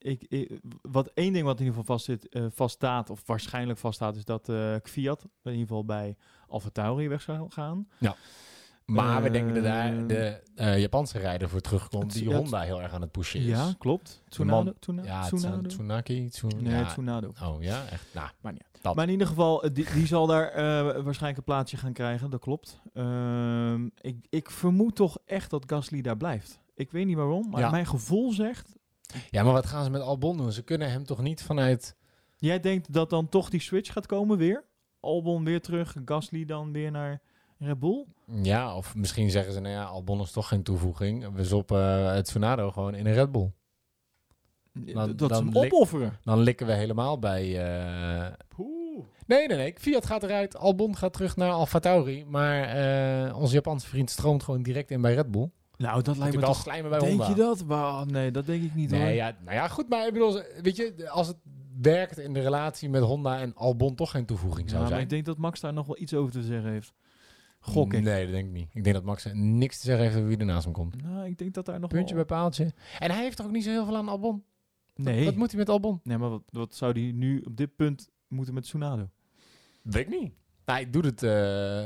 [0.02, 4.16] ik, ik- wat één ding wat in ieder geval vast zit, vaststaat, of waarschijnlijk vaststaat,
[4.16, 6.16] is dat eh Fiat in ieder geval bij
[6.48, 7.88] Alfa Tauri weg zou gaan.
[7.98, 8.16] Ja.
[8.84, 12.82] Maar we denken dat daar Eh, de eh, Japanse rijder voor terugkomt die Honda heel
[12.82, 13.46] erg aan het pushen is.
[13.46, 14.22] Ja, klopt.
[14.28, 14.72] Tsunado?
[14.78, 15.68] Tuna- Ja, Tsunado?
[15.68, 16.30] Tsunaki.
[16.60, 16.84] Nee, ja.
[16.84, 17.32] Tsunado.
[17.42, 18.06] Oh ja, echt.
[18.14, 18.94] Nou, Maar, niet.
[18.94, 20.52] Maar in ieder geval, die, die zal daar
[21.04, 22.30] waarschijnlijk een plaatsje gaan krijgen.
[22.30, 22.80] Dat klopt.
[22.94, 26.60] Ehm, ik, ik vermoed toch echt dat Gasly daar blijft.
[26.74, 27.70] Ik weet niet waarom, maar Ja.
[27.70, 28.72] mijn gevoel zegt...
[29.30, 30.52] Ja, maar wat gaan ze met Albon doen?
[30.52, 31.96] Ze kunnen hem toch niet vanuit...
[32.36, 34.64] Jij denkt dat dan toch die switch gaat komen weer?
[35.00, 37.20] Albon weer terug, Gasly dan weer naar
[37.58, 38.04] Red Bull?
[38.42, 41.32] Ja, of misschien zeggen ze, nou ja, Albon is toch geen toevoeging.
[41.34, 43.50] We stoppen het Tsunado gewoon in een Red Bull.
[44.72, 46.18] Dan- dat hem lik- opofferen.
[46.24, 47.42] Dan likken we helemaal bij...
[47.64, 48.32] eh,
[49.26, 49.74] Nee, nee, nee.
[49.78, 50.56] Fiat gaat eruit.
[50.56, 52.24] Albon gaat terug naar Alfa Tauri.
[52.24, 55.50] Maar eh, onze Japanse vriend stroomt gewoon direct in bij Red Bull.
[55.82, 56.62] Nou, dat lijkt me wel toch...
[56.62, 57.28] slijmen bij Denk Honda.
[57.28, 57.60] je dat?
[57.60, 59.00] Wauw, nee, dat denk ik niet hoor.
[59.00, 59.88] Nee, ja, nou ja, goed.
[59.88, 61.36] Maar ik bedoel, weet je, als het
[61.80, 65.02] werkt in de relatie met Honda en Albon toch geen toevoeging Ja, zou maar zijn.
[65.02, 66.92] ik denk dat Max daar nog wel iets over te zeggen heeft.
[67.60, 68.02] Gok ik.
[68.02, 68.68] Nee, dat denk ik niet.
[68.72, 71.02] Ik denk dat Max niks te zeggen heeft over wie er naast hem komt.
[71.02, 72.24] Nou, ik denk dat daar nog Puntje wel...
[72.24, 72.72] bij paaltje.
[72.98, 74.44] En hij heeft toch ook niet zo heel veel aan Albon?
[74.94, 75.24] Nee.
[75.24, 76.00] Wat moet hij met Albon?
[76.02, 79.08] Nee, maar wat, wat zou hij nu op dit punt moeten met Tsunado?
[79.82, 80.32] Weet ik niet.
[80.64, 81.30] hij, doet het, eh,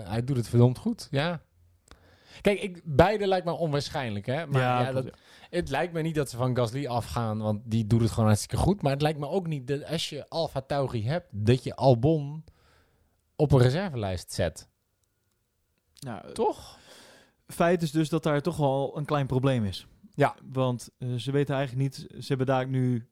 [0.08, 1.42] hij doet het verdomd goed, ja.
[2.40, 4.46] Kijk, ik, beide lijkt me onwaarschijnlijk, hè.
[4.46, 5.10] Maar ja, dat,
[5.50, 8.56] het lijkt me niet dat ze van Gasly afgaan, want die doet het gewoon hartstikke
[8.56, 8.82] goed.
[8.82, 12.44] Maar het lijkt me ook niet dat als je Alfa Tauri hebt, dat je Albon
[13.36, 14.68] op een reservelijst zet.
[16.00, 16.78] Nou, Toch?
[17.46, 19.86] Feit is dus dat daar toch wel een klein probleem is.
[20.14, 20.36] Ja.
[20.52, 22.06] Want eh, ze weten eigenlijk niet...
[22.10, 23.08] Ze hebben daar nu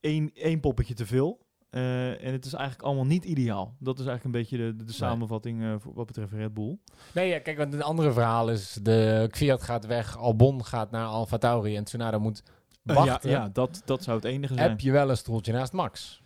[0.00, 1.46] één, één poppetje te veel.
[1.72, 3.74] Eh, en het is eigenlijk allemaal niet ideaal.
[3.78, 6.78] Dat is eigenlijk een beetje de, de, de samenvatting eh, voor wat betreft Red Bull.
[7.14, 11.04] Nee, ja, kijk, want een andere verhaal is, de Fiat gaat weg, Albon gaat naar
[11.06, 12.42] Alfa Tauri en Tsunoda moet
[12.84, 13.30] Eh, wachten.
[13.30, 14.68] ja, ja dat, dat zou het enige zijn.
[14.70, 16.22] heb je wel een stoeltje naast Max.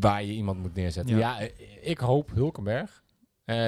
[0.00, 1.16] Waar je iemand moet neerzetten.
[1.16, 1.48] Ja, Ja.
[1.80, 3.02] ik hoop Hulkenberg.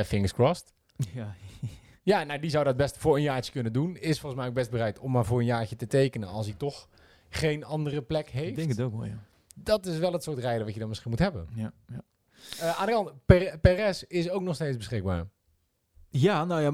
[0.04, 0.72] Fingers crossed.
[1.14, 1.34] Ja.
[2.02, 3.96] Ja, nou, die zou dat best voor een jaartje kunnen doen.
[3.96, 6.28] Is volgens mij ook best bereid om maar voor een jaartje te tekenen.
[6.28, 6.88] Als hij toch
[7.28, 8.48] geen andere plek heeft.
[8.48, 9.18] Ik denk het ook wel, ja.
[9.58, 11.48] Dat is wel het soort rijder wat je dan misschien moet hebben.
[11.54, 12.02] Ja, ja.
[13.26, 15.26] Per- Perez is ook nog steeds beschikbaar.
[16.10, 16.70] Ja, nou ja,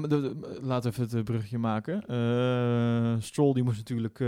[0.61, 2.05] laten we even het eh, bruggetje maken.
[2.07, 4.19] Eh, Stroll die moest natuurlijk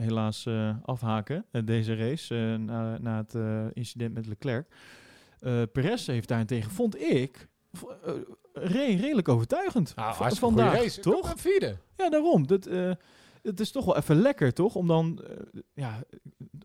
[0.00, 0.48] helaas
[0.84, 3.34] afhaken, deze race, na, na het
[3.74, 4.66] incident met Leclerc.
[5.72, 7.48] Perez heeft daarentegen, vond ik,
[8.52, 11.00] redelijk overtuigend goede vandaag, race.
[11.00, 11.32] toch?
[11.36, 11.76] Vierde.
[11.96, 12.46] Ja, daarom.
[12.46, 12.68] Dat,
[13.42, 14.74] het is toch wel even lekker, toch?
[14.74, 16.02] Om dan eh, ja,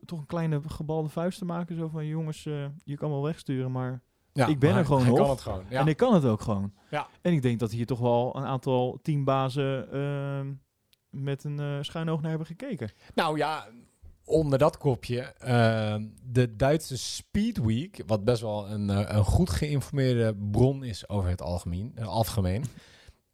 [0.05, 1.75] toch een kleine gebalde vuist te maken.
[1.75, 4.01] Zo van, jongens, eh, je kan wel wegsturen, maar
[4.33, 5.17] Ja, Ik ben maar er gewoon nog.
[5.17, 5.63] kan het gewoon.
[5.69, 5.79] Ja.
[5.79, 6.73] en ik kan het ook gewoon.
[6.89, 7.07] Ja.
[7.21, 10.53] En ik denk dat hier toch wel een aantal teambazen ehm,
[11.09, 12.91] met een eh schuin oog naar hebben gekeken.
[13.13, 13.67] Nou ja,
[14.25, 20.35] onder dat kopje, eh, de Duitse Speed Week, wat best wel een, een goed geïnformeerde
[20.51, 22.63] bron is over het algemeen, algemeen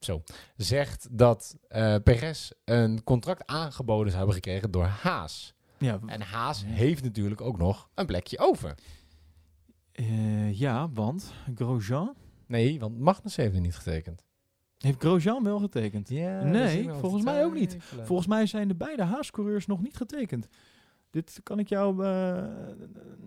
[0.06, 0.22] zo,
[0.56, 5.54] zegt dat eh Perez een contract aangeboden zou hebben gekregen door Haas.
[5.78, 8.76] Ja, En Haas heeft natuurlijk ook nog een plekje over.
[9.92, 12.16] eh, ja want Grosjean...
[12.48, 14.26] Nee, want Magnus heeft er niet getekend.
[14.78, 16.10] Heeft Grosjean wel getekend?
[16.10, 17.78] Ja, Nee, volgens mij ook niet.
[18.04, 20.48] Volgens mij zijn de beide Haas-coureurs nog niet getekend.
[21.12, 22.06] Dit kan ik jou...
[22.06, 22.44] eh,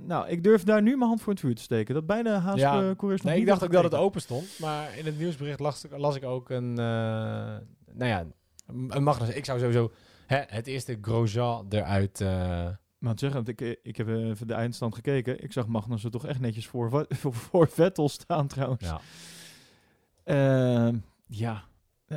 [0.07, 1.95] nou, ik durf daar nu mijn hand voor het vuur te steken.
[1.95, 4.59] Dat beide Haas-coureurs nog Nee, ik dacht ook dat het open stond.
[4.59, 6.71] Maar in het nieuwsbericht las, ik- las ik ook een...
[6.71, 6.75] eh,
[7.93, 8.27] nou ja,
[8.67, 9.29] een Magnus.
[9.29, 9.93] Ik zou sowieso
[10.27, 12.21] hè, het eerste Grosjean eruit...
[12.21, 12.29] eh,
[12.99, 15.43] Maar zeggen, want ik, ik heb even de eindstand gekeken.
[15.43, 17.07] Ik zag Magnussen toch echt netjes voor,
[17.49, 18.83] voor Vettel staan trouwens.
[18.83, 19.01] ja.
[20.25, 21.65] Ehm, ja.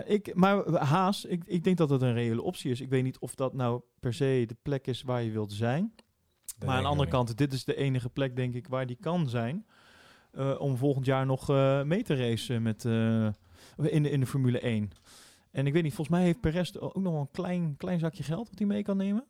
[0.06, 2.82] Eh, Ik, maar Haas, ik, ik denk dat dat een reële optie is.
[2.82, 5.94] Ik weet niet of dat nou per se de plek is waar je wilt zijn.
[6.66, 9.30] maar aan de andere kant, dit is de enige plek, denk ik, waar die kan
[9.30, 9.66] zijn.
[10.32, 13.28] eh, om volgend jaar nog eh, mee te racen met, eh,
[13.78, 14.90] in, de, in de Formule 1.
[15.52, 18.50] En ik weet niet, volgens mij heeft Perez ook nog een klein, klein zakje geld
[18.50, 19.26] wat hij mee kan nemen.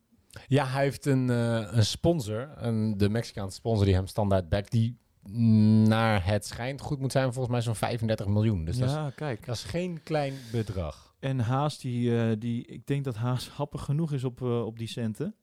[0.46, 2.50] Ja, hij heeft een, een sponsor.
[2.56, 4.70] Een, de Mexicaanse sponsor die hem standaard backt.
[4.70, 4.96] Die
[5.32, 7.32] naar het schijnt goed moet zijn.
[7.32, 8.64] Volgens mij zo'n 35 miljoen.
[8.64, 9.46] Dus dat, is, ja, kijk.
[9.46, 11.14] dat is geen klein bedrag.
[11.18, 14.78] En Haas, die, eh, die, ik denk dat Haas happig genoeg is op, eh, op
[14.78, 15.34] die centen.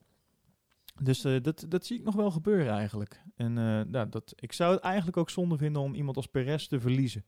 [1.02, 3.22] Dus eh, dat, dat zie ik nog wel gebeuren eigenlijk.
[3.36, 3.54] En
[3.90, 7.26] nou, dat, ik zou het eigenlijk ook zonde vinden om iemand als Perez te verliezen.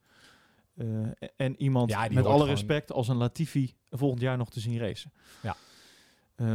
[1.35, 4.77] En iemand Ja, met alle gewoon- respect als een Latifi volgend jaar nog te zien
[4.77, 5.11] racen.
[5.41, 5.55] Ja.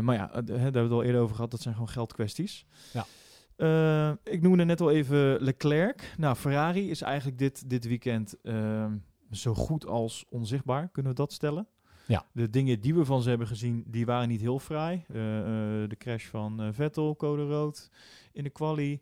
[0.00, 1.50] Maar ja, daar hebben we het al eerder over gehad.
[1.50, 2.66] Dat zijn gewoon geldkwesties.
[2.92, 3.07] Ja.
[3.57, 6.14] Eh, ik noemde net al even Leclerc.
[6.18, 8.96] Nou, Ferrari is eigenlijk dit, dit weekend ehm,
[9.30, 11.66] zo goed als onzichtbaar, kunnen we dat stellen.
[12.07, 12.26] Ja.
[12.32, 15.05] De dingen die we van ze hebben gezien, die waren niet heel fraai.
[15.09, 17.90] Eh, eh, de crash van Vettel, code rood
[18.32, 19.00] in de quali.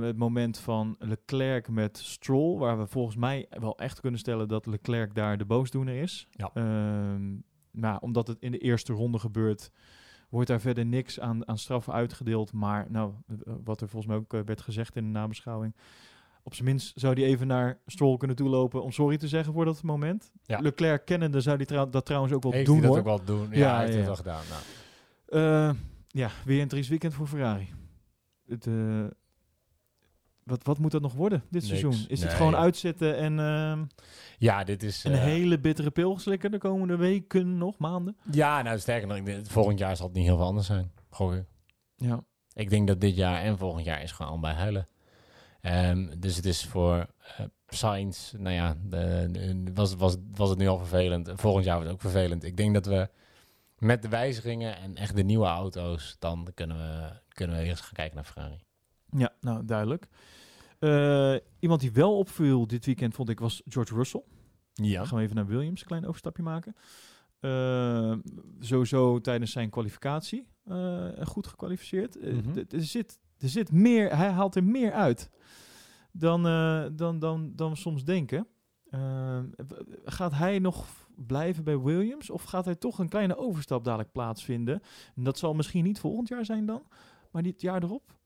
[0.00, 4.66] Het moment van Leclerc met Stroll, waar we volgens mij wel echt kunnen stellen dat
[4.66, 6.28] Leclerc daar de boosdoener is.
[6.30, 6.50] Ja.
[6.54, 7.36] Ehm,
[7.70, 9.70] maar omdat het in de eerste ronde gebeurt,
[10.30, 12.52] wordt daar verder niks aan, aan straffen uitgedeeld.
[12.52, 15.74] Maar nou, eh, wat er volgens mij ook eh, werd gezegd in de nabeschouwing.
[16.42, 19.64] Op zijn minst zou hij even naar Stroll kunnen toelopen om sorry te zeggen voor
[19.64, 20.32] dat moment.
[20.42, 20.58] Ja.
[20.60, 23.12] Leclerc kennende zou hij trou- dat trouwens ook wel Heeft doen hij dat hoor.
[23.12, 23.48] ook wel doen?
[23.50, 24.42] Ja, Ja, hij heeft ja, het wel gedaan.
[24.48, 25.70] Nou.
[25.70, 25.76] Eh,
[26.08, 27.72] ja, weer een triest weekend voor Ferrari.
[28.46, 29.04] Het, eh,
[30.50, 31.66] wat, wat moet dat nog worden dit Niks.
[31.66, 32.04] seizoen?
[32.08, 33.84] Is het gewoon uitzetten en ehm,
[34.38, 35.04] Ja, dit is...
[35.04, 38.16] een eh, hele bittere pil slikken de komende weken nog, maanden?
[38.30, 40.92] Ja, nou sterker nog, volgend jaar zal het niet heel veel anders zijn.
[41.18, 41.44] Ik.
[41.96, 42.24] Ja.
[42.52, 44.88] Ik denk dat dit jaar en volgend jaar is gewoon allebei huilen.
[45.60, 50.58] Ehm, dus het is voor eh Sainz, nou ja, de, de- was, was, was het
[50.58, 51.30] nu al vervelend.
[51.34, 52.44] Volgend jaar wordt het ook vervelend.
[52.44, 53.08] Ik denk dat we
[53.78, 57.92] met de wijzigingen en echt de nieuwe auto's, dan kunnen we, kunnen we eens gaan
[57.92, 58.60] kijken naar Ferrari.
[59.16, 60.08] Ja, nou duidelijk.
[60.80, 64.22] Eh, iemand die wel opviel dit weekend, vond ik, was George Russell.
[64.72, 64.96] Ja.
[64.96, 66.74] Dan gaan we even naar Williams, een klein overstapje maken.
[67.40, 68.14] Eh,
[68.60, 72.22] sowieso tijdens zijn kwalificatie eh, goed gekwalificeerd.
[72.22, 72.58] Mhm.
[72.68, 75.30] er, zit, er zit meer, hij haalt er meer uit
[76.12, 76.42] dan,
[76.96, 78.46] dan, dan, dan we soms denken.
[80.04, 80.86] Gaat hij nog
[81.16, 84.80] blijven bij Williams of gaat hij toch een kleine overstap dadelijk plaatsvinden?
[85.14, 86.82] En dat zal misschien niet volgend jaar zijn dan,
[87.30, 88.19] maar niet het jaar erop.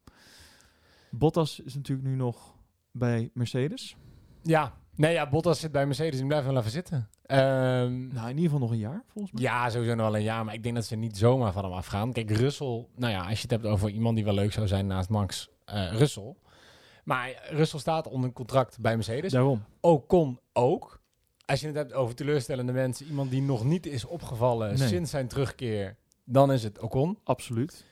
[1.19, 2.55] Bottas is natuurlijk nu nog
[2.93, 3.97] bij Mercedes.
[4.43, 7.09] Ja, nee ja, Bottas zit bij Mercedes, die blijft wel even zitten.
[7.27, 9.43] Ehm, Nou, in ieder geval nog een jaar, volgens mij.
[9.43, 10.45] Ja, sowieso nog wel een jaar.
[10.45, 12.13] Maar ik denk dat ze niet zomaar van hem afgaan.
[12.13, 14.87] Kijk, Russell, nou ja, als je het hebt over iemand die wel leuk zou zijn
[14.87, 16.35] naast Max, eh Russell.
[17.05, 19.33] Maar Russell staat onder een contract bij Mercedes.
[19.33, 19.65] Daarom.
[19.81, 21.03] Ocon ook.
[21.47, 24.89] Als je het hebt over teleurstellende mensen, iemand die nog niet is opgevallen Nee.
[24.89, 27.19] sinds zijn terugkeer, dan is het Ocon.
[27.25, 27.85] Absoluut.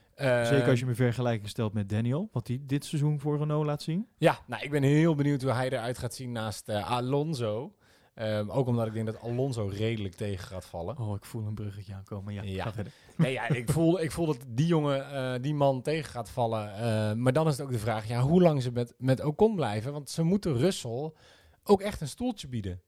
[0.46, 3.82] Zeker als je me vergelijking stelt met Daniel, wat hij dit seizoen voor Renault laat
[3.82, 4.06] zien.
[4.18, 7.74] Ja, nou, ik ben heel benieuwd hoe hij eruit gaat zien naast eh, Alonso.
[8.14, 10.98] Ehm, ook omdat ik denk dat Alonso redelijk tegen gaat vallen.
[10.98, 12.34] Oh, ik voel een bruggetje aankomen.
[12.34, 12.62] Ja, Ja.
[12.64, 12.92] ga verder.
[13.16, 16.74] Nee, ja, ik, voel, ik voel dat die jongen, eh, die man tegen gaat vallen.
[16.74, 19.54] Eh, maar dan is het ook de vraag, ja, hoe lang ze met, met Ocon
[19.54, 19.92] blijven.
[19.92, 21.12] Want ze moeten Russell
[21.64, 22.80] ook echt een stoeltje bieden.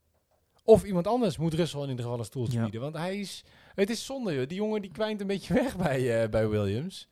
[0.64, 2.62] Of iemand anders moet Russell in ieder geval een stoeltje Ja.
[2.62, 2.80] bieden.
[2.80, 4.46] Want hij is, het is zonde, joh.
[4.48, 7.08] Die jongen die kwijnt een beetje weg bij, eh, bij Williams.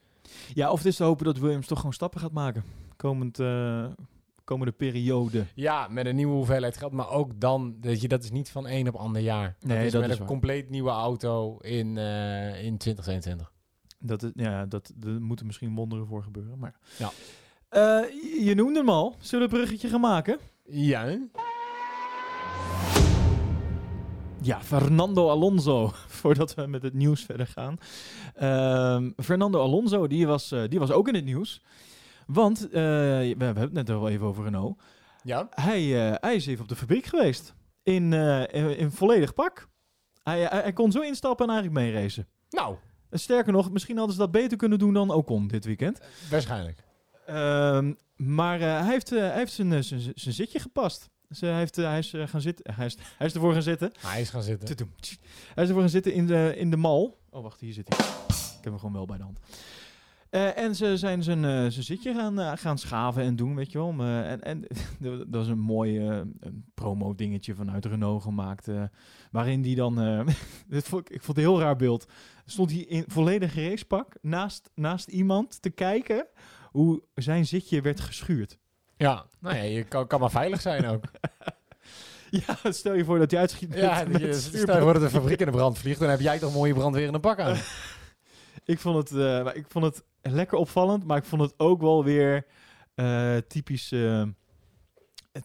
[0.55, 2.64] Ja, of het is te hopen dat Williams toch gewoon stappen gaat maken.
[2.97, 3.85] Komend, eh,
[4.45, 5.45] komende periode.
[5.55, 6.93] Ja, met een nieuwe hoeveelheid geld.
[6.93, 9.57] Maar ook dan, weet je, dat is niet van één op ander jaar.
[9.61, 10.30] Nee, dat is dat met is een waar.
[10.33, 13.53] compleet nieuwe auto in, eh, in 2022.
[13.99, 16.59] Dat, is, ja, dat, er moeten misschien wonderen voor gebeuren.
[16.59, 16.74] Maar...
[16.99, 17.11] Ja.
[17.68, 17.80] Eh,
[18.11, 19.14] je- je noemde hem al.
[19.20, 20.39] Zullen we een bruggetje gaan maken?
[20.64, 21.16] Ja, hè?
[24.43, 25.90] Ja, Fernando Alonso.
[26.20, 27.76] Voordat we met het nieuws verder gaan.
[28.34, 31.62] Ehm, Fernando Alonso, die was, eh, die was ook in het nieuws.
[32.26, 34.80] Want, eh, we, we hebben het net al even over Renault.
[35.22, 35.47] Ja?
[35.51, 37.55] Hij, eh, hij is even op de fabriek geweest.
[37.82, 39.68] In, in, in volledig pak.
[40.22, 42.28] Hij, hij, hij kon zo instappen en eigenlijk meeracen.
[42.51, 42.76] Nou,
[43.11, 46.01] En Sterker nog, misschien hadden ze dat beter kunnen doen dan Ocon dit weekend.
[46.30, 46.84] waarschijnlijk.
[47.26, 51.11] Ehm, maar hij heeft, hij heeft zijn, zijn, zijn zitje gepast.
[51.33, 53.62] Dus, hij, heeft, eh, hij, is, eh, gaan zitten, hij, is, hij is ervoor gaan
[53.62, 53.93] zitten.
[53.99, 54.68] Hij is gaan zitten.
[55.55, 57.18] Hij is ervoor gaan zitten in de, in de mal.
[57.30, 58.07] Oh, wacht, hier zit hij.
[58.28, 59.39] Ik heb hem gewoon wel bij de hand.
[60.30, 61.41] Eh, en ze zijn zijn,
[61.72, 63.95] zijn zitje gaan, gaan schaven en doen, weet je wel.
[64.07, 64.66] en en
[65.01, 66.22] dat was een mooi
[66.74, 68.68] promo-dingetje vanuit Renault gemaakt.
[69.30, 69.95] waarin die dan...
[70.68, 72.07] dit vond ik, ik vond het een heel raar beeld.
[72.45, 76.26] Stond hij in volledig racepak naast, naast iemand te kijken
[76.70, 78.59] hoe zijn zitje werd geschuurd.
[79.03, 81.05] Ja, nou ja, je kan, kan maar veilig zijn ook.
[82.47, 84.83] Ja, stel je voor dat hij uitschiet ja, met je, het stel je stuurblok.
[84.83, 87.39] voor dat de fabriek in de brand vliegt, dan heb jij toch mooie brandweer pak
[87.39, 87.57] aan.
[88.65, 91.81] Ik vond het, eh, maar ik vond het lekker opvallend, maar ik vond het ook
[91.81, 92.47] wel weer
[92.95, 94.23] eh, typisch, eh,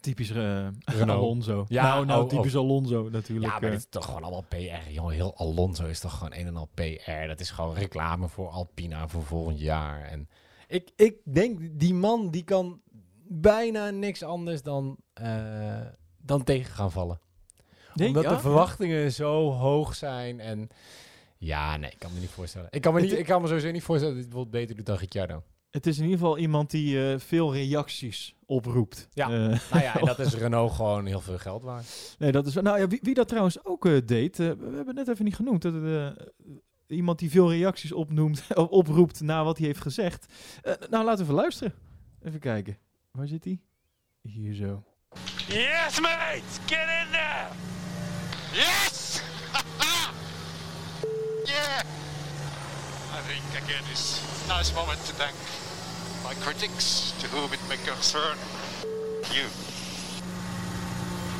[0.00, 0.68] typisch eh.
[1.06, 1.64] Alonso.
[1.68, 3.52] Ja, nou, nou oh, typisch Alonso natuurlijk.
[3.52, 3.70] Ja, maar eh.
[3.70, 5.14] dit is toch gewoon allemaal PR, jongen.
[5.14, 7.26] Heel Alonso is toch gewoon een en al PR.
[7.26, 10.02] Dat is gewoon reclame voor Alpina voor volgend jaar.
[10.02, 10.28] En
[10.66, 12.80] ik, ik denk, die man die kan
[13.28, 15.80] bijna niks anders dan, eh,
[16.18, 17.20] dan tegen gaan vallen.
[17.94, 20.68] Nee, Omdat ja, de verwachtingen zo hoog zijn en...
[21.36, 22.68] Ja, nee, ik kan me niet voorstellen.
[22.70, 24.76] Ik kan me, niet, ik kan me sowieso niet voorstellen dat hij het bijvoorbeeld beter
[24.76, 25.42] doet dan Ricciardo.
[25.70, 29.08] Het is in ieder geval iemand die eh, veel reacties oproept.
[29.12, 29.24] Ja.
[29.24, 29.30] Eh,
[29.70, 32.16] nou ja, en dat is Renault gewoon heel veel geld waard.
[32.18, 35.08] nee, dat is, nou ja, wie, wie dat trouwens ook deed, we hebben het net
[35.08, 35.62] even niet genoemd.
[35.62, 35.74] Dat,
[36.86, 40.26] iemand die veel reacties opnoemt, oproept na wat hij heeft gezegd.
[40.90, 41.74] Nou, laten we even luisteren.
[42.22, 42.78] Even kijken.
[43.10, 43.60] Waar zit hij?
[44.22, 44.84] Hier zo.
[45.48, 46.42] Yes, mate!
[46.66, 47.48] Get in there!
[48.52, 49.20] Yes!
[51.44, 51.82] yeah!
[53.12, 55.34] I think again is nice moment to thank
[56.24, 58.36] My critics, to whom it may concern,
[59.32, 59.46] you.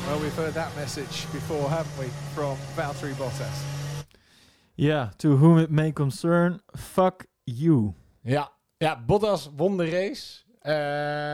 [0.07, 3.63] Well, we've heard that message before, haven't we, from Valtteri Bottas?
[4.75, 7.93] Ja, to whom it may concern, fuck you.
[8.23, 8.49] Ja,
[8.79, 10.43] ja Bottas won de race.
[10.59, 10.73] Eh,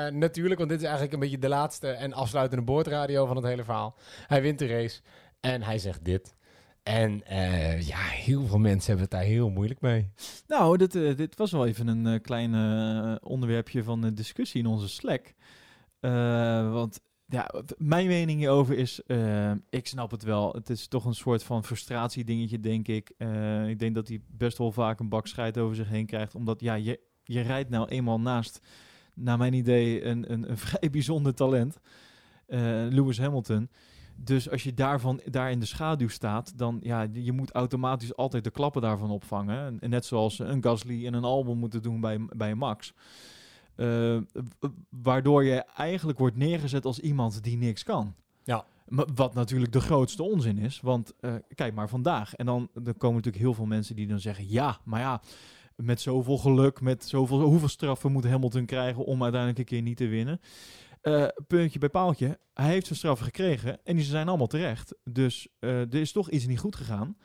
[0.07, 3.63] natuurlijk, want dit is eigenlijk een beetje de laatste en afsluitende boordradio van het hele
[3.63, 3.97] verhaal.
[4.27, 5.01] Hij wint de race
[5.39, 6.35] en hij zegt dit.
[6.83, 10.11] En eh, ja, heel veel mensen hebben het daar heel moeilijk mee.
[10.47, 12.53] Nou, dit, eh, dit was wel even een klein
[13.23, 15.33] onderwerpje van discussie in onze Slack.
[16.71, 19.01] Want ja, mijn mening hierover is,
[19.69, 20.53] ik snap het wel.
[20.53, 23.09] Het is toch een soort van frustratiedingetje, denk ik.
[23.67, 26.35] Ik denk dat hij best wel vaak een bak scheid over zich heen krijgt.
[26.35, 28.59] Omdat, ja, je, je rijdt nou eenmaal naast,
[29.15, 31.77] naar mijn idee, een, een, een vrij bijzonder talent.
[32.47, 32.59] eh,
[32.89, 33.69] Lewis Hamilton.
[34.15, 38.43] Dus als je daarvan, daar in de schaduw staat, dan ja, je moet automatisch altijd
[38.43, 39.79] de klappen daarvan opvangen.
[39.81, 42.93] En, net zoals een Gasly en een Albon moeten doen bij, bij Max.
[43.75, 44.17] Eh,
[44.89, 48.13] waardoor je eigenlijk wordt neergezet als iemand die niks kan.
[48.43, 48.65] Ja.
[48.87, 50.79] Maar Wat natuurlijk de grootste onzin is.
[50.81, 52.33] Want eh, kijk maar vandaag.
[52.33, 55.21] En dan, dan komen natuurlijk heel veel mensen die dan zeggen: ja, maar ja,
[55.75, 59.97] met zoveel geluk, met zoveel, hoeveel straffen moet Hamilton krijgen om uiteindelijk een keer niet
[59.97, 60.39] te winnen?
[61.01, 62.39] Eh, puntje bij paaltje.
[62.53, 64.95] Hij heeft zijn straffen gekregen en die zijn allemaal terecht.
[65.03, 67.17] Dus eh, er is toch iets niet goed gegaan.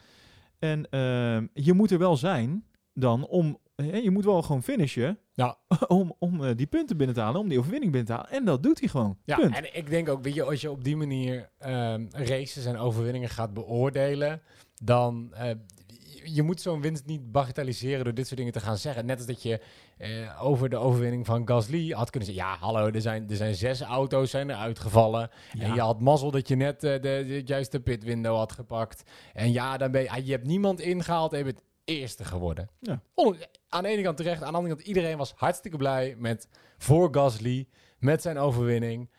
[0.58, 3.58] En eh, je moet er wel zijn dan om.
[3.76, 5.18] je moet wel gewoon finishen.
[5.34, 5.58] Ja.
[5.88, 8.38] om om eh, die punten binnen te halen, om die overwinning binnen te halen.
[8.38, 9.18] En dat doet hij gewoon.
[9.24, 9.56] Ja, Punt.
[9.56, 13.28] en ik denk ook, weet je, als je op die manier ehm, races en overwinningen
[13.28, 14.42] gaat beoordelen,
[14.82, 15.34] dan
[16.24, 19.06] je- moet zo'n winst niet bagatelliseren door dit soort dingen te gaan zeggen.
[19.06, 19.60] Net als dat je
[19.98, 23.54] eh, over de overwinning van Gasly had kunnen zeggen, ja, hallo, er zijn, er zijn
[23.54, 25.30] zes auto's zijn er uitgevallen.
[25.52, 25.62] Ja.
[25.64, 29.02] En je had mazzel dat je net eh, de, de juiste pitwindow had gepakt.
[29.32, 32.70] En ja, dan ben je, ah, je hebt niemand ingehaald en je bent eerste geworden.
[32.80, 33.02] Ja.
[33.68, 36.48] Aan de ene kant terecht, aan de andere kant iedereen was hartstikke blij met
[36.78, 37.68] voor Gasly,
[37.98, 39.10] met zijn overwinning.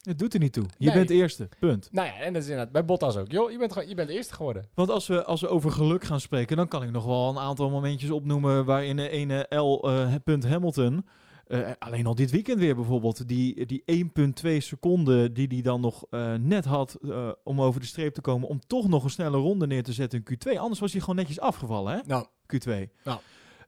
[0.00, 0.64] Het doet er niet toe.
[0.78, 0.94] Je Nee.
[0.94, 1.48] bent eerste.
[1.58, 1.88] Punt.
[1.92, 3.30] Nou ja, en dat is inderdaad bij Bottas ook.
[3.32, 4.68] Joh, je bent, gewoon- je bent eerste geworden.
[4.74, 7.38] Want als we, als we over geluk gaan spreken, dan kan ik nog wel een
[7.38, 9.88] aantal momentjes opnoemen waarin de ene L.
[9.88, 11.06] eh, punt Hamilton.
[11.46, 13.28] eh, alleen al dit weekend weer bijvoorbeeld.
[13.28, 16.98] Die, die 1,2 seconden die hij dan nog eh, net had
[17.44, 18.48] om over de streep te komen.
[18.48, 20.58] Om toch nog een snelle ronde neer te zetten in Q2.
[20.58, 22.00] Anders was hij gewoon netjes afgevallen, hè?
[22.06, 22.72] Nou, Q2.
[23.04, 23.20] Ja.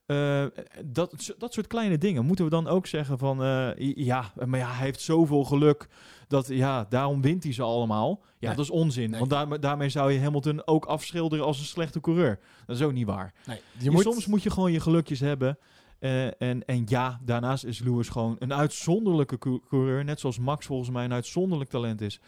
[0.06, 0.46] Eh,
[0.84, 3.36] dat, dat soort kleine dingen moeten we dan ook zeggen van...
[3.78, 5.88] ja, maar ja, hij heeft zoveel geluk
[6.32, 8.20] dat ja, daarom wint hij ze allemaal.
[8.38, 8.56] Ja, Nee.
[8.56, 9.10] dat is onzin.
[9.10, 9.18] Nee.
[9.18, 12.38] Want daar, daarmee zou je Hamilton ook afschilderen als een slechte coureur.
[12.66, 13.34] Dat is ook niet waar.
[13.46, 14.02] nee, je moet...
[14.02, 15.58] Soms moet je gewoon je gelukjes hebben.
[15.98, 20.04] Eh, en, en ja, daarnaast is Lewis gewoon een uitzonderlijke cou- coureur.
[20.04, 22.20] Net zoals Max volgens mij een uitzonderlijk talent is.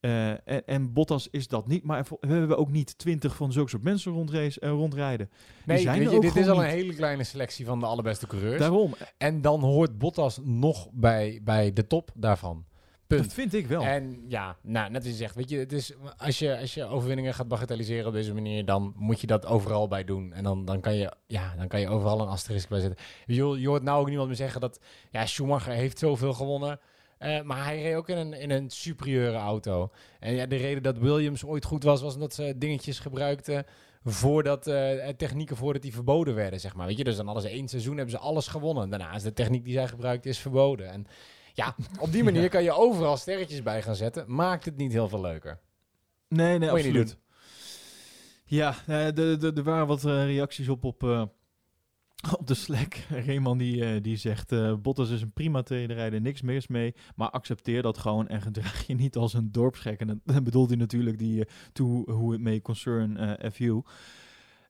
[0.00, 1.84] Eh, en, en Bottas is dat niet.
[1.84, 5.30] Maar we hebben ook niet twintig van zulke soort mensen rondrace, eh, rondrijden.
[5.64, 8.26] Nee, zijn weet je, ook dit is al een hele kleine selectie van de allerbeste
[8.26, 8.58] coureurs.
[8.58, 8.94] Daarom.
[9.18, 12.64] En dan hoort Bottas nog bij, bij de top daarvan.
[13.06, 13.22] Punt.
[13.22, 13.82] Dat vind ik wel.
[13.82, 16.84] En ja, nou, net als je zegt, weet je, het is, als, je, als je
[16.84, 20.32] overwinningen gaat bagatelliseren op deze manier, dan moet je dat overal bij doen.
[20.32, 23.04] En dan, dan, kan, je, ja, dan kan je overal een asterisk bij zetten.
[23.26, 24.80] Je, je hoort nou ook niemand meer zeggen dat,
[25.10, 26.80] ja, Schumacher heeft zoveel gewonnen.
[27.18, 29.90] eh, maar hij reed ook in een, in een superieure auto.
[30.20, 33.64] En ja, de reden dat Williams ooit goed was, was omdat ze dingetjes gebruikten
[34.04, 36.86] voordat eh, technieken voordat die verboden werden, zeg maar.
[36.86, 38.90] Weet je, dus dan ze één seizoen, hebben ze alles gewonnen.
[38.90, 40.90] Daarna is de techniek die zij gebruikten is verboden.
[40.90, 41.06] En
[41.54, 44.24] ja, op die manier kan je overal sterretjes bij gaan zetten.
[44.34, 45.58] Maakt het niet heel veel leuker.
[46.28, 47.18] Nee, nee, Moet je niet absoluut.
[48.46, 51.22] Ja, eh, de- de- er waren wat eh, reacties op op, eh,
[52.38, 52.94] op de Slack.
[53.26, 57.30] Raymond die, eh, die zegt, eh Bottas is een prima tweede niks mis mee, maar
[57.30, 60.00] accepteer dat gewoon en gedraag je niet als een dorpsgek.
[60.00, 63.80] En dan- bedoelt hij natuurlijk die eh, to who it may concern eh FU.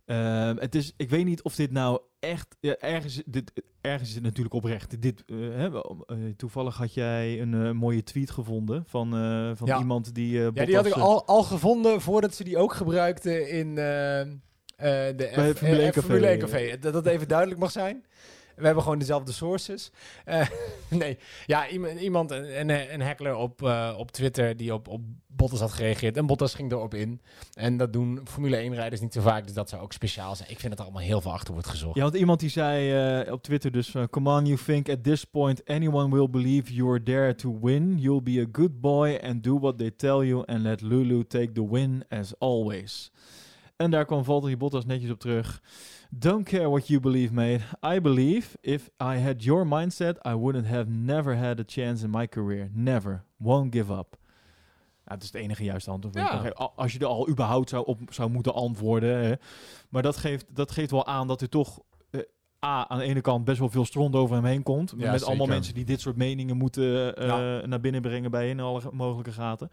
[0.04, 4.14] Ehm, het is, ik weet niet of dit nou echt, ja, ergens, dit, ergens is
[4.14, 5.02] het natuurlijk oprecht.
[5.02, 9.66] Dit, eh, hè, eh, toevallig had jij een eh, mooie tweet gevonden van, eh, van
[9.66, 9.78] Ja.
[9.78, 10.38] iemand die...
[10.38, 13.78] eh, Ja, die had ik eh, al, al gevonden voordat ze die ook gebruikten in
[13.78, 14.28] eh, eh,
[15.16, 16.00] de F- Formule eh, 1 café.
[16.06, 16.78] Formule 1 café.
[16.78, 18.04] Dat dat even duidelijk mag zijn.
[18.56, 19.90] We hebben gewoon dezelfde sources.
[20.24, 20.48] Eh,
[20.90, 25.72] nee, ja, iemand, een, een, hackler op, eh, op Twitter die op, op Bottas had
[25.72, 26.16] gereageerd.
[26.16, 27.20] En Bottas ging erop in.
[27.52, 30.50] En dat doen Formule 1-rijders niet zo vaak, dus dat zou ook speciaal zijn.
[30.50, 31.96] Ik vind dat er allemaal heel veel achter wordt gezocht.
[31.96, 32.92] Ja, want iemand die zei
[33.22, 33.94] eh, op Twitter dus...
[33.94, 37.98] eh, Come on, you think at this point anyone will believe you're there to win.
[37.98, 41.52] You'll be a good boy and do what they tell you and let Lulu take
[41.52, 43.10] the win as always.
[43.76, 45.62] En daar kwam Valtteri Bottas netjes op terug.
[46.18, 47.60] Don't care what you believe, mate.
[47.82, 52.10] I believe if I had your mindset, I wouldn't have never had a chance in
[52.10, 52.70] my career.
[52.72, 53.24] Never.
[53.36, 54.16] Won't give up.
[55.04, 56.14] Het is het enige juiste antwoord.
[56.16, 56.52] Ja.
[56.76, 59.18] Als je er al überhaupt zou op zou moeten antwoorden.
[59.24, 59.34] Hè.
[59.88, 62.20] Maar dat geeft, dat geeft wel aan dat er toch eh,
[62.64, 64.94] A, aan de ene kant best wel veel stront over hem heen komt.
[64.96, 67.66] Ja, met allemaal mensen die dit soort meningen moeten eh, Ja.
[67.66, 69.70] naar binnen brengen bij in alle mogelijke gaten.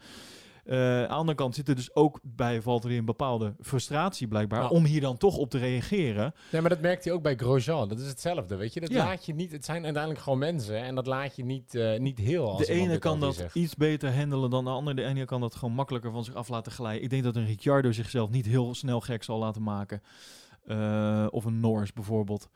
[0.64, 4.62] Eh, aan de andere kant zit er dus ook bij Valtteri een bepaalde frustratie blijkbaar
[4.62, 4.68] Ja.
[4.68, 6.34] om hier dan toch op te reageren.
[6.52, 7.88] Nee, maar dat merkt hij ook bij Grosjean.
[7.88, 8.80] Dat is hetzelfde, weet je.
[8.80, 9.04] Dat Ja.
[9.04, 9.52] laat je niet...
[9.52, 10.76] Het zijn uiteindelijk gewoon mensen.
[10.82, 13.54] En dat laat je niet, eh, niet heel als de ene kan dat zegt.
[13.54, 14.96] iets beter handelen dan de ander.
[14.96, 17.02] De ene kan dat gewoon makkelijker van zich af laten glijden.
[17.02, 20.02] Ik denk dat een Ricciardo zichzelf niet heel snel gek zal laten maken.
[20.66, 22.48] Eh, of een Norris bijvoorbeeld.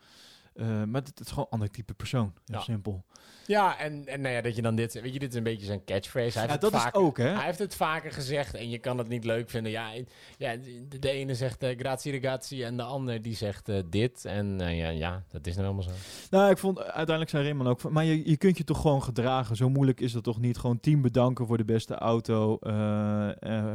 [0.57, 2.33] Eh, maar het, is gewoon een ander type persoon.
[2.45, 2.61] Heel Ja.
[2.61, 3.05] simpel.
[3.45, 4.93] Ja, en, en nou ja, dat je dan dit...
[5.01, 6.37] Weet je, dit is een beetje zijn catchphrase.
[6.37, 7.27] Hij Ja, heeft dat het is vaker, ook, hè?
[7.29, 9.71] Hij heeft het vaker gezegd en je kan het niet leuk vinden.
[9.71, 9.89] Ja,
[10.37, 10.55] ja
[10.89, 14.25] de, de ene zegt eh, grazie ragazzi en de ander die zegt eh, dit.
[14.25, 15.97] En ja, ja, dat is nou helemaal zo.
[16.29, 17.91] Nou, ik vond uiteindelijk zijn Raymond ook.
[17.91, 19.55] Maar je, je kunt je toch gewoon gedragen.
[19.55, 20.57] Zo moeilijk is dat toch niet?
[20.57, 22.57] Gewoon team bedanken voor de beste auto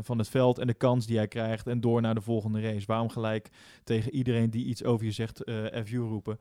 [0.03, 1.67] van het veld en de kans die hij krijgt.
[1.67, 2.87] En door naar de volgende race.
[2.87, 3.49] Waarom gelijk
[3.85, 5.43] tegen iedereen die iets over je zegt,
[5.85, 6.39] FU roepen?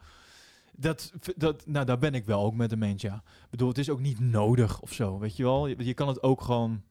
[0.81, 3.15] Dat, dat, nou, daar ben ik wel ook met ja.
[3.43, 5.67] Ik bedoel, het is ook niet nodig of zo, weet je wel.
[5.67, 6.83] Je, je kan het ook gewoon...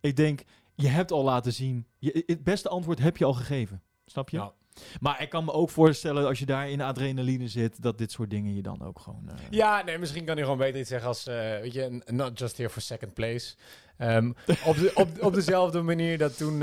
[0.00, 0.42] Ik denk,
[0.74, 1.86] je hebt al laten zien...
[1.98, 3.82] Je, het beste antwoord heb je al gegeven.
[4.06, 4.36] Snap je?
[4.36, 4.52] Ja.
[5.00, 8.30] Maar ik kan me ook voorstellen, als je daar in adrenaline zit, dat dit soort
[8.30, 9.28] dingen je dan ook gewoon...
[9.28, 12.38] eh, Ja, nee, misschien kan hij gewoon beter iets zeggen als, eh, weet je, not
[12.38, 13.54] just here for second place.
[14.02, 14.32] Ehm,
[14.64, 16.58] op, de, op, op dezelfde manier dat toen eh,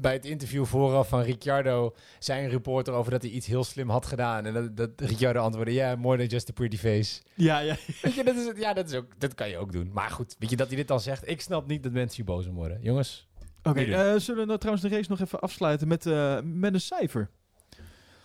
[0.00, 3.90] bij het interview vooraf van Ricciardo zei een reporter over dat hij iets heel slim
[3.90, 4.46] had gedaan.
[4.46, 7.20] En dat, dat Ricciardo antwoordde, ja, more than just a pretty face.
[7.34, 7.76] Ja, ja.
[8.02, 9.90] Weet je, dat, is ja, dat, is ook, dat kan je ook doen.
[9.92, 12.34] Maar goed, weet je, dat hij dit dan zegt, ik snap niet dat mensen hier
[12.34, 12.78] boos om worden.
[12.80, 13.28] Jongens,
[13.62, 16.80] Oké, eh, zullen we nou trouwens de race nog even afsluiten met, eh, met een
[16.80, 17.30] cijfer?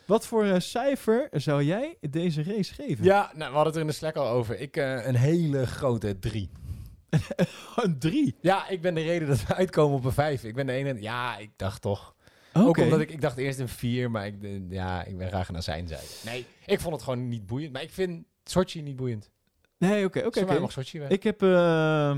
[0.05, 3.05] Wat voor cijfer zou jij deze race geven?
[3.05, 4.59] ja, nou, we hadden het er in de Slack al over.
[4.59, 6.49] Ik een hele grote drie.
[7.83, 8.35] een 3.
[8.41, 10.43] Ja, ik ben de reden dat we uitkomen op een vijf.
[10.43, 12.15] Ik ben de ene, ja, ik dacht toch.
[12.53, 12.67] Oké.
[12.67, 15.51] Ook omdat ik, ik dacht eerst een 4, maar ik, eh, ja, ik ben graag
[15.51, 16.05] naar zijn zijde.
[16.25, 17.73] Nee, ik vond het gewoon niet boeiend.
[17.73, 19.29] Maar ik vind Sochi niet boeiend.
[19.77, 20.59] Nee, oké, oké.
[20.59, 21.09] Mag Sochi weg.
[21.09, 22.17] Ik heb, eh,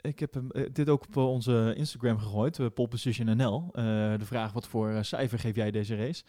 [0.00, 3.68] ik heb eh, dit ook op onze Instagram gegooid, uh, Pole Position NL.
[3.72, 3.84] Eh,
[4.18, 6.24] de vraag, wat voor eh, cijfer geef jij deze race?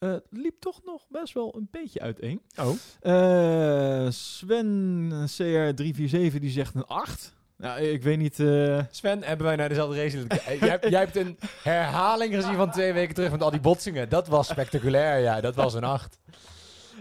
[0.00, 2.40] Het liep toch nog best wel een beetje uiteen.
[2.58, 2.74] Oh.
[3.00, 7.34] Eh, Sven CR347 die zegt een 8.
[7.56, 8.40] Nou, ik weet niet...
[8.40, 10.16] eh, Sven, hebben wij naar dezelfde race
[10.60, 14.08] jij, hebt- jij hebt een herhaling gezien van twee weken terug met al die botsingen.
[14.08, 15.40] Dat was spectaculair, ja.
[15.40, 16.18] Dat was een 8.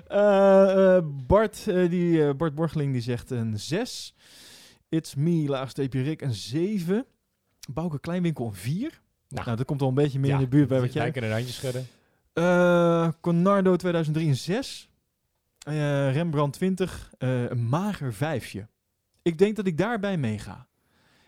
[0.08, 4.16] Eh, eh, Bart, die, Bart Borgeling die zegt een 6.
[4.90, 7.06] It's me, laagsteepje Rick, een 7.
[7.74, 9.02] Bouke Kleinwinkel een 4.
[9.30, 9.46] Nou.
[9.46, 11.02] Nou, dat komt al een beetje meer in de buurt bij wat jij...
[11.04, 11.88] Lijken een handje schudden.
[12.44, 14.90] Eh Conardo 2003 een 6.
[15.60, 18.68] Eh, Rembrandt 20, eh, een mager vijfje.
[19.22, 20.68] Ik denk dat ik daarbij meega.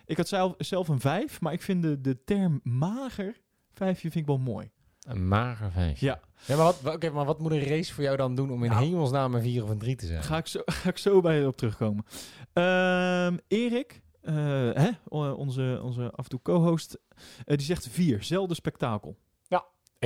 [0.06, 3.42] Ik had zelf, zelf een 5, maar ik vind de, de term mager
[3.74, 4.72] vijfje vind ik wel mooi.
[5.02, 6.06] Een mager vijfje.
[6.06, 6.20] Ja.
[6.46, 8.64] Ja, maar wat, wa- oké, maar wat moet een race voor jou dan doen om
[8.64, 8.84] in Nou.
[8.86, 10.24] hemelsnaam een 4 of een 3 te zijn?
[10.24, 12.06] Ga ik zo, ga ik zo bij je op terugkomen.
[12.54, 14.34] Ehm, Erik, eh,
[14.74, 16.98] hè, onze, onze af en toe co-host,
[17.46, 18.24] die zegt 4.
[18.24, 19.18] Zelfde spektakel.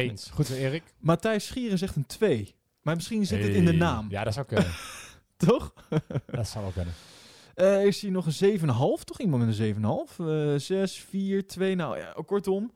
[0.04, 0.30] Eens.
[0.30, 0.84] Goed zo, Erik.
[1.00, 2.56] Matthijs Schieren zegt een 2.
[2.82, 4.72] Maar misschien zit het in de naam, Ja, dat zou kunnen.
[5.48, 5.74] toch?
[6.26, 6.94] dat zou wel kunnen.
[7.56, 8.66] Eh is hier nog een 7,5?
[9.04, 9.82] Toch iemand met een 7,5?
[10.20, 11.76] Eh 6, 4, 2.
[11.76, 12.72] Nou ja, kortom.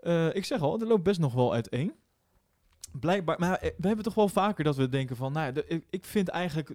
[0.00, 1.92] Eh, ik zeg al, er loopt best nog wel uiteen.
[2.92, 5.84] Blijkbaar, maar eh, we hebben toch wel vaker dat we denken van, nou, de- ik-
[5.90, 6.74] ik vind eigenlijk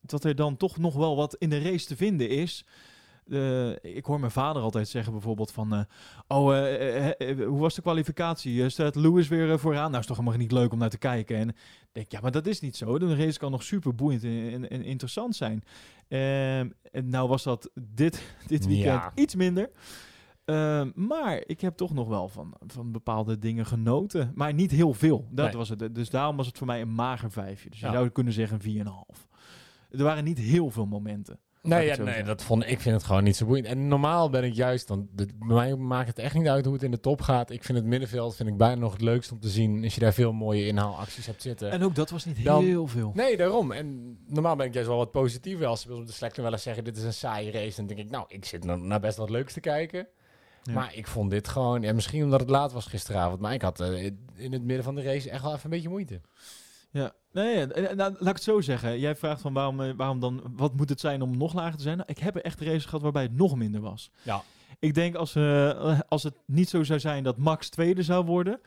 [0.00, 2.64] dat er dan toch nog wel wat in de race te vinden is.
[3.30, 5.80] Eh, ik hoor mijn vader altijd zeggen bijvoorbeeld van, eh,
[6.28, 6.56] oh,
[7.18, 8.68] eh, hoe was de kwalificatie?
[8.68, 9.88] Staat Lewis weer vooraan?
[9.90, 11.36] Nou, is toch helemaal niet leuk om naar te kijken.
[11.36, 11.56] En ik
[11.92, 12.98] denk, ja, maar dat is niet zo.
[12.98, 15.62] De race kan nog super boeiend en, en- en interessant zijn.
[16.08, 19.12] Ehm, en nou was dat dit, dit weekend Ja.
[19.14, 19.70] iets minder.
[20.44, 24.32] Ehm, maar ik heb toch nog wel van, van bepaalde dingen genoten.
[24.34, 25.28] Maar niet heel veel.
[25.30, 25.56] Dat Nee.
[25.56, 25.94] was het.
[25.94, 27.70] Dus daarom was het voor mij een mager vijfje.
[27.70, 27.88] Dus Ja.
[27.90, 29.28] je zou kunnen zeggen een 4,5.
[29.90, 31.38] Er waren niet heel veel momenten.
[31.62, 33.66] Nee, ik ja, nee dat vond, ik vind het gewoon niet zo boeiend.
[33.66, 36.82] En normaal ben ik juist, want bij mij maakt het echt niet uit hoe het
[36.82, 37.50] in de top gaat.
[37.50, 40.00] Ik vind het middenveld vind ik bijna nog het leukst om te zien als je
[40.00, 41.70] daar veel mooie inhaalacties hebt zitten.
[41.70, 43.12] En ook dat was niet Dan- heel veel.
[43.14, 43.72] Nee, daarom.
[43.72, 45.66] En normaal ben ik juist wel wat positiever.
[45.66, 47.76] Als ze op de Slack wel eens zeggen, dit is een saaie race.
[47.76, 50.06] Dan denk ik, nou, ik zit naar, naar best wat leuks te kijken.
[50.62, 50.72] Ja.
[50.72, 51.82] Maar ik vond dit gewoon...
[51.82, 53.40] Ja, misschien omdat het laat was gisteravond.
[53.40, 54.04] Maar ik had eh,
[54.36, 56.20] in het midden van de race echt wel even een beetje moeite.
[56.90, 58.98] Ja, nee, nou, laat ik het zo zeggen.
[58.98, 61.82] Jij vraagt van waarom, eh, waarom dan, wat moet het zijn om nog lager te
[61.82, 61.96] zijn?
[61.96, 64.10] Nou, ik heb er echt races gehad waarbij het nog minder was.
[64.22, 64.42] Ja.
[64.78, 68.60] Ik denk als, eh, als het niet zo zou zijn dat Max tweede zou worden,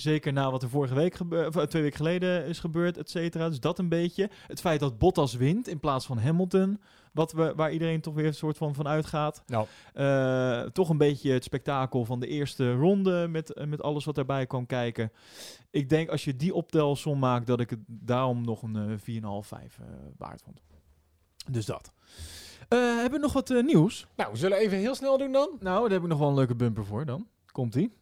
[0.00, 3.48] Zeker na wat er vorige week eh, twee weken geleden is gebeurd, et cetera.
[3.48, 4.30] Dus dat een beetje.
[4.46, 6.80] Het feit dat Bottas wint in plaats van Hamilton.
[7.12, 9.42] Wat we, waar iedereen toch weer een soort van van uitgaat.
[9.46, 9.66] Nou.
[10.72, 14.46] Toch een beetje het spektakel van de eerste ronde met, eh, met alles wat daarbij
[14.46, 15.12] kwam kijken.
[15.70, 19.46] Ik denk als je die optelsom maakt, dat ik het daarom nog een eh 4,5,
[19.46, 19.86] 5 eh,
[20.16, 20.60] waard vond.
[21.50, 21.92] Dus dat.
[22.68, 24.06] Hebben we nog wat nieuws?
[24.16, 25.50] Nou, we zullen even heel snel doen dan.
[25.60, 27.26] Nou, daar heb ik nog wel een leuke bumper voor dan.
[27.52, 27.92] Komt-ie.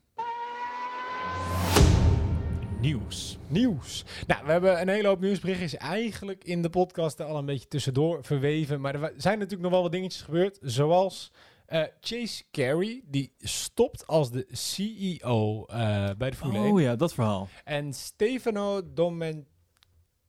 [2.80, 3.38] Nieuws.
[3.48, 4.04] Nieuws.
[4.26, 7.68] Nou, we hebben een hele hoop nieuwsberichtjes eigenlijk in de podcast er al een beetje
[7.68, 8.80] tussendoor verweven.
[8.80, 10.58] Maar er zijn natuurlijk nog wel wat dingetjes gebeurd.
[10.62, 11.32] Zoals
[11.66, 16.72] eh, Chase Carey, die stopt als de CEO eh, bij de Formule 1.
[16.72, 17.48] Oh ja, dat verhaal.
[17.64, 19.46] En Stefano Domen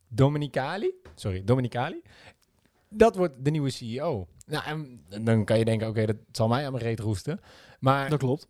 [0.07, 2.01] Domenicali, sorry, Domenicali,
[2.89, 4.27] dat wordt de nieuwe CEO.
[4.45, 7.39] Nou, en dan kan je denken, oké, dat zal mij aan mijn reet roesten.
[7.79, 8.45] Maar Dat klopt.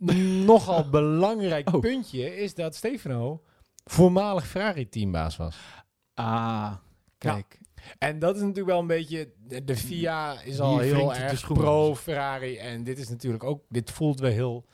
[0.46, 1.82] nogal belangrijk Oh.
[1.82, 3.42] puntje is dat Stefano
[3.92, 5.58] voormalig Ferrari-teambaas was.
[6.14, 6.74] Ah,
[7.18, 7.60] kijk.
[7.98, 9.30] En dat is natuurlijk wel een beetje.
[9.64, 12.58] De, FIA is al heel erg pro-Ferrari.
[12.58, 13.64] En dit is natuurlijk ook.
[13.70, 14.66] Dit voelt wel heel.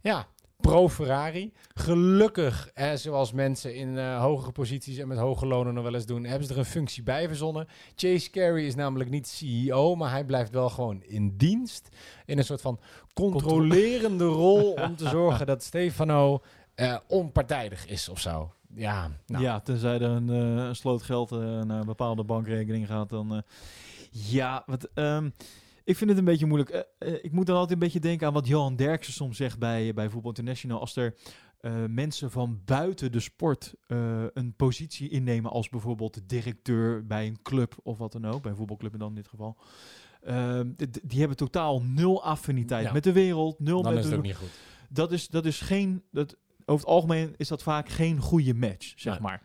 [0.00, 0.26] Ja,
[0.56, 1.52] pro-Ferrari.
[1.74, 6.06] Gelukkig, hè, zoals mensen in eh, hogere posities en met hoge lonen nog wel eens
[6.06, 7.68] doen, hebben ze er een functie bij verzonnen.
[7.94, 11.88] Chase Carey is namelijk niet CEO, maar hij blijft wel gewoon in dienst.
[12.24, 12.80] In een soort van
[13.14, 16.42] controlerende rol om te zorgen dat Stefano
[16.74, 18.52] eh, onpartijdig is of zo.
[18.74, 23.08] Ja, nou, Ja, tenzij er een, een sloot geld eh, naar een bepaalde bankrekening gaat,
[23.10, 23.42] dan...
[24.10, 25.30] ja, wat, ehm,
[25.84, 26.86] ik vind het een beetje moeilijk.
[27.22, 30.08] Ik moet dan altijd een beetje denken aan wat Johan Derksen soms zegt bij, bij
[30.08, 30.80] Voetbal International.
[30.80, 31.14] Als er
[31.88, 33.74] mensen van buiten de sport
[34.32, 38.50] een positie innemen als bijvoorbeeld de directeur bij een club of wat dan ook, bij
[38.50, 39.56] een voetbalclub dan in dit geval.
[40.22, 40.70] Ehm,
[41.02, 42.92] die hebben totaal nul affiniteit Ja.
[42.92, 44.48] met de wereld, nul dan met is de, niet goed.
[44.88, 46.02] dat is, dat is geen.
[46.10, 46.36] Dat,
[46.66, 49.42] over het algemeen is dat vaak geen goede match, zeg maar.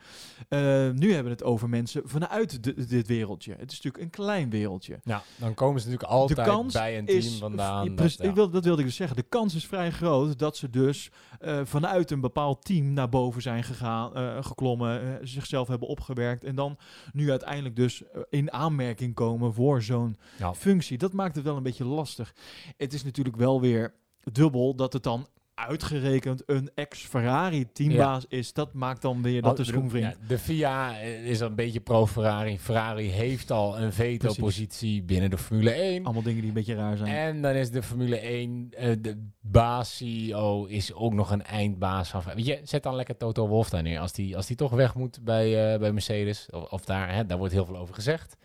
[0.50, 0.60] Eh,
[0.90, 3.52] nu hebben we het over mensen vanuit de- dit wereldje.
[3.52, 5.00] Het is natuurlijk een klein wereldje.
[5.04, 7.96] Ja, dan komen ze natuurlijk altijd bij een team vandaan.
[7.96, 8.24] Dat- ja.
[8.24, 9.16] ik wil, dat wilde ik dus zeggen.
[9.18, 11.10] De kans is vrij groot dat ze dus
[11.40, 16.44] eh, vanuit een bepaald team naar boven zijn gegaan, eh, geklommen, eh, zichzelf hebben opgewerkt
[16.44, 16.78] en dan
[17.14, 20.54] nu uiteindelijk dus in aanmerking komen voor zo'n Ja.
[20.54, 20.98] functie.
[20.98, 22.34] Dat maakt het wel een beetje lastig.
[22.78, 23.94] Het is natuurlijk wel weer
[24.32, 25.28] dubbel dat het dan
[25.68, 28.53] uitgerekend een ex-Ferrari teambaas is.
[28.53, 30.18] Dat maakt dan weer dat de Oh, schoen bedoel, wringt.
[30.22, 32.60] ja, de FIA is een beetje pro-Ferrari.
[32.60, 36.03] Ferrari heeft al een veto-positie binnen de Formule 1.
[36.03, 37.16] Allemaal dingen die een beetje raar zijn.
[37.16, 42.22] En dan is de Formule 1, eh, de baas-CEO is ook nog een eindbaas van...
[42.36, 43.99] Weet je, zet dan lekker Toto Wolff daar neer.
[43.99, 47.26] Als die, als die toch weg moet bij, eh, bij Mercedes, of, of daar, hè,
[47.26, 48.38] daar wordt heel veel over gezegd.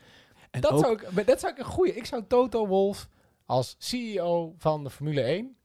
[0.51, 1.95] En dat, ook- zou ik, dat zou ik een goeie...
[1.95, 3.09] Ik zou Toto Wolff
[3.47, 5.57] als CEO van de Formule 1...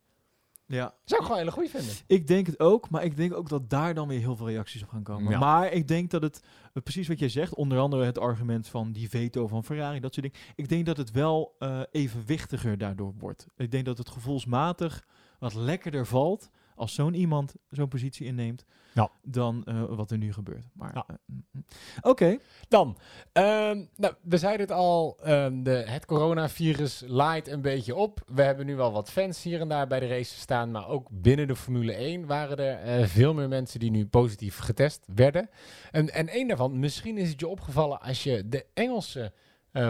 [0.70, 0.94] ja.
[1.06, 1.96] zou ik gewoon een hele goeie vinden.
[2.08, 4.84] Ik denk het ook, maar ik denk ook dat daar dan weer heel veel reacties
[4.84, 5.32] op gaan komen.
[5.32, 5.40] Ja.
[5.40, 6.44] Maar ik denk dat het,
[6.74, 10.14] eh, precies wat jij zegt, onder andere het argument van die veto van Ferrari, dat
[10.14, 10.48] soort dingen.
[10.56, 13.48] Ik denk dat het wel eh, evenwichtiger daardoor wordt.
[13.58, 15.08] Ik denk dat het gevoelsmatig
[15.40, 16.50] wat lekkerder valt
[16.80, 19.10] als zo'n iemand zo'n positie inneemt, Ja.
[19.24, 20.66] dan eh, wat er nu gebeurt.
[20.74, 21.04] Maar Ja.
[21.08, 21.64] eh, mm, mm.
[22.02, 22.98] oké, Dan,
[23.32, 28.22] ehm, nou, we zeiden het al, ehm, de, het coronavirus laait een beetje op.
[28.34, 31.08] We hebben nu wel wat fans hier en daar bij de races staan, maar ook
[31.12, 35.50] binnen de Formule 1 waren er eh, veel meer mensen die nu positief getest werden.
[35.92, 39.34] En, en één daarvan, misschien is het je opgevallen als je de Engelse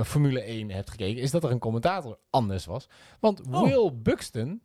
[0.03, 2.89] Formule 1 hebt gekeken, is dat er een commentator anders was.
[3.19, 3.63] Want Oh.
[3.63, 4.61] Will Buxton,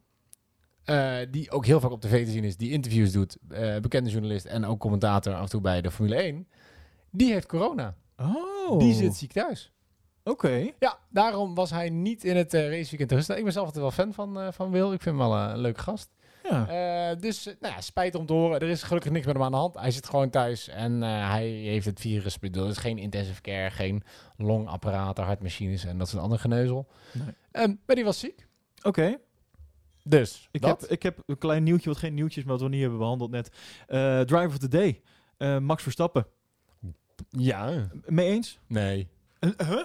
[0.84, 4.10] eh, die ook heel vaak op tv te zien is, die interviews doet, eh, bekende
[4.10, 6.48] journalist en ook commentator af en toe bij de Formule 1,
[7.10, 7.94] die heeft corona.
[8.18, 9.72] oh, Die zit ziek thuis.
[10.24, 13.36] Oké, Ja, daarom was hij niet in het eh, raceweekend te rusten.
[13.36, 14.92] Ik ben zelf altijd wel fan van, van Wil.
[14.92, 16.10] Ik vind hem wel een leuke gast.
[16.50, 17.14] ja.
[17.14, 18.60] Dus, nou ja, spijt om te horen.
[18.60, 19.74] Er is gelukkig niks met hem aan de hand.
[19.78, 22.36] Hij zit gewoon thuis en hij heeft het virus.
[22.40, 24.02] Er is geen intensive care, geen
[24.36, 26.86] longapparaten, hartmachines en dat soort andere geneuzel.
[27.12, 27.26] Nee.
[27.50, 28.46] Ehm, maar die was ziek.
[28.82, 29.16] Oké.
[30.06, 30.80] Dus, Ik dat.
[30.80, 33.30] heb, ik heb een klein nieuwtje, wat geen nieuwtjes, maar wat we niet hebben behandeld
[33.30, 33.50] net.
[33.86, 35.02] Eh, Driver of the Day.
[35.36, 36.26] Eh, Max Verstappen.
[37.28, 37.88] Ja.
[38.06, 38.58] Mee eens?
[38.66, 39.08] Nee.
[39.38, 39.82] Eh, huh?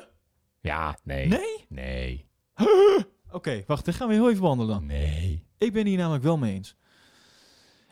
[0.62, 1.28] Ja, nee.
[1.28, 1.66] Nee?
[1.70, 2.26] Nee.
[3.32, 4.86] Oké, wacht, dan gaan we heel even behandelen dan.
[4.86, 5.46] Nee.
[5.58, 6.76] Ik ben hier namelijk wel mee eens.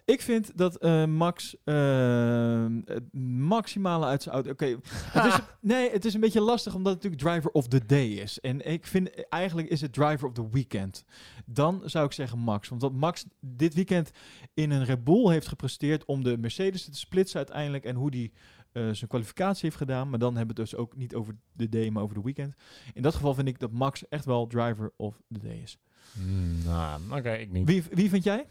[0.08, 4.52] Ik vind dat eh, Max eh, het maximale uit zijn auto...
[4.52, 5.40] Oké, het is,
[5.72, 8.40] nee, het is een beetje lastig omdat het natuurlijk driver of the day is.
[8.40, 11.06] En ik vind eigenlijk is het driver of the weekend.
[11.46, 12.70] Dan zou ik zeggen Max.
[12.70, 14.12] Want wat Max dit weekend
[14.54, 17.84] in een Red Bull heeft gepresteerd om de Mercedes te splitsen uiteindelijk.
[17.84, 18.34] En hoe die
[18.72, 20.10] eh, zijn kwalificatie heeft gedaan.
[20.10, 22.56] Maar dan hebben we het dus ook niet over de day, maar over de weekend.
[22.94, 25.78] In dat geval vind ik dat Max echt wel driver of the day is.
[26.14, 27.68] Hmm, nou, oké, ik niet.
[27.68, 28.46] Wie, wie vind jij?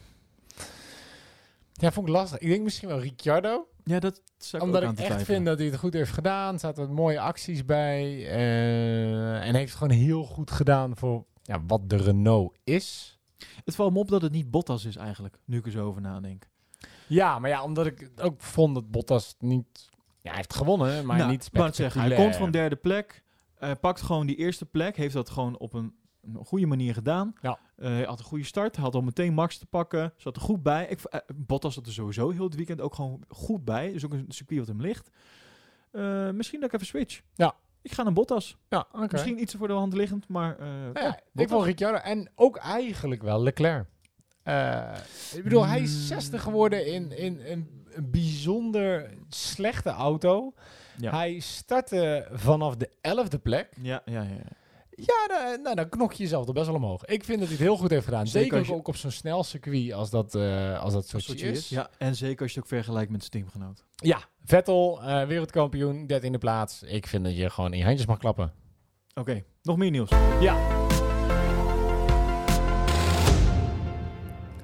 [1.77, 2.39] Ja, vond ik lastig.
[2.39, 3.67] Ik denk misschien wel Ricciardo.
[3.83, 5.35] Ja, dat zou ik Omdat ook aan ik echt twijfelen.
[5.35, 6.53] vind dat hij het goed heeft gedaan.
[6.53, 8.27] Er zaten wat mooie acties bij.
[8.27, 13.19] eh, en heeft het gewoon heel goed gedaan voor ja, wat de Renault is.
[13.65, 16.01] Het valt me op dat het niet Bottas is eigenlijk, nu ik er zo over
[16.01, 16.47] nadenk.
[17.07, 19.89] Ja, maar ja, omdat ik ook vond dat Bottas niet...
[20.21, 22.21] Ja, hij heeft gewonnen, maar Nou, niet het zeggen, hij spectaculair.
[22.23, 23.23] komt van derde plek,
[23.81, 27.33] pakt gewoon die eerste plek, heeft dat gewoon op een, een goede manier gedaan.
[27.41, 27.59] Ja.
[27.77, 30.41] Eh, hij had een goede start, hij had al meteen Max te pakken, zat er
[30.41, 30.87] goed bij.
[30.89, 34.13] Ik, eh, Bottas zat er sowieso heel het weekend ook gewoon goed bij, dus ook
[34.13, 35.09] een circuit wat hem ligt.
[35.91, 37.21] Eh, misschien dat ik even switch.
[37.35, 37.55] Ja.
[37.81, 38.57] Ik ga naar Bottas.
[38.69, 38.87] Ja.
[39.11, 40.59] Misschien iets voor de hand liggend, maar...
[40.59, 41.01] eh, Nou ja,
[41.33, 43.85] ja, ik vond Ricciardo en ook eigenlijk wel Leclerc.
[44.43, 44.93] Eh,
[45.35, 45.99] ik bedoel, hij is Mm.
[46.01, 50.53] 60 geworden in, in een, een bijzonder slechte auto.
[50.97, 51.11] Ja.
[51.11, 53.69] Hij startte vanaf de 11e plek.
[53.81, 54.37] Ja, ja, ja.
[54.99, 57.05] Ja, da- nou, dan knok je jezelf er best wel omhoog.
[57.05, 58.27] Ik vind dat hij het heel goed heeft gedaan.
[58.27, 61.43] Zeker Zeker als je- ook op zo'n snel circuit als dat, eh als dat Sochi
[61.43, 61.69] is.
[61.69, 63.83] Ja, en zeker als je het ook vergelijkt met zijn teamgenoot.
[63.95, 66.83] Ja, Vettel, eh, wereldkampioen, 13e plaats.
[66.83, 68.53] Ik vind dat je gewoon in je handjes mag klappen.
[69.13, 70.09] Oké, nog meer nieuws.
[70.39, 70.57] Ja.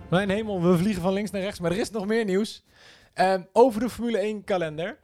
[0.10, 2.64] Mijn hemel, we vliegen van links naar rechts, maar er is nog meer nieuws.
[3.14, 5.00] Ehm, over de Formule 1 kalender.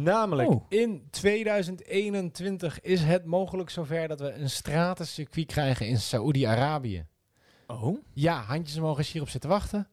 [0.00, 0.64] Namelijk, Oh.
[0.68, 7.06] in 2021 is het mogelijk zover dat we een stratencircuit krijgen in Saoedi-Arabië.
[7.66, 7.98] Oh?
[8.12, 9.88] Ja, handjes omhoog als je hierop zit te wachten.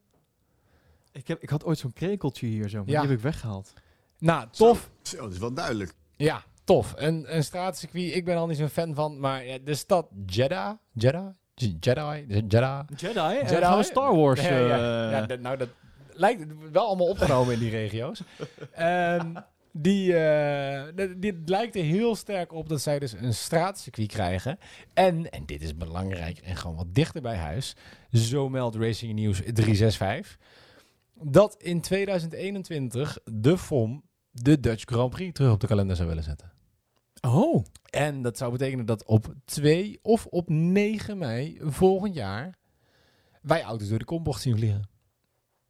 [1.12, 3.00] Ik, heb, ik had ooit zo'n krekeltje hier zo, maar Ja.
[3.00, 3.72] die heb ik weggehaald.
[4.18, 4.90] Nou, tof.
[5.02, 5.92] Zo, dat is wel duidelijk.
[6.16, 6.94] Ja, tof.
[6.96, 10.76] Een, een stratencircuit, ik ben al niet zo'n fan van, maar ja, de stad Jeddah,
[10.92, 12.80] Jeddah, J- Jeddah, Jeddah.
[12.96, 13.38] Jedi, hè?
[13.38, 13.64] Jedi?
[13.64, 14.40] Gewoon Star Wars.
[14.40, 15.10] Ja, ja.
[15.22, 15.68] eh, Ja, nou, dat
[16.12, 18.22] lijkt wel allemaal opgenomen in die regio's.
[18.72, 19.34] Ehm,
[19.72, 24.58] die, eh, dit lijkt er heel sterk op dat zij dus een straatcircuit krijgen.
[24.94, 27.76] En, en dit is belangrijk en gewoon wat dichter bij huis.
[28.10, 30.38] Zo meldt Racing News 365.
[31.22, 36.24] Dat in 2021 de FOM de Dutch Grand Prix terug op de kalender zou willen
[36.24, 36.52] zetten.
[37.20, 37.64] Oh.
[37.90, 42.58] En dat zou betekenen dat op 2 of op 9 mei volgend jaar
[43.42, 44.89] wij auto's door de kombocht zien vliegen.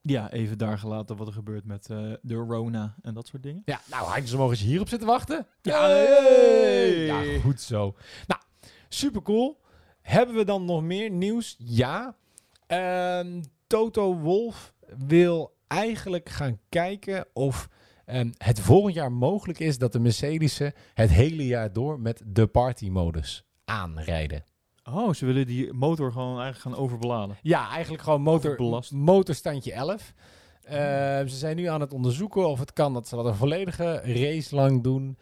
[0.02, 3.62] Ja, even daar gelaten wat er gebeurt met eh, de Rona en dat soort dingen.
[3.64, 5.46] Ja, nou, handjes omhoog als je hierop zit te wachten.
[5.62, 7.04] Ja, hey!
[7.04, 7.96] ja goed zo.
[8.26, 8.40] Nou,
[8.88, 9.60] super cool.
[10.02, 11.56] Hebben we dan nog meer nieuws?
[11.58, 12.16] Ja.
[12.66, 17.68] Ehm, Toto Wolf wil eigenlijk gaan kijken of
[18.04, 22.46] ehm, het volgend jaar mogelijk is dat de Mercedes'en het hele jaar door met de
[22.46, 24.44] party-modus aanrijden.
[24.84, 27.36] Oh, ze willen die motor gewoon eigenlijk gaan overbeladen.
[27.42, 30.12] Ja, eigenlijk gewoon motor, motorstandje 11.
[30.62, 30.76] Eh,
[31.18, 34.54] ze zijn nu aan het onderzoeken of het kan dat ze dat een volledige race
[34.54, 35.18] lang doen.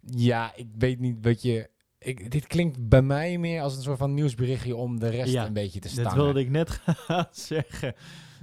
[0.00, 1.70] Ja, ik weet niet wat je...
[1.98, 5.46] Ik, dit klinkt bij mij meer als een soort van nieuwsberichtje om de rest Ja,
[5.46, 6.14] een beetje te Dat staan.
[6.16, 6.70] wilde ik net
[7.06, 7.94] gaan zeggen.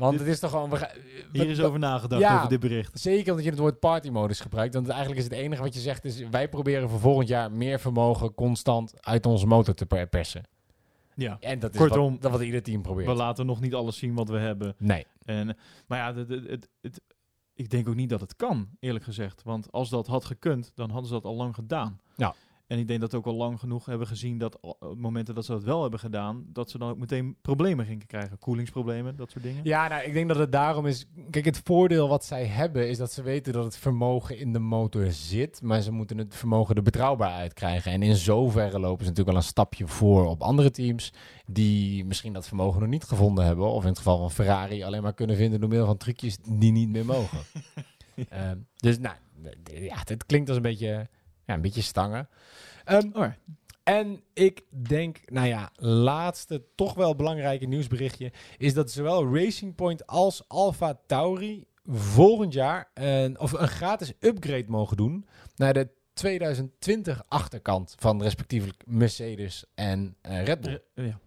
[0.02, 0.70] Want dit- het is toch gewoon...
[0.70, 0.88] We
[1.32, 2.36] Hier is over nagedacht, Ja.
[2.38, 3.00] over dit bericht.
[3.00, 4.74] Zeker omdat je het woord partymodus gebruikt.
[4.74, 6.30] Want eigenlijk is het enige wat je zegt is...
[6.30, 10.44] wij proberen voor volgend jaar meer vermogen constant uit onze motor te per- persen.
[11.16, 11.38] Ja.
[11.40, 13.08] En dat is Kortom, wat, dat wat ieder team probeert.
[13.08, 14.76] We laten nog niet alles zien wat we hebben.
[14.78, 15.06] Nee.
[15.26, 17.02] En, maar ja, het, het, het, het-
[17.54, 19.44] ik denk ook niet dat het kan, eerlijk gezegd.
[19.44, 22.00] Want als dat had gekund, dan hadden ze dat al lang gedaan.
[22.16, 22.34] Ja.
[22.72, 25.00] En ik denk dat we ook al lang genoeg hebben gezien dat al- op het
[25.00, 28.40] momenten dat ze dat wel hebben gedaan, dat ze dan ook meteen problemen gingen krijgen.
[28.40, 29.64] Koelingsproblemen, dat soort dingen.
[29.64, 31.06] Ja, nou, ik denk dat het daarom is.
[31.30, 34.60] Kijk, het voordeel wat zij hebben is dat ze weten dat het vermogen in de
[34.60, 37.92] motor zit, maar ze moeten het vermogen er betrouwbaar uit krijgen.
[37.92, 41.14] En in zoverre lopen ze natuurlijk wel een stapje voor op andere teams
[41.46, 45.02] die misschien dat vermogen nog niet gevonden hebben, of in het geval van Ferrari alleen
[45.02, 47.40] maar kunnen vinden door middel van trucjes die niet meer mogen.
[48.30, 49.16] Ehm, dus nou,
[49.74, 51.08] ja, het klinkt als een beetje,
[51.52, 52.30] ja, een beetje stangen.
[52.86, 53.32] Ehm,
[53.84, 60.08] en ik denk, nou ja, laatste toch wel belangrijke nieuwsberichtje is dat zowel Racing Point
[60.08, 65.26] als Alfa Tauri volgend jaar een, of een gratis upgrade mogen doen
[65.56, 70.82] naar de 2020 achterkant van respectievelijk Mercedes en eh, Red Bull.
[70.94, 71.20] Ja.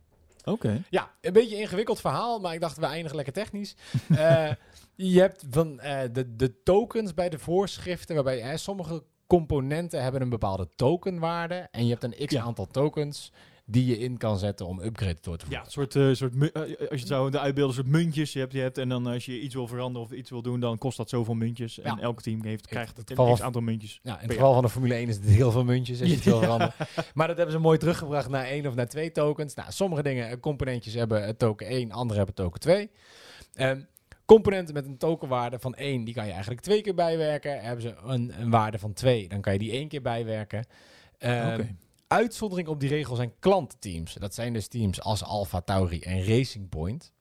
[0.45, 0.83] Oké.
[0.91, 3.75] Ja, een beetje een ingewikkeld verhaal, maar ik dacht we eindigen lekker technisch.
[4.17, 4.51] Eh,
[4.95, 10.29] je hebt van eh, de, de tokens bij de voorschriften, waarbij sommige componenten hebben een
[10.29, 12.43] bepaalde tokenwaarde en je hebt een x Ja.
[12.43, 13.33] aantal tokens
[13.67, 15.59] die je in kan zetten om upgrade door te voeren.
[15.61, 18.33] Ja, een soort, eh, soort mu- eh, als je het zou de uitbeelden, soort muntjes
[18.33, 18.79] je hebt, je hebt.
[18.79, 21.35] En dan als je iets wil veranderen of iets wil doen, dan kost dat zoveel
[21.35, 21.79] muntjes.
[21.81, 22.03] En Ja.
[22.03, 24.01] elk team heeft, krijgt het een aantal muntjes.
[24.03, 26.15] Ja, in het geval van de Formule 1 is het heel veel muntjes als je
[26.15, 26.75] het wil veranderen.
[27.15, 29.55] Maar dat hebben ze mooi teruggebracht naar één of naar twee tokens.
[29.55, 32.91] Nou, sommige dingen, eh, componentjes hebben token 1, andere hebben token 2.
[33.55, 33.81] Ehm,
[34.25, 37.61] componenten met een tokenwaarde van 1, die kan je eigenlijk twee keer bijwerken.
[37.63, 40.67] Hebben ze een, een waarde van 2, dan kan je die één keer bijwerken.
[41.19, 41.65] Ehm.
[42.07, 44.15] Uitzondering op die regel zijn klantenteams.
[44.15, 47.13] Dat zijn dus teams als Alfa Tauri en Racing Point.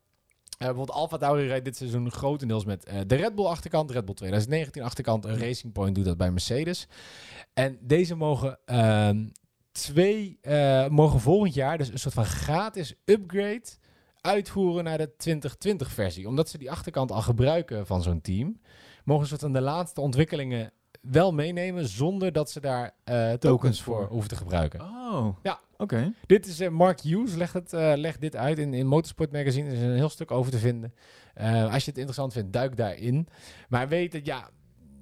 [0.58, 3.90] bijvoorbeeld Alfa Tauri rijdt dit seizoen grotendeels met eh, de Red Bull achterkant.
[3.90, 5.24] Red Bull 2019 achterkant.
[5.24, 6.88] Een Racing Point doet dat bij Mercedes.
[7.54, 9.26] En deze mogen ehm,
[9.72, 13.68] twee, eh, mogen volgend jaar dus een soort van gratis upgrade
[14.24, 16.28] uitvoeren naar de 2020 versie.
[16.28, 18.60] Omdat ze die achterkant al gebruiken van zo'n team,
[19.04, 23.82] mogen ze soort van de laatste ontwikkelingen wel meenemen zonder dat ze daar eh, tokens,
[23.82, 24.06] voor.
[24.06, 24.80] hoeven te gebruiken.
[24.80, 25.60] Oh, Ja.
[25.76, 26.12] Oké.
[26.26, 29.68] Dit is eh, Mark Hughes, legt, het, eh, legt dit uit in, in Motorsport Magazine.
[29.68, 30.94] Er is een heel stuk over te vinden.
[31.70, 33.28] Als je het interessant vindt, duik daarin.
[33.68, 34.50] Maar weet dat, ja,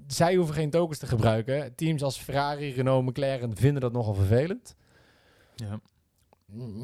[0.06, 1.74] zij hoeven geen tokens te gebruiken.
[1.74, 4.76] Teams als Ferrari, Renault, McLaren vinden dat nogal vervelend.
[5.54, 5.80] Ja.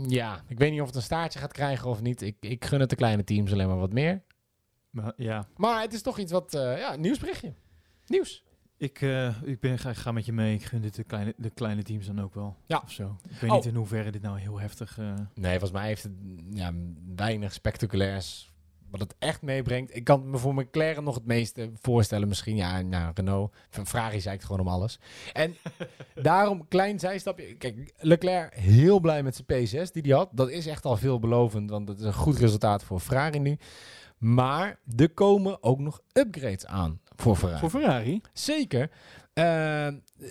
[0.09, 2.23] Ja, ik weet niet of het een staartje gaat krijgen of niet.
[2.23, 4.23] Ik, ik gun het de kleine teams alleen maar wat meer.
[4.91, 5.49] Maar, ja.
[5.57, 7.55] Maar het is toch iets wat, eh, ja, nieuwsberichtje.
[8.07, 8.45] Nieuws.
[8.77, 10.55] Ik, eh, ik ben, ga, ga met je mee.
[10.55, 12.57] Ik gun dit de kleine, de kleine teams dan ook wel.
[12.67, 12.81] Ja.
[12.85, 13.19] Of zo.
[13.29, 13.57] Ik weet Oh.
[13.57, 14.99] niet in hoeverre dit nou heel heftig...
[14.99, 16.13] eh, Nee, volgens mij heeft het
[16.51, 16.73] ja,
[17.15, 18.53] weinig spectaculairs
[18.91, 19.97] wat het echt meebrengt.
[19.97, 22.29] Ik kan me voor McLaren nog het meeste voorstellen.
[22.29, 23.55] Misschien, ja, nou, Renault.
[23.71, 24.99] Van Ferrari zei ik gewoon om alles.
[25.33, 25.57] En
[26.15, 27.55] daarom, klein zijstapje.
[27.55, 30.29] Kijk, Leclerc heel blij met zijn P6 die hij had.
[30.33, 33.59] Dat is echt al veelbelovend, want dat is een goed resultaat voor Ferrari nu.
[34.19, 37.61] Maar er komen ook nog upgrades aan voor Ferrari.
[37.61, 38.21] Voor Ferrari?
[38.33, 38.91] Zeker.
[39.33, 39.89] Eh,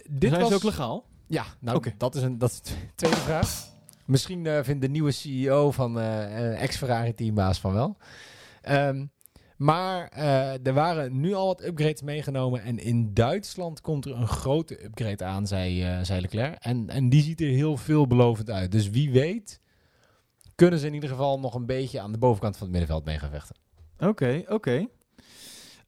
[0.10, 1.06] dit Zijn was ze ook legaal?
[1.28, 3.76] ja, nou, dat, is een, dat is de tweede vraag.
[4.08, 7.98] Misschien eh, vindt de nieuwe CEO van eh, eh, ex-Ferrari-teambaas van wel.
[8.62, 9.06] Ehm,
[9.58, 12.64] maar eh, er waren nu al wat upgrades meegenomen.
[12.64, 16.56] En in Duitsland komt er een grote upgrade aan, zei, eh zei Leclerc.
[16.60, 18.72] En, en die ziet er heel veelbelovend uit.
[18.72, 19.60] Dus wie weet
[20.56, 23.20] kunnen ze in ieder geval nog een beetje aan de bovenkant van het middenveld mee
[23.20, 23.56] gaan vechten.
[24.00, 24.88] Oké, oké.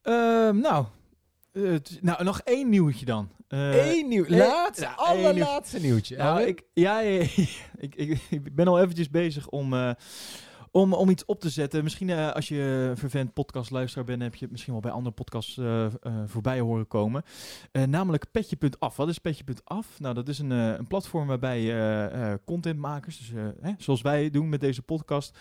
[0.02, 0.86] Ehm, nou,
[2.02, 3.30] nou, nog één nieuwtje dan.
[3.48, 6.18] Eh, Eén nieuw, laatste, ja, allerlaatste nieuwtje.
[6.18, 7.44] Nou, ik, ja, ja, ja,
[7.78, 9.96] ik, ik, ik ben al eventjes bezig om,
[10.72, 11.84] om, om iets op te zetten.
[11.84, 15.16] Misschien eh, als je een vervent podcastluisteraar bent, heb je het misschien wel bij andere
[15.16, 15.91] podcasts eh, eh,
[16.26, 17.24] voorbij horen komen.
[17.72, 18.96] Namelijk Petje.af.
[18.96, 20.00] Wat is Petje.af?
[20.00, 23.32] Nou, dat is een, een platform waarbij contentmakers, dus,
[23.62, 25.38] hè, zoals wij doen met deze podcast,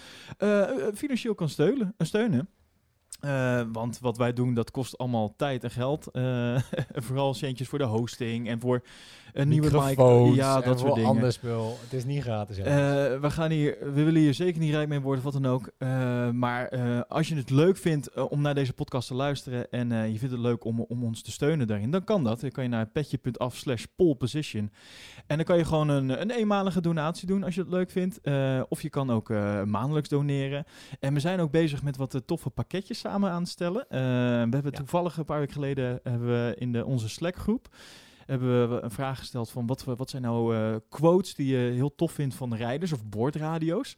[0.94, 2.48] financieel kan steunen.
[3.72, 6.08] want wat wij doen, dat kost allemaal tijd en geld.
[7.06, 8.82] Vooral centjes voor de hosting en voor
[9.32, 10.34] een nieuwe mic.
[10.34, 11.10] Ja, dat soort dingen.
[11.10, 11.78] ander spul.
[11.82, 12.58] Het is niet gratis.
[12.58, 12.64] Eh,
[13.20, 15.70] we, gaan hier, we willen hier zeker niet rijk mee worden, wat dan ook.
[15.78, 19.88] Eh, maar eh, als je het leuk vindt om naar deze podcast te luisteren en
[19.88, 22.40] je vindt het leuk om, om ons te steunen daarin, dan kan dat.
[22.40, 24.72] Dan kan je naar petje.af slash poleposition.
[25.26, 28.20] En dan kan je gewoon een, een eenmalige donatie doen als je het leuk vindt.
[28.68, 29.28] Of je kan ook
[29.64, 30.64] maandelijks doneren.
[31.00, 33.86] En we zijn ook bezig met wat toffe pakketjes samen aan te stellen.
[33.88, 33.98] Eh,
[34.44, 37.68] we hebben toevallig een paar weken geleden hebben we in de, onze Slack groep
[38.28, 41.94] hebben we een vraag gesteld van wat, wat zijn nou eh, quotes die je heel
[41.94, 43.96] tof vindt van de rijders of boordradio's.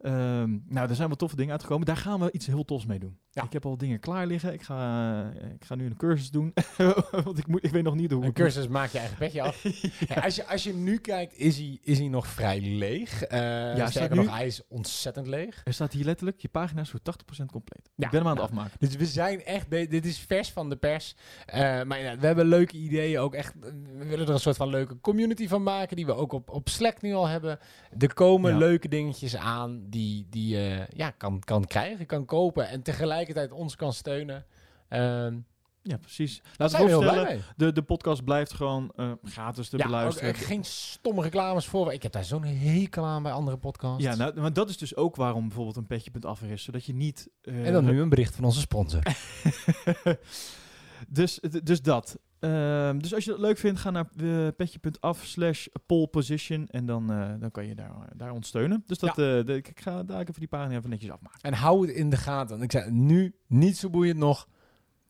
[0.00, 1.86] Ehm, nou, daar zijn wat toffe dingen uitgekomen.
[1.86, 3.18] Daar gaan we iets heel tofs mee doen.
[3.30, 3.42] Ja.
[3.44, 4.52] Ik heb al dingen klaar liggen.
[4.52, 6.52] Ik ga, eh, ik ga nu een cursus doen.
[7.24, 8.24] Want ik, moet, ik weet nog niet hoe.
[8.24, 9.62] Een cursus maak je eigen petje af.
[10.08, 13.22] Ja, als, je, als je nu kijkt, is hij, is hij nog vrij leeg.
[13.22, 13.38] Eh
[13.76, 15.60] Ja, staat nog, nu- hij is ontzettend leeg.
[15.64, 17.90] Er staat hier letterlijk, je pagina is voor 80% compleet.
[17.94, 18.76] Ja, ik ben hem aan het afmaken.
[18.78, 21.16] Dus we zijn echt, dit is vers van de pers.
[21.46, 23.54] Eh, maar ja, we hebben leuke ideeën ook echt.
[23.98, 26.68] We willen er een soort van leuke community van maken, die we ook op, op
[26.68, 27.58] Slack nu al hebben.
[27.98, 32.82] Er komen leuke dingetjes aan die, die je ja, kan, kan krijgen, kan kopen en
[32.82, 34.44] tegelijkertijd ons kan steunen.
[34.88, 35.36] Ehm
[35.82, 36.42] Ja, precies.
[36.56, 40.34] Laten we heel voorstellen, de, de podcast blijft gewoon eh, gratis te Ja, ook, beluisteren.
[40.34, 41.92] eh, geen stomme reclames voor.
[41.92, 44.02] Ik heb daar zo'n hekel aan bij andere podcasts.
[44.04, 46.62] ja, nou, maar dat is dus ook waarom bijvoorbeeld een petje.af er is.
[46.62, 47.28] Zodat je niet...
[47.42, 49.02] eh, en dan nu een bericht van onze sponsor.
[51.08, 52.18] dus, dus dat.
[52.40, 57.12] Ehm, dus als je het leuk vindt, ga naar uh, petje.af slash poleposition en dan,
[57.12, 58.82] eh, dan kan je daar, daar ons steunen.
[58.86, 61.40] Dus dat, eh, de- ik ga daar even die pagina even netjes afmaken.
[61.40, 62.62] En hou het in de gaten.
[62.62, 64.48] Ik zei, nu niet zo boeiend nog.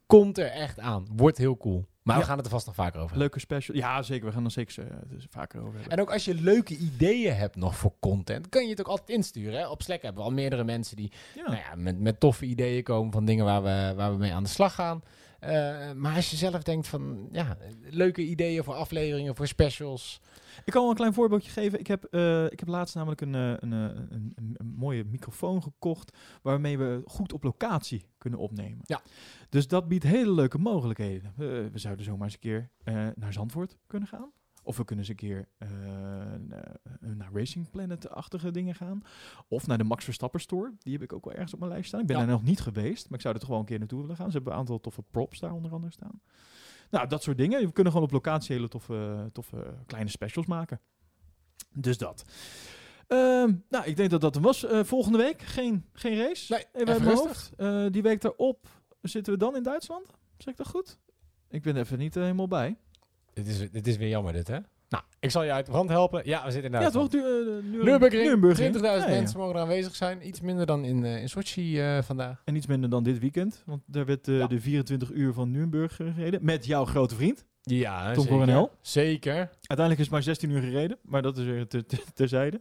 [0.07, 1.07] Komt er echt aan.
[1.17, 1.87] Wordt heel cool.
[2.03, 2.23] Maar Ja.
[2.23, 3.19] we gaan het er vast nog vaker over.
[3.19, 3.77] Leuke special.
[3.77, 4.27] Ja, zeker.
[4.27, 5.93] We gaan er zeker eh, dus vaker over hebben.
[5.93, 9.09] En ook als je leuke ideeën hebt nog voor content, kan je het ook altijd
[9.09, 9.59] insturen.
[9.61, 9.69] Hè?
[9.69, 11.43] Op Slack hebben we al meerdere mensen die Ja.
[11.43, 14.43] nou ja, met, met toffe ideeën komen van dingen waar we, waar we mee aan
[14.43, 15.03] de slag gaan.
[15.39, 17.57] Eh, maar als je zelf denkt van ja,
[17.91, 20.21] leuke ideeën voor afleveringen, voor specials.
[20.65, 21.79] Ik kan wel een klein voorbeeldje geven.
[21.81, 26.17] Ik heb, eh, ik heb laatst namelijk een, eh, een, een, een, mooie microfoon gekocht.
[26.43, 28.81] waarmee we goed op locatie kunnen opnemen.
[28.85, 29.03] Ja.
[29.49, 31.33] Dus dat biedt hele leuke mogelijkheden.
[31.37, 32.71] We zouden zomaar eens een keer
[33.15, 34.33] naar Zandvoort kunnen gaan.
[34.69, 35.69] Of we kunnen eens een keer eh,
[37.01, 39.03] naar- Racing Planet-achtige dingen gaan.
[39.49, 40.73] Of naar de Max Verstappen Store.
[40.79, 42.01] Die heb ik ook wel ergens op mijn lijst staan.
[42.01, 42.23] Ik ben Ja.
[42.23, 44.27] er nog niet geweest, maar ik zou er toch wel een keer naartoe willen gaan.
[44.31, 46.21] Ze hebben een aantal toffe props daar onder andere staan.
[46.91, 47.61] Nou, dat soort dingen.
[47.67, 50.81] We kunnen gewoon op locatie hele toffe, toffe kleine specials maken.
[51.75, 52.25] Dus dat.
[53.07, 54.65] Ehm, nou, ik denk dat dat hem was.
[54.65, 56.53] Eh, volgende week geen, geen race.
[56.53, 57.53] Nee, even even hoofd.
[57.57, 58.67] Eh, die week daarop
[59.03, 60.07] zitten we dan in Duitsland.
[60.39, 60.99] Zeg ik dat goed?
[61.49, 62.77] Ik ben er even niet helemaal bij.
[63.45, 64.59] Dit is, dit is weer jammer, dit, hè?
[64.89, 66.23] Nou, ik zal je uit de brand helpen.
[66.25, 67.09] Ja, we zitten in Ja, toch?
[67.09, 68.75] Du- eh, Nür- Nürburgring, Nürburgring.
[68.75, 69.21] 20.000 Ja, ja.
[69.21, 70.27] mensen mogen er aanwezig zijn.
[70.27, 72.43] Iets minder dan in, eh in Sochi eh, vandaag.
[72.45, 73.63] En iets minder dan dit weekend.
[73.67, 74.47] Want daar werd Ja.
[74.47, 76.45] de 24 uur van Nürburg gereden.
[76.45, 77.45] Met jouw grote vriend.
[77.63, 78.39] Ja, Tom zeker.
[78.39, 78.71] Coronel.
[78.81, 79.35] Zeker.
[79.37, 80.99] Uiteindelijk is het maar 16 uur gereden.
[81.03, 82.59] Maar dat is weer ter- ter-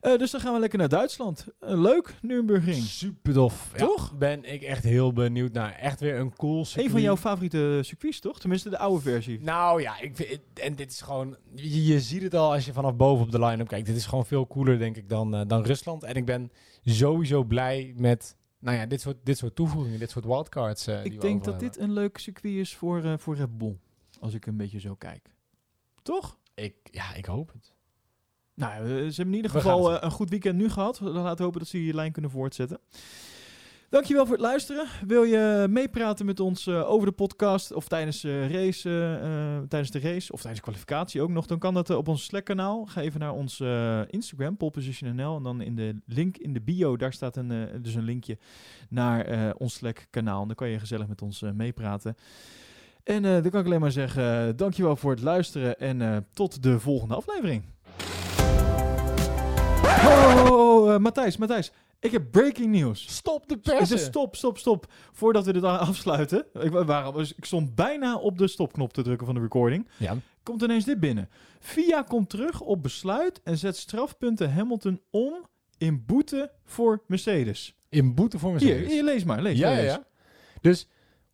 [0.00, 1.46] Eh, dus dan gaan we lekker naar Duitsland.
[1.60, 2.82] Eh, leuk, Nürburgring.
[2.82, 3.70] Super tof.
[3.72, 4.16] Ja, Toch?
[4.18, 5.72] Ben ik echt heel benieuwd naar.
[5.72, 6.84] Echt weer een cool circuit.
[6.86, 8.40] Een van jouw favoriete circuits, toch?
[8.40, 9.40] Tenminste, de oude versie.
[9.40, 11.36] Nou ja, ik vind, en dit is gewoon.
[11.54, 13.86] Je, je ziet het al als je vanaf boven op de line-up kijkt.
[13.86, 16.02] Dit is gewoon veel cooler, denk ik, dan, eh, dan Rusland.
[16.02, 16.50] En ik ben
[16.84, 18.36] sowieso blij met.
[18.58, 20.86] Nou ja, dit soort, dit soort toevoegingen, dit soort wildcards.
[20.86, 23.76] eh, Ik denk dat dit een leuk circuit is voor, voor Red Bull.
[24.20, 25.34] Als ik een beetje zo kijk.
[26.02, 26.38] Toch?
[26.54, 27.72] Ik, ja, ik hoop het.
[28.56, 30.98] Nou, eh, ze hebben in ieder geval eh, een goed weekend nu gehad.
[31.02, 32.78] Dan laten we hopen dat ze je lijn kunnen voortzetten.
[33.88, 34.86] Dankjewel voor het luisteren.
[35.06, 39.90] Wil je meepraten met ons eh, over de podcast of tijdens, eh, race, eh, tijdens
[39.90, 42.86] de race of tijdens de kwalificatie ook nog, dan kan dat op ons Slack-kanaal.
[42.86, 43.60] Ga even naar ons
[44.10, 48.04] Instagram, polepositionnl, en dan in de link in de bio, daar staat een, dus een
[48.04, 48.38] linkje
[48.88, 50.46] naar ons Slack-kanaal.
[50.46, 52.16] Dan kan je gezellig met ons meepraten.
[53.04, 57.14] En dan kan ik alleen maar zeggen, dankjewel voor het luisteren en tot de volgende
[57.14, 57.75] aflevering.
[60.04, 61.72] Oh, eh, Matthijs, Matthijs.
[62.00, 63.06] Ik heb breaking news.
[63.14, 63.98] Stop de Is persen!
[63.98, 64.86] stop, stop, stop.
[65.12, 66.44] Voordat we dit afsluiten.
[66.60, 69.88] Ik, wa- waren, dus ik stond bijna op de stopknop te drukken van de recording.
[69.96, 70.16] Ja.
[70.42, 71.28] Komt ineens dit binnen.
[71.60, 75.46] VIA komt terug op besluit en zet strafpunten Hamilton om
[75.78, 77.74] in boete voor Mercedes.
[77.88, 78.92] In boete voor Mercedes.
[78.92, 79.42] hier, lees maar.
[79.42, 79.84] Lees, ja, ja, lees.
[79.92, 80.04] ja.
[80.60, 80.88] Dus,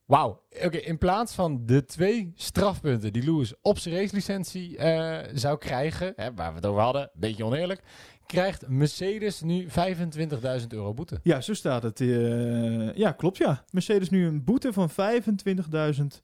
[0.04, 0.42] wauw.
[0.64, 6.12] Oké, in plaats van de twee strafpunten die Lewis op zijn racelicentie eh zou krijgen,
[6.16, 7.80] hè, waar we het over hadden, beetje oneerlijk,
[8.26, 11.20] krijgt Mercedes nu 25.000 euro boete.
[11.22, 12.00] Ja, zo staat het.
[12.00, 13.64] eh, ja, klopt ja.
[13.70, 16.22] Mercedes nu een boete van 25.000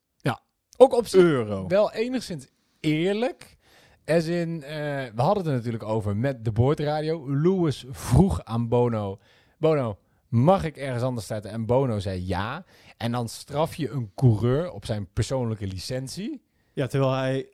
[0.81, 1.67] Ook op euro.
[1.67, 2.47] wel enigszins
[2.81, 3.57] eerlijk.
[4.05, 4.71] As in, eh,
[5.15, 7.25] we hadden het er natuurlijk over met de boordradio.
[7.31, 9.19] Lewis vroeg aan Bono,
[9.59, 9.99] Bono,
[10.29, 11.51] mag ik ergens anders starten?
[11.51, 12.65] En Bono zei ja.
[12.97, 16.43] En dan straf je een coureur op zijn persoonlijke licentie.
[16.73, 17.49] Ja, terwijl hij...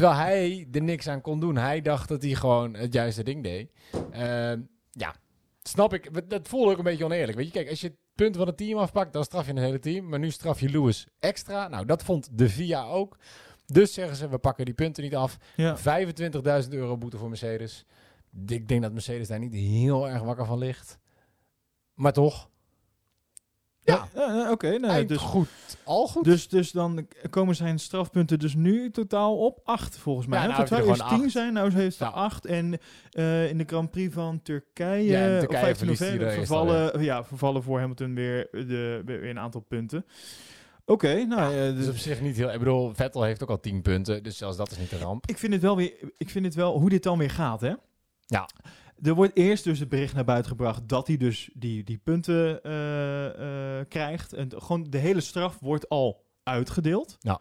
[0.00, 1.56] Terwijl hij er niks aan kon doen.
[1.56, 3.70] Hij dacht dat hij gewoon het juiste ding deed.
[4.10, 4.60] Ehm,
[4.90, 5.14] ja,
[5.62, 6.30] snap ik.
[6.30, 7.36] Dat voelde ook een beetje oneerlijk.
[7.36, 9.58] Weet je, kijk, als je het punt van het team afpakt, dan straf je een
[9.58, 10.08] hele team.
[10.08, 11.68] Maar nu straf je Lewis extra.
[11.68, 13.16] Nou, dat vond de VIA ook.
[13.66, 15.36] Dus zeggen ze, we pakken die punten niet af.
[15.56, 15.78] Ja.
[16.62, 17.86] 25.000 euro boete voor Mercedes.
[18.46, 20.98] Ik denk dat Mercedes daar niet heel erg wakker van ligt.
[21.94, 22.49] Maar toch.
[23.90, 24.78] Ja, Ja, oké.
[24.78, 25.48] nou, eind dus, goed.
[25.84, 26.24] Al goed.
[26.24, 30.40] dus, dus dan komen zijn strafpunten dus nu totaal op 8 volgens mij.
[30.40, 31.30] Ja, nou er gewoon eerst 10 acht.
[31.30, 32.10] zijn, nou heeft ze Ja.
[32.10, 32.46] 8.
[32.46, 32.78] En
[33.10, 36.32] eh, in de Grand Prix van Turkije, Ja, in op Turkije 15 verliest hij november
[36.36, 40.04] vervallen, ja, vervallen voor Hamilton weer, de, weer een aantal punten.
[40.84, 42.52] Oké, nou, eh, dus dus op zich niet heel...
[42.52, 44.22] Ik bedoel, Vettel heeft ook al 10 punten.
[44.22, 45.26] Dus zelfs dat is niet de ramp.
[45.26, 47.72] ik vind het wel weer, ik vind het wel hoe dit dan weer gaat, hè?
[48.26, 48.48] Ja.
[49.02, 52.62] Er wordt eerst dus het bericht naar buiten gebracht dat hij dus die, die punten
[52.62, 54.32] eh, eh, krijgt.
[54.32, 57.16] En gewoon de hele straf wordt al uitgedeeld.
[57.20, 57.40] Ja.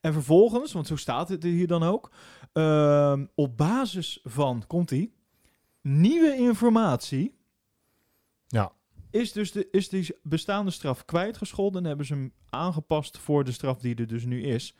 [0.00, 2.12] En vervolgens, want zo staat het hier dan ook,
[2.52, 5.14] ehm, op basis van, komt ie,
[5.82, 7.36] nieuwe informatie,
[8.46, 8.72] Ja.
[9.10, 13.52] is dus de, is die bestaande straf kwijtgescholden en hebben ze hem aangepast voor de
[13.52, 14.74] straf die er dus nu is.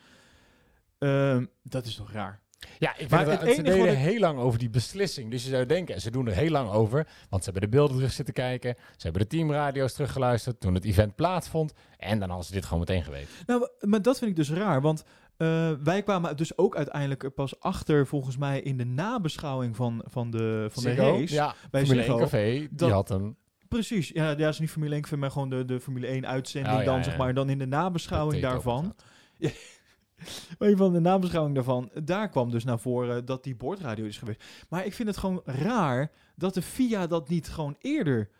[0.99, 2.41] Ehm, dat is toch raar?
[2.79, 5.31] Ja, ik Maar het, het het ze enige deden ik- heel lang over die beslissing.
[5.31, 7.07] Dus je zou denken, ze doen er heel lang over.
[7.29, 8.75] Want ze hebben de beelden terug zitten kijken.
[8.77, 11.73] Ze hebben de teamradio's teruggeluisterd toen het event plaatsvond.
[11.97, 13.29] En dan hadden ze dit gewoon meteen geweten.
[13.47, 15.05] Nou, maar- dat vind ik dus raar, want
[15.37, 20.31] eh, wij kwamen dus ook uiteindelijk pas achter, volgens mij, in de nabeschouwing van, van
[20.31, 21.35] de, van de race.
[21.35, 22.19] Ja, bij Formule Ziggo.
[22.19, 23.37] 1 Café, die had hem.
[23.69, 26.27] Precies, ja, ja, is niet Formule 1, ik vind maar gewoon de, de Formule 1
[26.27, 27.35] uitzending Oh, ja, dan, ja, zeg maar.
[27.35, 28.95] Dan in de nabeschouwing daarvan.
[30.59, 34.45] Maar van de nabeschouwing daarvan, daar kwam dus naar voren dat die boordradio is geweest.
[34.69, 38.31] Maar ik vind het gewoon raar dat de FIA dat niet gewoon eerder...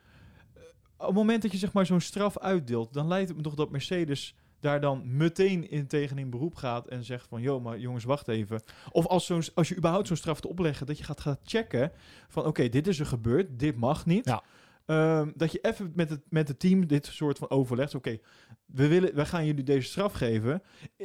[0.55, 0.63] eh,
[0.97, 3.55] op het moment dat je zeg maar zo'n straf uitdeelt, dan lijkt het me toch
[3.55, 7.79] dat Mercedes daar dan meteen in tegen in beroep gaat en zegt van, joh, maar
[7.79, 8.63] jongens, wacht even.
[8.91, 11.93] Of als, zo'n, als je überhaupt zo'n straf te opleggen, dat je gaat, gaat checken
[12.29, 14.25] van, oké, dit is er gebeurd, dit mag niet.
[14.25, 14.43] Ja.
[14.89, 17.95] Ehm, dat je even met het, met het team dit soort van overlegt.
[17.95, 18.19] Oké,
[18.67, 20.63] we willen, wij gaan jullie deze straf geven.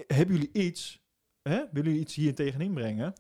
[0.07, 1.01] Hebben jullie iets?
[1.41, 1.55] Hè?
[1.55, 3.13] Willen jullie iets hier tegenin brengen?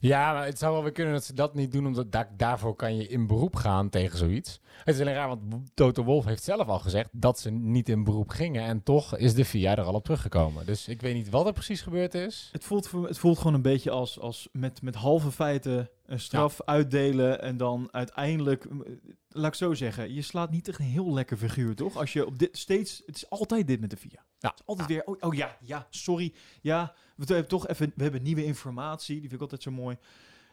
[0.00, 2.74] Ja, maar het zou wel weer kunnen dat ze dat niet doen, omdat da- daarvoor
[2.76, 4.60] kan je in beroep gaan tegen zoiets.
[4.84, 5.42] Het is alleen raar, want
[5.74, 8.62] Toto Wolf heeft zelf al gezegd dat ze niet in beroep gingen.
[8.62, 10.66] En toch is de VIA er al op teruggekomen.
[10.66, 12.48] Dus ik weet niet wat er precies gebeurd is.
[12.52, 16.62] Het voelt, het voelt gewoon een beetje als, als met, met halve feiten een straf
[16.64, 18.80] uitdelen en dan uiteindelijk, m,
[19.28, 21.96] laat ik zo zeggen, je slaat niet echt een heel lekker figuur, toch?
[21.96, 24.24] Als je op dit steeds, het is altijd dit met de VIA.
[24.38, 24.48] Ja.
[24.48, 28.02] Het is altijd weer, oh, oh ja, ja, sorry, ja, we hebben toch even, we
[28.02, 29.96] hebben nieuwe informatie, die vind ik altijd zo mooi.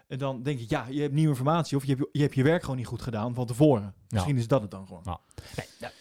[0.07, 2.44] En dan denk je, ja, je hebt nieuwe informatie of je hebt je, hebt je
[2.44, 3.94] werk gewoon niet goed gedaan van tevoren.
[4.10, 5.02] Misschien is dat het dan gewoon.
[5.06, 5.19] Ja.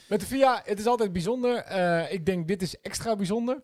[0.08, 1.56] Met de VIA, het is altijd bijzonder.
[1.56, 3.62] Eh, ik denk, dit is extra bijzonder.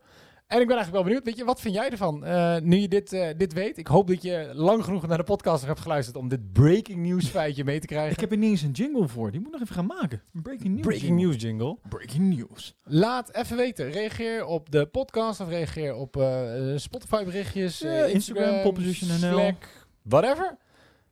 [0.49, 2.25] En ik ben eigenlijk wel benieuwd, weet je, wat vind jij ervan?
[2.25, 3.79] Eh, nu je dit, eh, dit weet.
[3.79, 7.29] Ik hoop dat je lang genoeg naar de podcast hebt geluisterd om dit breaking news
[7.39, 8.13] feitje mee te krijgen.
[8.13, 10.23] Ik heb er niet eens een jingle voor, die moet nog even gaan maken.
[10.33, 10.87] Breaking news.
[10.87, 11.27] breaking jingle.
[11.27, 11.79] news jingle.
[11.89, 12.77] Breaking news.
[12.83, 13.91] Laat even weten.
[13.91, 19.39] Reageer op de podcast of reageer op eh, Spotify berichtjes, Instagram, Instagram, Popposition.nl.
[19.39, 20.57] Slack, whatever.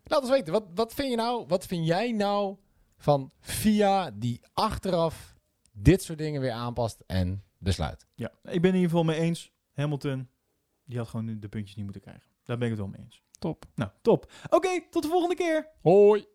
[0.05, 0.53] Laat ons weten.
[0.53, 2.57] Wat, wat vind je nou, wat vind jij nou
[2.99, 5.35] van VIA die achteraf
[5.73, 8.07] dit soort dingen weer aanpast en besluit?
[8.15, 9.53] Ja, ik ben in ieder geval mee eens.
[9.73, 10.29] Hamilton,
[10.85, 12.31] die had gewoon de puntjes niet moeten krijgen.
[12.45, 13.23] Daar ben ik het wel mee eens.
[13.39, 13.65] Top.
[13.75, 14.33] Nou, top.
[14.49, 15.69] Oké, tot de volgende keer.
[15.83, 16.27] Hoi.